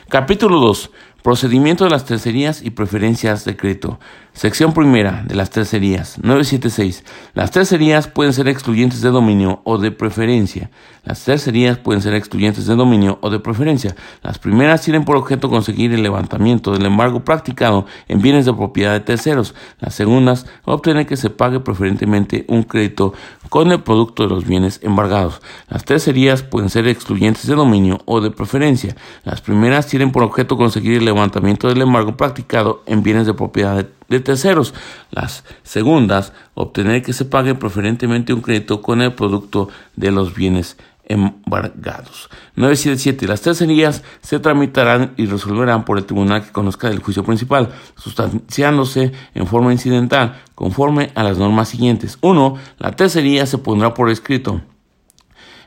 Capítulo 0.09 0.59
2. 0.59 0.91
Procedimiento 1.21 1.83
de 1.83 1.91
las 1.91 2.05
tercerías 2.05 2.63
y 2.63 2.71
preferencias 2.71 3.45
de 3.45 3.55
crédito. 3.55 3.99
Sección 4.33 4.73
primera 4.73 5.23
de 5.27 5.35
las 5.35 5.49
tercerías. 5.49 6.17
976. 6.23 7.03
Las 7.33 7.51
tercerías 7.51 8.07
pueden 8.07 8.31
ser 8.31 8.47
excluyentes 8.47 9.01
de 9.01 9.09
dominio 9.09 9.61
o 9.65 9.77
de 9.77 9.91
preferencia. 9.91 10.71
Las 11.03 11.23
tercerías 11.25 11.77
pueden 11.77 12.01
ser 12.01 12.13
excluyentes 12.13 12.65
de 12.65 12.75
dominio 12.75 13.19
o 13.21 13.29
de 13.29 13.39
preferencia. 13.39 13.93
Las 14.23 14.39
primeras 14.39 14.83
tienen 14.83 15.03
por 15.03 15.17
objeto 15.17 15.49
conseguir 15.49 15.93
el 15.93 16.01
levantamiento 16.01 16.71
del 16.71 16.85
embargo 16.85 17.25
practicado 17.25 17.85
en 18.07 18.21
bienes 18.21 18.45
de 18.45 18.53
propiedad 18.53 18.93
de 18.93 19.01
terceros. 19.01 19.53
Las 19.79 19.95
segundas 19.95 20.45
obtener 20.63 21.05
que 21.05 21.17
se 21.17 21.29
pague 21.29 21.59
preferentemente 21.59 22.45
un 22.47 22.63
crédito 22.63 23.13
con 23.49 23.71
el 23.71 23.81
producto 23.81 24.23
de 24.23 24.29
los 24.29 24.45
bienes 24.45 24.79
embargados. 24.81 25.41
Las 25.69 25.83
tercerías 25.83 26.41
pueden 26.41 26.69
ser 26.69 26.87
excluyentes 26.87 27.47
de 27.47 27.55
dominio 27.55 27.99
o 28.05 28.21
de 28.21 28.31
preferencia. 28.31 28.95
Las 29.25 29.41
primeras 29.41 29.87
tienen 29.87 30.13
por 30.13 30.23
objeto 30.23 30.55
conseguir 30.55 30.99
el 30.99 31.05
levantamiento 31.05 31.67
del 31.67 31.81
embargo 31.81 32.15
practicado 32.15 32.81
en 32.85 33.03
bienes 33.03 33.27
de 33.27 33.33
propiedad 33.33 33.75
de 33.75 33.89
de 34.11 34.19
terceros. 34.19 34.73
Las 35.09 35.43
segundas, 35.63 36.33
obtener 36.53 37.01
que 37.01 37.13
se 37.13 37.25
pague 37.25 37.55
preferentemente 37.55 38.33
un 38.33 38.41
crédito 38.41 38.81
con 38.81 39.01
el 39.01 39.13
producto 39.13 39.69
de 39.95 40.11
los 40.11 40.35
bienes 40.35 40.77
embargados. 41.05 42.29
977. 42.55 43.27
Las 43.27 43.41
tercerías 43.41 44.03
se 44.21 44.39
tramitarán 44.39 45.13
y 45.17 45.25
resolverán 45.25 45.83
por 45.83 45.97
el 45.97 46.05
tribunal 46.05 46.43
que 46.43 46.51
conozca 46.51 46.89
del 46.89 46.99
juicio 46.99 47.23
principal, 47.23 47.69
sustanciándose 47.95 49.11
en 49.33 49.47
forma 49.47 49.73
incidental, 49.73 50.41
conforme 50.55 51.11
a 51.15 51.23
las 51.23 51.37
normas 51.37 51.69
siguientes. 51.69 52.17
1. 52.21 52.55
La 52.77 52.91
tercería 52.91 53.45
se 53.45 53.57
pondrá 53.57 53.93
por 53.93 54.09
escrito 54.09 54.61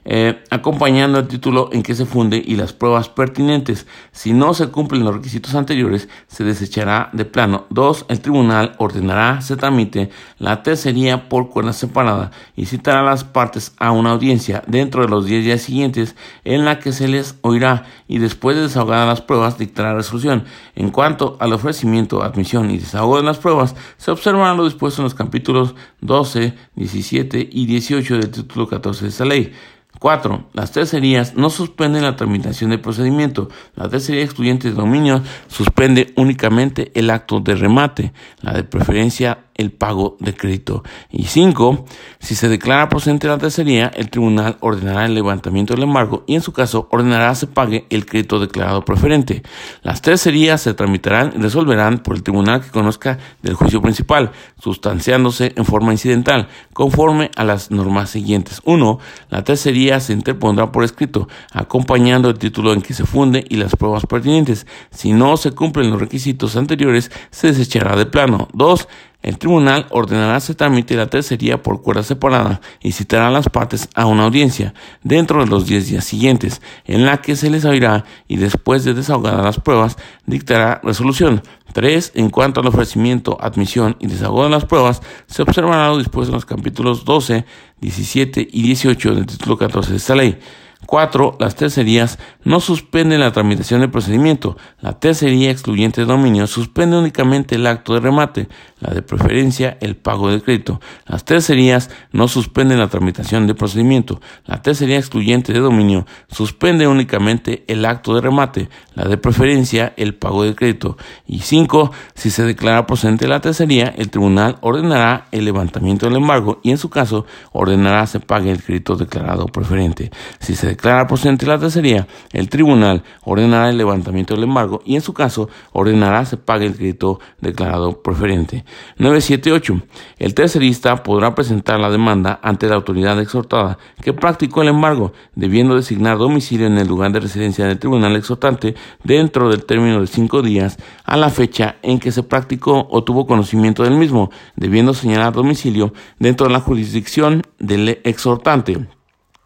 eh, 0.05 0.43
acompañando 0.51 1.19
el 1.19 1.29
título 1.29 1.71
en 1.73 1.83
que 1.83 1.95
se 1.95 2.05
funde 2.07 2.43
y 2.45 2.57
las 2.57 2.73
pruebas 2.73 3.09
pertinentes. 3.09 3.87
Si 4.13 4.33
no 4.33 4.55
se 4.55 4.69
cumplen 4.69 5.05
los 5.05 5.15
requisitos 5.15 5.55
anteriores, 5.55 6.09
se 6.27 6.45
desechará 6.45 7.11
de 7.13 7.25
plano. 7.25 7.67
2. 7.71 8.07
El 8.09 8.21
tribunal 8.21 8.75
ordenará 8.79 9.41
se 9.41 9.57
tramite 9.57 10.11
la 10.39 10.63
tercería 10.63 11.29
por 11.29 11.51
cuerda 11.51 11.73
separada 11.73 12.31
y 12.57 12.67
citará 12.67 13.01
a 13.01 13.05
las 13.05 13.25
partes 13.25 13.75
a 13.79 13.93
una 13.93 14.11
audiencia 14.11 14.63
dentro 14.67 15.03
de 15.03 15.09
los 15.09 15.27
10 15.27 15.45
días 15.45 15.63
siguientes 15.63 16.17
en 16.45 16.65
la 16.65 16.79
que 16.79 16.93
se 16.93 17.09
les 17.09 17.39
oirá 17.43 17.85
y 18.09 18.19
después 18.19 18.57
de 18.57 18.63
desahogadas 18.63 19.09
las 19.09 19.21
pruebas 19.23 19.59
dictará 19.59 19.95
resolución. 19.95 20.45
En 20.75 20.91
cuanto 20.91 21.37
al 21.41 21.53
ofrecimiento, 21.53 22.23
admisión 22.23 22.71
y 22.71 22.79
desahogo 22.79 23.17
de 23.17 23.23
las 23.23 23.39
pruebas, 23.39 23.75
se 23.97 24.11
observará 24.11 24.55
lo 24.55 24.65
dispuesto 24.65 25.01
en 25.01 25.05
los 25.05 25.15
capítulos 25.15 25.75
12, 26.01 26.55
17 26.75 27.49
y 27.51 27.67
18 27.67 28.19
del 28.19 28.31
título 28.31 28.69
14 28.69 29.05
de 29.05 29.09
esta 29.09 29.25
ley. 29.25 29.53
4. 29.99 30.49
Las 30.53 30.73
tercerías 30.73 31.35
no 31.35 31.51
suspenden 31.51 32.03
la 32.03 32.17
tramitación 32.17 32.71
del 32.71 32.81
procedimiento. 32.81 33.49
La 33.75 33.89
tercería 33.89 34.25
excluyente 34.25 34.69
de 34.69 34.75
dominio 34.75 35.23
suspende 35.49 36.13
únicamente 36.17 36.93
el 36.95 37.11
acto 37.11 37.41
de 37.41 37.55
remate. 37.55 38.13
La 38.41 38.53
de 38.53 38.65
preferencia 38.65 39.45
el 39.55 39.71
pago 39.71 40.17
de 40.21 40.35
crédito. 40.35 40.83
Y 41.11 41.25
cinco, 41.25 41.85
si 42.19 42.35
se 42.35 42.49
declara 42.49 42.89
procedente 42.89 43.29
la 43.29 43.39
tercería, 43.39 43.91
el 43.95 44.11
tribunal 44.11 44.57
ordenará 44.61 45.07
el 45.07 45.15
levantamiento 45.15 45.75
del 45.75 45.85
embargo 45.85 46.25
y 46.27 46.35
en 46.35 46.43
su 46.43 46.53
caso 46.53 46.89
ordenará 46.91 47.35
se 47.35 47.47
pague 47.47 47.87
el 47.91 48.07
crédito 48.07 48.41
declarado 48.41 48.85
preferente. 48.85 49.43
Las 49.83 50.03
tercerías 50.03 50.61
se 50.61 50.75
tramitarán 50.75 51.33
y 51.37 51.41
resolverán 51.41 51.99
por 51.99 52.17
el 52.17 52.23
tribunal 52.23 52.61
que 52.61 52.71
conozca 52.71 53.19
del 53.43 53.55
juicio 53.55 53.81
principal, 53.81 54.33
sustanciándose 54.61 55.53
en 55.57 55.65
forma 55.65 55.93
incidental, 55.93 56.49
conforme 56.73 57.31
a 57.37 57.45
las 57.45 57.71
normas 57.71 58.11
siguientes. 58.11 58.61
1. 58.65 58.99
La 59.31 59.45
tercería 59.45 60.01
se 60.01 60.13
interpondrá 60.13 60.73
por 60.73 60.85
escrito, 60.85 61.29
acompañando 61.53 62.29
el 62.29 62.39
título 62.39 62.73
en 62.73 62.83
que 62.83 62.95
se 62.95 63.05
funde 63.05 63.45
y 63.49 63.57
las 63.57 63.77
pruebas 63.77 64.07
pertinentes. 64.07 64.67
Si 64.91 65.13
no 65.13 65.37
se 65.37 65.53
cumplen 65.53 65.91
los 65.91 66.01
requisitos 66.01 66.57
anteriores, 66.57 67.11
se 67.31 67.49
desechará 67.49 67.97
de 67.97 68.07
plano. 68.07 68.49
2 68.53 68.89
el 69.25 69.39
tribunal 69.39 69.87
ordenará 69.89 70.39
se 70.39 70.55
tramite 70.55 70.97
la 70.97 71.07
tercería 71.07 71.63
por 71.63 71.81
cuerda 71.81 72.03
separada 72.03 72.61
y 72.83 72.93
citará 72.93 73.29
a 73.29 73.31
las 73.31 73.49
partes 73.49 73.89
a 73.95 74.05
una 74.05 74.25
audiencia 74.25 74.75
dentro 75.03 75.41
de 75.43 75.47
los 75.51 75.65
10 75.65 75.89
días 75.89 76.05
siguientes, 76.05 76.61
en 76.85 77.07
la 77.07 77.23
que 77.23 77.35
se 77.35 77.49
les 77.49 77.65
oirá 77.65 78.05
y 78.29 78.37
después 78.37 78.85
de 78.85 78.93
desahogadas 78.93 79.43
las 79.43 79.61
pruebas 79.61 79.97
dictará 80.27 80.79
resolución. 80.85 81.43
3. 81.73 82.13
En 82.17 82.29
cuanto 82.29 82.61
al 82.61 82.67
ofrecimiento, 82.67 83.39
admisión 83.41 83.97
y 83.99 84.09
desahogo 84.09 84.45
de 84.45 84.51
las 84.51 84.67
pruebas, 84.67 85.01
se 85.27 85.41
observará 85.41 85.89
lo 85.89 85.97
dispuesto 85.97 86.31
en 86.31 86.35
los 86.35 86.45
capítulos 86.45 87.07
12, 87.07 87.47
17 87.81 88.47
y 88.53 88.63
18 88.63 89.15
del 89.15 89.25
título 89.25 89.57
14 89.57 89.91
de 89.91 89.97
esta 89.97 90.15
ley. 90.15 90.39
4. 90.87 91.37
Las 91.41 91.57
tercerías 91.57 92.19
no 92.45 92.61
suspenden 92.61 93.21
la 93.21 93.33
tramitación 93.33 93.81
del 93.81 93.91
procedimiento. 93.91 94.57
La 94.81 94.99
tercería 94.99 95.51
excluyente 95.51 96.01
de 96.01 96.07
dominio 96.07 96.47
suspende 96.47 96.97
únicamente 96.97 97.57
el 97.57 97.67
acto 97.67 97.95
de 97.95 98.01
remate, 98.01 98.49
la 98.81 98.93
de 98.93 99.03
preferencia 99.03 99.77
el 99.81 99.97
pago 99.97 100.31
del 100.31 100.43
crédito. 100.43 100.81
Las 101.07 101.25
tercerías 101.25 101.91
no 102.13 102.29
suspenden 102.29 102.79
la 102.79 102.89
tramitación 102.89 103.47
del 103.47 103.57
procedimiento. 103.57 104.21
La 104.47 104.63
tercería 104.63 104.99
excluyente 104.99 105.53
de 105.53 105.61
dominio 105.61 106.07
suspende 106.29 106.87
únicamente 106.87 107.65
el 107.69 107.85
acto 107.85 108.15
de 108.15 108.21
remate, 108.21 108.69
la 108.95 109.05
de 109.05 109.17
preferencia 109.17 109.93
el 109.97 110.15
pago 110.15 110.45
del 110.45 110.57
crédito. 110.57 110.97
Y 111.27 111.41
5. 111.41 111.91
Si 112.15 112.31
se 112.31 112.45
declara 112.45 112.87
procedente 112.87 113.27
la 113.29 113.41
tercería, 113.41 113.95
el 113.97 114.11
tribunal 114.11 114.59
ordenará 114.61 115.27
el 115.33 115.45
levantamiento 115.45 116.07
del 116.07 116.17
embargo 116.17 116.61
y 116.63 116.71
en 116.71 116.79
su 116.79 116.91
caso 116.91 117.27
ordenará 117.53 118.07
se 118.07 118.21
pague 118.21 118.51
el 118.51 118.63
crédito 118.63 118.97
declarado 118.97 119.47
preferente. 119.47 120.11
Si 120.41 120.55
se 120.55 120.74
declara 120.75 121.07
procedente 121.07 121.47
la 121.47 121.59
tercería, 121.59 122.07
el 122.33 122.49
tribunal 122.49 123.05
ordenará 123.23 123.71
el 123.71 123.79
levantamiento 123.79 124.35
del 124.35 124.45
embargo 124.45 124.83
y 124.85 124.97
en 124.97 125.03
su 125.03 125.13
caso 125.13 125.49
ordenará 125.73 126.25
se 126.25 126.37
pague 126.37 126.67
el 126.67 126.75
crédito 126.75 127.21
declarado 127.41 128.03
preferente. 128.03 128.65
978. 128.99 129.81
El 130.19 130.35
tercerista 130.35 131.03
podrá 131.03 131.35
presentar 131.35 131.79
la 131.79 131.91
demanda 131.91 132.41
ante 132.43 132.67
la 132.67 132.75
autoridad 132.75 133.21
exhortada 133.21 133.79
que 134.03 134.13
practicó 134.13 134.63
el 134.63 134.69
embargo, 134.69 135.13
debiendo 135.37 135.77
designar 135.77 136.19
domicilio 136.19 136.67
en 136.67 136.79
el 136.79 136.89
lugar 136.89 137.13
de 137.13 137.21
residencia 137.21 137.67
del 137.67 137.79
tribunal 137.79 138.17
exhortante 138.17 138.75
dentro 139.05 139.51
del 139.51 139.65
término 139.65 140.01
de 140.01 140.09
cinco 140.09 140.43
días 140.43 140.77
a 141.05 141.17
la 141.17 141.31
fecha 141.31 141.77
en 141.83 142.01
que 142.01 142.11
se 142.11 142.25
practicó 142.25 142.89
o 142.91 143.05
tuvo 143.05 143.27
conocimiento 143.27 143.85
del 143.85 143.95
mismo, 143.95 144.31
debiendo 144.57 144.93
señalar 144.93 145.33
domicilio 145.33 145.93
dentro 146.19 146.49
de 146.49 146.53
la 146.53 146.61
jurisdicción 146.61 147.43
del 147.59 148.01
exhortante. 148.03 148.87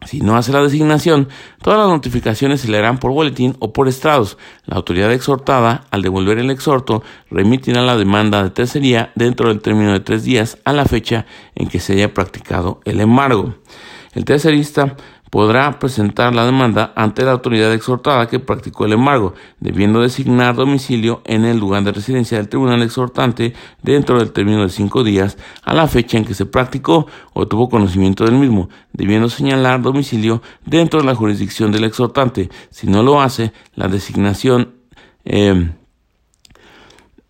Si 0.05 0.21
no 0.21 0.37
hace 0.37 0.53
la 0.53 0.63
designación, 0.63 1.27
todas 1.61 1.79
las 1.79 1.89
notificaciones 1.89 2.61
se 2.61 2.69
le 2.69 2.77
harán 2.77 2.99
por 2.99 3.11
boletín 3.11 3.57
o 3.59 3.73
por 3.73 3.89
estrados. 3.89 4.37
La 4.65 4.77
autoridad 4.77 5.11
exhortada, 5.11 5.85
al 5.91 6.01
devolver 6.01 6.39
el 6.39 6.49
exhorto, 6.51 7.03
remitirá 7.29 7.81
la 7.81 7.97
demanda 7.97 8.41
de 8.41 8.49
tercería 8.49 9.11
dentro 9.15 9.49
del 9.49 9.61
término 9.61 9.91
de 9.91 9.99
tres 9.99 10.23
días 10.23 10.57
a 10.63 10.71
la 10.71 10.85
fecha 10.85 11.25
en 11.53 11.67
que 11.67 11.81
se 11.81 11.93
haya 11.93 12.13
practicado 12.13 12.79
el 12.85 13.01
embargo. 13.01 13.55
El 14.13 14.25
tercerista 14.25 14.95
podrá 15.29 15.79
presentar 15.79 16.33
la 16.33 16.45
demanda 16.45 16.91
ante 16.95 17.23
la 17.23 17.31
autoridad 17.31 17.73
exhortada 17.73 18.27
que 18.27 18.39
practicó 18.39 18.85
el 18.85 18.93
embargo, 18.93 19.33
debiendo 19.59 20.01
designar 20.01 20.55
domicilio 20.55 21.21
en 21.25 21.45
el 21.45 21.57
lugar 21.57 21.83
de 21.83 21.91
residencia 21.91 22.37
del 22.37 22.49
tribunal 22.49 22.81
exhortante 22.81 23.53
dentro 23.83 24.19
del 24.19 24.31
término 24.31 24.63
de 24.63 24.69
cinco 24.69 25.03
días 25.03 25.37
a 25.63 25.73
la 25.73 25.87
fecha 25.87 26.17
en 26.17 26.25
que 26.25 26.33
se 26.33 26.45
practicó 26.45 27.07
o 27.33 27.47
tuvo 27.47 27.69
conocimiento 27.69 28.25
del 28.25 28.35
mismo, 28.35 28.69
debiendo 28.93 29.29
señalar 29.29 29.81
domicilio 29.81 30.41
dentro 30.65 30.99
de 30.99 31.05
la 31.05 31.15
jurisdicción 31.15 31.71
del 31.71 31.83
exhortante. 31.83 32.49
Si 32.69 32.87
no 32.87 33.03
lo 33.03 33.21
hace, 33.21 33.53
la 33.75 33.87
designación 33.87 34.73
eh, 35.25 35.71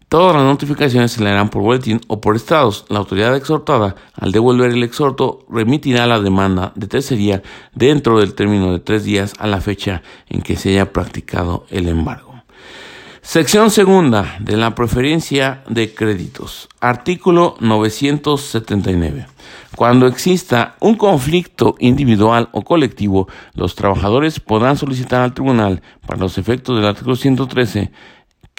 Todas 0.10 0.36
las 0.36 0.44
notificaciones 0.44 1.12
se 1.12 1.24
leerán 1.24 1.50
por 1.50 1.62
boletín 1.62 2.02
o 2.08 2.20
por 2.20 2.36
estados. 2.36 2.84
La 2.90 2.98
autoridad 2.98 3.36
exhortada, 3.36 3.96
al 4.16 4.32
devolver 4.32 4.72
el 4.72 4.82
exhorto, 4.82 5.46
remitirá 5.48 6.08
la 6.08 6.20
demanda 6.20 6.72
de 6.74 6.88
tercería 6.88 7.44
dentro 7.76 8.20
del 8.20 8.34
término 8.34 8.74
de 8.74 8.80
tres 8.80 9.04
días 9.04 9.36
a 9.38 9.46
la 9.46 9.62
fecha 9.62 10.02
en 10.28 10.42
que 10.42 10.56
se 10.56 10.70
haya 10.70 10.92
practicado 10.92 11.68
el 11.70 11.88
embargo. 11.88 12.34
Sección 13.22 13.70
segunda 13.70 14.38
de 14.40 14.58
la 14.58 14.74
preferencia 14.74 15.62
de 15.70 15.94
créditos. 15.94 16.68
Artículo 16.80 17.56
979. 17.60 19.28
Cuando 19.76 20.08
exista 20.08 20.76
un 20.80 20.96
conflicto 20.96 21.76
individual 21.78 22.50
o 22.54 22.64
colectivo, 22.64 23.28
los 23.54 23.76
trabajadores 23.76 24.40
podrán 24.40 24.76
solicitar 24.76 25.22
al 25.22 25.36
tribunal, 25.36 25.84
para 26.08 26.20
los 26.20 26.40
efectos 26.40 26.76
del 26.76 26.88
artículo 26.88 27.16
113, 27.16 27.92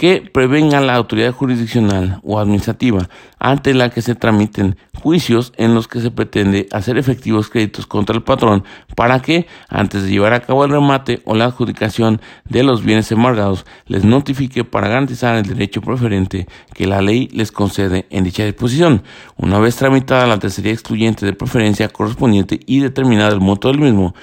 que 0.00 0.22
prevenga 0.22 0.80
la 0.80 0.94
autoridad 0.94 1.30
jurisdiccional 1.30 2.20
o 2.22 2.38
administrativa 2.38 3.10
ante 3.38 3.74
la 3.74 3.90
que 3.90 4.00
se 4.00 4.14
tramiten 4.14 4.78
juicios 4.98 5.52
en 5.58 5.74
los 5.74 5.88
que 5.88 6.00
se 6.00 6.10
pretende 6.10 6.68
hacer 6.72 6.96
efectivos 6.96 7.50
créditos 7.50 7.86
contra 7.86 8.16
el 8.16 8.22
patrón 8.22 8.64
para 8.96 9.20
que, 9.20 9.46
antes 9.68 10.04
de 10.04 10.10
llevar 10.10 10.32
a 10.32 10.40
cabo 10.40 10.64
el 10.64 10.70
remate 10.70 11.20
o 11.26 11.34
la 11.34 11.44
adjudicación 11.44 12.22
de 12.48 12.62
los 12.62 12.82
bienes 12.82 13.12
embargados, 13.12 13.66
les 13.84 14.02
notifique 14.02 14.64
para 14.64 14.88
garantizar 14.88 15.36
el 15.36 15.44
derecho 15.44 15.82
preferente 15.82 16.48
que 16.72 16.86
la 16.86 17.02
ley 17.02 17.28
les 17.34 17.52
concede 17.52 18.06
en 18.08 18.24
dicha 18.24 18.46
disposición. 18.46 19.02
Una 19.36 19.58
vez 19.58 19.76
tramitada 19.76 20.26
la 20.26 20.38
tercería 20.38 20.72
excluyente 20.72 21.26
de 21.26 21.34
preferencia 21.34 21.90
correspondiente 21.90 22.58
y 22.64 22.80
determinado 22.80 23.34
el 23.34 23.40
monto 23.42 23.68
del 23.68 23.80
mismo, 23.80 24.14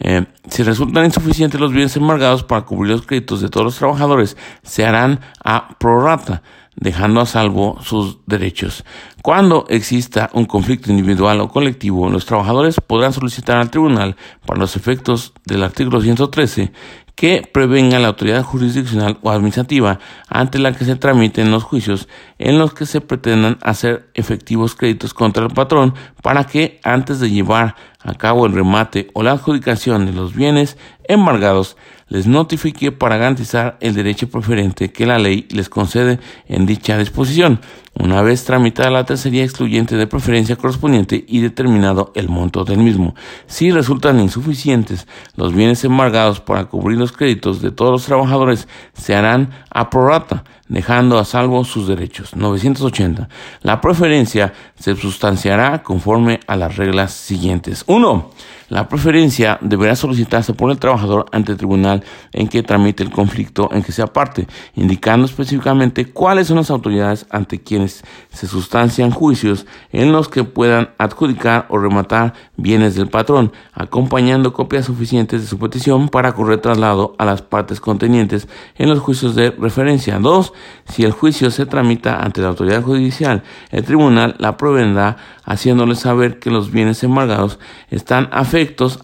eh, 0.00 0.26
si 0.48 0.62
resultan 0.62 1.04
insuficientes 1.04 1.60
los 1.60 1.72
bienes 1.72 1.96
embargados 1.96 2.42
para 2.42 2.62
cubrir 2.62 2.92
los 2.92 3.06
créditos 3.06 3.40
de 3.40 3.48
todos 3.48 3.64
los 3.64 3.76
trabajadores, 3.76 4.36
se 4.62 4.84
harán 4.84 5.20
a 5.44 5.76
prorata, 5.78 6.42
dejando 6.76 7.20
a 7.20 7.26
salvo 7.26 7.78
sus 7.82 8.18
derechos. 8.26 8.84
Cuando 9.22 9.66
exista 9.68 10.30
un 10.32 10.46
conflicto 10.46 10.90
individual 10.90 11.40
o 11.40 11.48
colectivo, 11.48 12.10
los 12.10 12.26
trabajadores 12.26 12.80
podrán 12.80 13.12
solicitar 13.12 13.58
al 13.58 13.70
tribunal, 13.70 14.16
para 14.44 14.60
los 14.60 14.76
efectos 14.76 15.32
del 15.46 15.62
artículo 15.62 16.00
113, 16.00 16.72
que 17.14 17.48
prevenga 17.52 17.98
la 17.98 18.08
autoridad 18.08 18.42
jurisdiccional 18.42 19.18
o 19.22 19.30
administrativa 19.30 20.00
ante 20.28 20.58
la 20.58 20.72
que 20.72 20.84
se 20.84 20.96
tramiten 20.96 21.50
los 21.50 21.62
juicios 21.62 22.08
en 22.38 22.58
los 22.58 22.74
que 22.74 22.86
se 22.86 23.00
pretendan 23.00 23.58
hacer 23.62 24.10
efectivos 24.14 24.74
créditos 24.74 25.14
contra 25.14 25.44
el 25.44 25.52
patrón 25.52 25.94
para 26.22 26.44
que 26.44 26.80
antes 26.82 27.20
de 27.20 27.30
llevar 27.30 27.76
a 28.04 28.14
cabo 28.14 28.46
el 28.46 28.52
remate 28.52 29.08
o 29.14 29.22
la 29.22 29.32
adjudicación 29.32 30.06
de 30.06 30.12
los 30.12 30.34
bienes 30.34 30.76
embargados 31.08 31.76
les 32.08 32.26
notifique 32.26 32.92
para 32.92 33.16
garantizar 33.16 33.78
el 33.80 33.94
derecho 33.94 34.28
preferente 34.28 34.92
que 34.92 35.06
la 35.06 35.18
ley 35.18 35.48
les 35.50 35.68
concede 35.68 36.20
en 36.46 36.66
dicha 36.66 36.98
disposición, 36.98 37.60
una 37.94 38.22
vez 38.22 38.44
tramitada 38.44 38.90
la 38.90 39.04
tercería 39.04 39.42
excluyente 39.42 39.96
de 39.96 40.06
preferencia 40.06 40.56
correspondiente 40.56 41.24
y 41.26 41.40
determinado 41.40 42.12
el 42.14 42.28
monto 42.28 42.64
del 42.64 42.78
mismo. 42.78 43.14
Si 43.46 43.70
resultan 43.70 44.20
insuficientes 44.20 45.06
los 45.36 45.54
bienes 45.54 45.82
embargados 45.84 46.40
para 46.40 46.66
cubrir 46.66 46.98
los 46.98 47.12
créditos 47.12 47.62
de 47.62 47.70
todos 47.70 47.92
los 47.92 48.04
trabajadores, 48.04 48.68
se 48.92 49.14
harán 49.14 49.50
a 49.70 49.90
prorata, 49.90 50.44
dejando 50.68 51.18
a 51.18 51.24
salvo 51.24 51.64
sus 51.64 51.88
derechos. 51.88 52.36
980. 52.36 53.28
La 53.62 53.80
preferencia 53.80 54.52
se 54.84 54.94
sustanciará 54.96 55.82
conforme 55.82 56.40
a 56.46 56.56
las 56.56 56.76
reglas 56.76 57.14
siguientes. 57.14 57.84
1. 57.86 58.30
La 58.74 58.88
preferencia 58.88 59.56
deberá 59.60 59.94
solicitarse 59.94 60.52
por 60.52 60.68
el 60.72 60.80
trabajador 60.80 61.26
ante 61.30 61.52
el 61.52 61.58
tribunal 61.58 62.02
en 62.32 62.48
que 62.48 62.64
tramite 62.64 63.04
el 63.04 63.10
conflicto 63.12 63.68
en 63.70 63.84
que 63.84 63.92
sea 63.92 64.08
parte, 64.08 64.48
indicando 64.74 65.26
específicamente 65.26 66.06
cuáles 66.06 66.48
son 66.48 66.56
las 66.56 66.72
autoridades 66.72 67.24
ante 67.30 67.62
quienes 67.62 68.02
se 68.32 68.48
sustancian 68.48 69.12
juicios 69.12 69.64
en 69.92 70.10
los 70.10 70.28
que 70.28 70.42
puedan 70.42 70.90
adjudicar 70.98 71.66
o 71.68 71.78
rematar 71.78 72.34
bienes 72.56 72.96
del 72.96 73.06
patrón, 73.06 73.52
acompañando 73.74 74.52
copias 74.52 74.86
suficientes 74.86 75.42
de 75.42 75.46
su 75.46 75.56
petición 75.56 76.08
para 76.08 76.32
correr 76.32 76.60
traslado 76.60 77.14
a 77.18 77.24
las 77.24 77.42
partes 77.42 77.80
contenientes 77.80 78.48
en 78.74 78.88
los 78.88 78.98
juicios 78.98 79.36
de 79.36 79.52
referencia. 79.52 80.18
2. 80.18 80.52
Si 80.86 81.04
el 81.04 81.12
juicio 81.12 81.52
se 81.52 81.66
tramita 81.66 82.20
ante 82.20 82.40
la 82.40 82.48
autoridad 82.48 82.82
judicial, 82.82 83.44
el 83.70 83.84
tribunal 83.84 84.34
la 84.38 84.56
provendrá 84.56 85.16
haciéndole 85.44 85.94
saber 85.94 86.40
que 86.40 86.50
los 86.50 86.72
bienes 86.72 87.04
embargados 87.04 87.60
están 87.90 88.28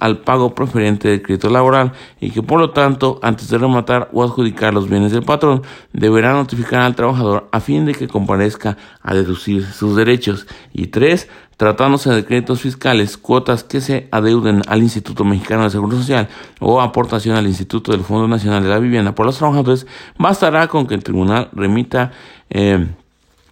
al 0.01 0.19
pago 0.19 0.55
preferente 0.55 1.09
del 1.09 1.23
crédito 1.23 1.51
laboral 1.51 1.93
y 2.21 2.31
que 2.31 2.43
por 2.43 2.61
lo 2.61 2.71
tanto 2.71 3.19
antes 3.23 3.49
de 3.49 3.59
rematar 3.59 4.09
o 4.13 4.23
adjudicar 4.23 4.75
los 4.75 4.89
bienes 4.89 5.13
del 5.13 5.23
patrón 5.23 5.63
deberá 5.93 6.33
notificar 6.33 6.83
al 6.83 6.95
trabajador 6.95 7.49
a 7.53 7.61
fin 7.61 7.87
de 7.87 7.95
que 7.95 8.09
comparezca 8.09 8.77
a 9.03 9.15
deducir 9.15 9.65
sus 9.65 9.97
derechos. 9.97 10.47
Y 10.73 10.89
tres, 10.89 11.29
tratándose 11.57 12.11
de 12.11 12.25
créditos 12.25 12.61
fiscales, 12.61 13.17
cuotas 13.17 13.65
que 13.65 13.81
se 13.81 14.09
adeuden 14.11 14.63
al 14.67 14.83
Instituto 14.83 15.25
Mexicano 15.25 15.65
de 15.65 15.71
Seguro 15.71 15.97
Social 15.97 16.29
o 16.59 16.81
aportación 16.81 17.37
al 17.37 17.47
Instituto 17.47 17.93
del 17.93 18.03
Fondo 18.03 18.29
Nacional 18.29 18.63
de 18.63 18.69
la 18.69 18.79
Vivienda 18.79 19.15
por 19.15 19.27
los 19.27 19.39
trabajadores, 19.39 19.87
bastará 20.19 20.69
con 20.69 20.87
que 20.87 20.95
el 20.95 21.05
tribunal 21.05 21.51
remita 21.53 22.13
eh, 22.49 22.87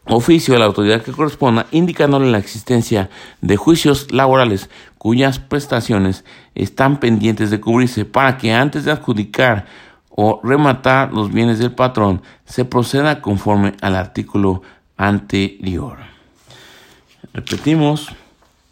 oficio 0.08 0.54
a 0.54 0.58
la 0.58 0.64
autoridad 0.64 1.02
que 1.02 1.12
corresponda 1.12 1.66
indicándole 1.70 2.30
la 2.30 2.38
existencia 2.38 3.10
de 3.40 3.56
juicios 3.56 4.10
laborales 4.12 4.70
cuyas 4.96 5.38
prestaciones 5.38 6.24
están 6.54 6.98
pendientes 6.98 7.50
de 7.50 7.60
cubrirse 7.60 8.04
para 8.04 8.36
que 8.38 8.52
antes 8.52 8.84
de 8.84 8.92
adjudicar 8.92 9.66
o 10.10 10.40
rematar 10.42 11.12
los 11.12 11.32
bienes 11.32 11.58
del 11.58 11.72
patrón 11.72 12.22
se 12.44 12.64
proceda 12.64 13.20
conforme 13.20 13.74
al 13.80 13.94
artículo 13.94 14.62
anterior. 14.96 15.98
Repetimos. 17.32 18.08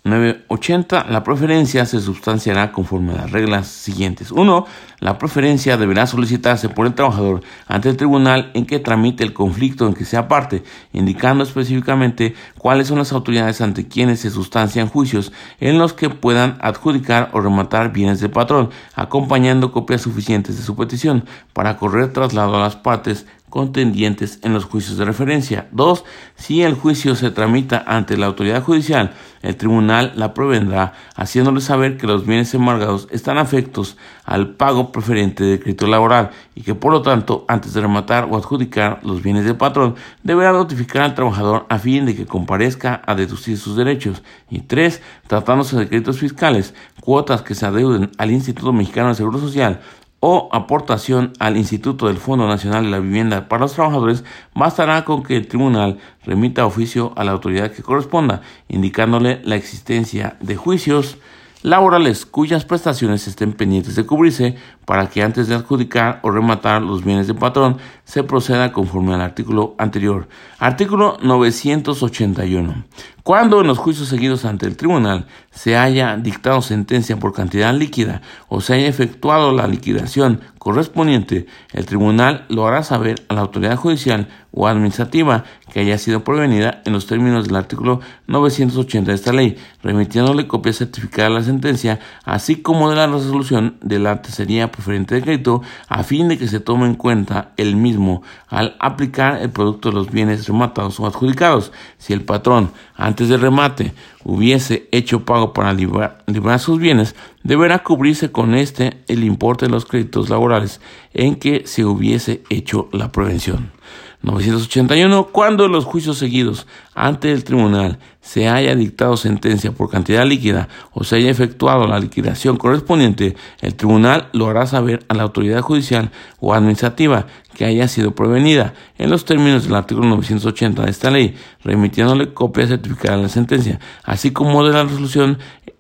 980. 0.07 1.07
La 1.11 1.25
preferencia 1.25 1.85
se 1.85 2.01
sustanciará 2.01 2.71
conforme 2.71 3.13
a 3.13 3.17
las 3.17 3.33
reglas 3.33 3.67
siguientes. 3.67 4.31
1. 4.31 4.67
La 5.01 5.19
preferencia 5.19 5.77
deberá 5.77 6.07
solicitarse 6.07 6.69
por 6.69 6.87
el 6.87 6.95
trabajador 6.95 7.43
ante 7.67 7.89
el 7.89 7.97
tribunal 7.97 8.51
en 8.55 8.67
que 8.67 8.79
tramite 8.79 9.25
el 9.25 9.35
conflicto 9.35 9.87
en 9.87 9.95
que 9.95 10.05
sea 10.05 10.29
parte, 10.29 10.63
indicando 10.93 11.43
específicamente 11.43 12.35
cuáles 12.57 12.87
son 12.87 12.99
las 12.99 13.13
autoridades 13.13 13.61
ante 13.61 13.89
quienes 13.89 14.21
se 14.21 14.31
sustancian 14.31 14.89
juicios 14.89 15.33
en 15.61 15.79
los 15.79 15.93
que 15.93 16.09
puedan 16.09 16.57
adjudicar 16.61 17.31
o 17.33 17.41
rematar 17.41 17.93
bienes 17.93 18.21
del 18.21 18.31
patrón, 18.31 18.71
acompañando 18.95 19.73
copias 19.73 20.03
suficientes 20.03 20.57
de 20.57 20.63
su 20.63 20.77
petición 20.77 21.25
para 21.53 21.77
correr 21.77 22.13
traslado 22.13 22.57
a 22.57 22.61
las 22.61 22.77
partes 22.77 23.27
contendientes 23.57 24.39
en 24.43 24.53
los 24.53 24.67
juicios 24.67 24.99
de 24.99 25.07
referencia. 25.07 25.67
2. 25.73 26.05
Si 26.35 26.63
el 26.63 26.75
juicio 26.75 27.15
se 27.15 27.31
tramita 27.31 27.83
ante 27.87 28.19
la 28.19 28.27
autoridad 28.27 28.63
judicial, 28.63 29.15
el 29.41 29.57
tribunal 29.57 30.13
la 30.15 30.35
provendrá 30.35 30.93
haciéndole 31.15 31.63
saber 31.63 31.97
que 31.97 32.07
los 32.07 32.27
bienes 32.27 32.53
embargados 32.53 33.09
están 33.11 33.39
afectos 33.39 33.97
al 34.27 34.57
pago 34.57 34.93
preferente 34.93 35.43
de 35.43 35.59
crédito 35.59 35.87
laboral 35.87 36.33
y 36.55 36.65
que 36.65 36.75
por 36.75 36.93
lo 36.93 37.01
tanto, 37.01 37.47
antes 37.49 37.73
de 37.73 37.81
rematar 37.81 38.29
o 38.31 38.37
adjudicar 38.37 39.01
los 39.03 39.23
bienes 39.23 39.47
del 39.47 39.57
patrón, 39.57 39.95
deberá 40.23 40.53
notificar 40.53 41.01
al 41.01 41.15
trabajador 41.15 41.65
a 41.71 41.79
fin 41.79 42.05
de 42.05 42.15
que 42.15 42.27
comparezca 42.27 43.01
a 43.07 43.15
deducir 43.15 43.57
sus 43.57 43.75
derechos. 43.75 44.23
Y 44.51 44.61
3. 44.61 45.01
Tratándose 45.29 45.79
de 45.79 45.89
créditos 45.89 46.19
fiscales, 46.19 46.75
cuotas 47.01 47.41
que 47.41 47.55
se 47.55 47.65
adeuden 47.65 48.11
al 48.19 48.33
Instituto 48.33 48.75
Mexicano 48.75 49.09
de 49.09 49.15
Seguro 49.15 49.39
Social 49.39 49.81
o 50.21 50.49
aportación 50.53 51.33
al 51.39 51.57
Instituto 51.57 52.07
del 52.07 52.17
Fondo 52.17 52.49
Nacional 52.49 52.85
de 52.85 52.91
la 52.91 52.99
Vivienda 52.99 53.49
para 53.49 53.63
los 53.63 53.75
Trabajadores, 53.75 54.25
bastará 54.55 55.05
con 55.05 55.23
que 55.23 55.37
el 55.37 55.47
tribunal 55.47 55.99
remita 56.25 56.67
oficio 56.67 57.13
a 57.17 57.25
la 57.25 57.33
autoridad 57.33 57.71
que 57.71 57.83
corresponda, 57.83 58.43
indicándole 58.69 59.41
la 59.45 59.57
existencia 59.57 60.37
de 60.41 60.57
juicios 60.57 61.19
laborales 61.67 62.27
cuyas 62.27 62.65
prestaciones 62.65 63.27
estén 63.27 63.53
pendientes 63.53 63.97
de 63.97 64.07
cubrirse 64.07 64.55
para 64.85 65.09
que 65.11 65.21
antes 65.21 65.49
de 65.49 65.57
adjudicar 65.57 66.21
o 66.23 66.31
rematar 66.31 66.81
los 66.81 67.03
bienes 67.03 67.27
del 67.27 67.35
patrón 67.35 67.79
se 68.05 68.23
proceda 68.23 68.71
conforme 68.71 69.15
al 69.15 69.21
artículo 69.21 69.75
anterior. 69.77 70.29
Artículo 70.61 71.19
981. 71.23 72.85
Cuando 73.25 73.61
en 73.61 73.67
los 73.67 73.79
juicios 73.79 74.07
seguidos 74.07 74.45
ante 74.45 74.67
el 74.67 74.77
tribunal 74.77 75.27
se 75.51 75.77
haya 75.77 76.17
dictado 76.17 76.63
sentencia 76.63 77.17
por 77.17 77.33
cantidad 77.33 77.75
líquida 77.75 78.23
o 78.47 78.61
se 78.61 78.75
haya 78.75 78.87
efectuado 78.87 79.51
la 79.51 79.67
liquidación 79.67 80.43
correspondiente, 80.61 81.47
el 81.73 81.85
tribunal 81.85 82.45
lo 82.49 82.69
hará 82.69 82.85
saber 82.85 83.17
a 83.29 83.35
la 83.35 83.41
autoridad 83.41 83.75
judicial 83.75 84.29
o 84.53 84.69
administrativa 84.69 85.43
que 85.77 85.83
haya 85.83 85.99
sido 85.99 86.25
prevenida 86.25 86.81
en 86.87 86.95
los 86.95 87.07
términos 87.07 87.47
del 87.47 87.57
artículo 87.57 88.01
980 88.29 89.11
de 89.11 89.15
esta 89.15 89.35
ley, 89.35 89.59
remitiéndole 89.83 90.47
copia 90.47 90.73
certificada 90.73 91.29
de 91.29 91.35
la 91.35 91.43
sentencia, 91.43 92.01
así 92.25 92.63
como 92.63 92.89
de 92.89 92.97
la 92.97 93.07
resolución 93.07 93.77
de 93.83 93.99
la 93.99 94.23
tercería 94.23 94.73
preferente 94.73 95.15
de 95.15 95.21
crédito, 95.21 95.61
a 95.89 96.03
fin 96.03 96.29
de 96.29 96.39
que 96.39 96.49
se 96.49 96.61
tome 96.61 96.87
en 96.87 96.95
cuenta 96.95 97.51
el 97.59 97.77
mismo 97.77 98.23
al 98.49 98.75
aplicar 98.79 99.43
el 99.43 99.51
producto 99.51 99.91
de 99.91 99.97
los 99.97 100.11
bienes 100.11 100.49
rematados 100.49 100.99
o 100.99 101.05
adjudicados. 101.05 101.73
Si 101.99 102.15
el 102.15 102.23
patrón, 102.23 102.71
antes 102.95 103.29
del 103.29 103.43
remate, 103.43 103.93
hubiese 104.25 104.89
hecho 104.93 105.27
pago 105.27 105.53
para 105.53 105.75
librar, 105.75 106.25
sus 106.59 106.79
bienes, 106.79 107.15
deberá 107.43 107.81
cubrirse 107.81 108.33
con 108.33 108.55
este 108.55 109.05
el 109.09 109.25
importe 109.25 109.67
de 109.67 109.73
los 109.73 109.85
créditos 109.85 110.31
laborales 110.31 110.81
en 111.13 111.37
que 111.37 111.67
se 111.67 111.85
hubiese 111.85 112.45
hecho 112.49 112.89
la 112.93 113.13
prevención. 113.13 113.76
981. 114.23 115.29
Cuando 115.33 115.69
los 115.69 115.85
juicios 115.85 116.19
seguidos 116.19 116.67
ante 116.95 117.33
el 117.33 117.45
tribunal 117.45 117.99
se 118.21 118.49
haya 118.49 118.75
dictado 118.75 119.17
sentencia 119.17 119.73
por 119.73 119.89
cantidad 119.89 120.27
líquida 120.27 120.69
o 120.93 121.05
se 121.05 121.17
haya 121.17 121.31
efectuado 121.31 121.87
la 121.87 122.01
liquidación 122.01 122.57
correspondiente, 122.57 123.37
el 123.61 123.75
tribunal 123.75 124.29
lo 124.33 124.49
hará 124.49 124.67
saber 124.67 125.05
a 125.09 125.15
la 125.15 125.23
autoridad 125.23 125.61
judicial 125.61 126.11
o 126.41 126.55
administrativa 126.55 127.27
que 127.55 127.65
haya 127.65 127.89
sido 127.89 128.15
prevenida 128.15 128.75
en 128.99 129.11
los 129.11 129.25
términos 129.25 129.65
del 129.65 129.75
artículo 129.75 130.09
980 130.09 130.85
de 130.85 130.91
esta 130.91 131.11
ley, 131.11 131.37
remitiéndole 131.63 132.35
copia 132.35 132.67
certificada 132.67 133.17
de 133.17 133.23
la 133.25 133.29
sentencia, 133.29 133.81
así 134.05 134.33
como 134.33 134.65
de 134.65 134.73
la 134.73 134.85
resolución 134.85 135.39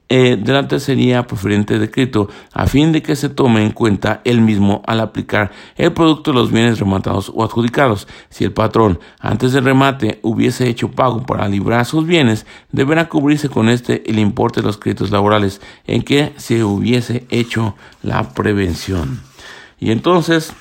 eh, 0.09 0.37
de 0.41 0.53
la 0.53 0.69
tercería 0.69 1.27
preferente 1.27 1.81
de 1.81 1.91
crédito 1.91 2.29
a 2.53 2.69
fin 2.69 2.93
de 2.93 3.03
que 3.03 3.17
se 3.17 3.29
tome 3.29 3.65
en 3.65 3.73
cuenta 3.73 4.21
el 4.23 4.41
mismo 4.41 4.81
al 4.87 5.01
aplicar 5.01 5.51
el 5.75 5.93
producto 5.93 6.31
de 6.31 6.39
los 6.39 6.53
bienes 6.53 6.79
rematados 6.79 7.33
o 7.35 7.43
adjudicados. 7.43 8.07
Si 8.29 8.45
el 8.45 8.53
patrón 8.53 9.01
antes 9.19 9.53
del 9.53 9.65
remate 9.65 10.21
hubiese 10.23 10.69
hecho 10.69 10.93
pago 10.93 11.27
para 11.27 11.49
librar 11.49 11.85
sus 11.85 12.07
bienes, 12.07 12.47
deberá 12.71 13.09
cubrirse 13.09 13.49
con 13.49 13.69
este 13.69 14.09
el 14.09 14.21
importe 14.21 14.61
de 14.61 14.69
los 14.69 14.79
créditos 14.79 15.11
laborales 15.11 15.61
en 15.89 16.03
que 16.03 16.33
se 16.37 16.63
hubiese 16.63 17.27
hecho 17.31 17.75
la 18.03 18.33
prevención. 18.33 19.21
Y 19.81 19.91
entonces, 19.91 20.53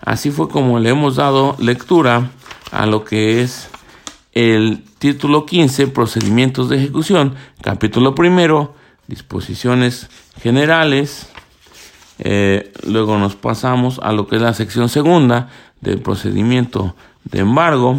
así 0.00 0.30
fue 0.30 0.48
como 0.48 0.78
le 0.78 0.88
hemos 0.88 1.16
dado 1.16 1.54
lectura 1.58 2.30
a 2.72 2.86
lo 2.86 3.04
que 3.04 3.42
es 3.42 3.68
el 4.32 4.87
título 4.98 5.46
15, 5.46 5.88
procedimientos 5.88 6.68
de 6.68 6.76
ejecución, 6.76 7.34
capítulo 7.62 8.14
primero, 8.14 8.74
disposiciones 9.06 10.08
generales. 10.40 11.28
Eh, 12.18 12.72
luego 12.84 13.16
nos 13.18 13.36
pasamos 13.36 14.00
a 14.02 14.12
lo 14.12 14.26
que 14.26 14.36
es 14.36 14.42
la 14.42 14.54
sección 14.54 14.88
segunda 14.88 15.48
del 15.80 16.00
procedimiento 16.00 16.94
de 17.24 17.40
embargo. 17.40 17.98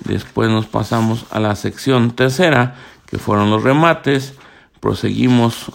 Después 0.00 0.50
nos 0.50 0.66
pasamos 0.66 1.24
a 1.30 1.38
la 1.38 1.54
sección 1.54 2.10
tercera, 2.10 2.74
que 3.06 3.18
fueron 3.18 3.50
los 3.50 3.62
remates. 3.62 4.34
Proseguimos 4.80 5.70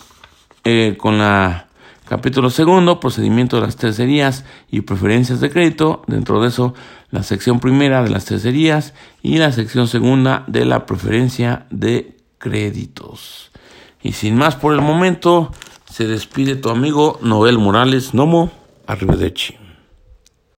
eh, 0.65 0.95
con 0.99 1.17
la 1.17 1.69
Capítulo 2.09 2.49
segundo, 2.49 2.99
procedimiento 2.99 3.57
de 3.57 3.67
las 3.67 3.75
tercerías 3.75 4.43
y 4.71 4.81
preferencias 4.81 5.41
de 5.41 5.51
crédito. 5.51 6.01
Dentro 6.07 6.41
de 6.41 6.47
eso, 6.47 6.73
la 7.11 7.23
sección 7.23 7.59
primera 7.59 8.03
de 8.03 8.09
las 8.09 8.25
tercerías 8.25 8.93
y 9.21 9.37
la 9.37 9.51
sección 9.51 9.87
segunda 9.87 10.43
de 10.47 10.65
la 10.65 10.85
preferencia 10.85 11.65
de 11.69 12.17
créditos. 12.37 13.51
Y 14.01 14.13
sin 14.13 14.35
más 14.35 14.55
por 14.55 14.73
el 14.73 14.81
momento, 14.81 15.51
se 15.89 16.07
despide 16.07 16.55
tu 16.55 16.69
amigo 16.69 17.19
Noel 17.21 17.57
Morales 17.57 18.13
Nomo 18.13 18.51
Arrivederci. 18.87 19.68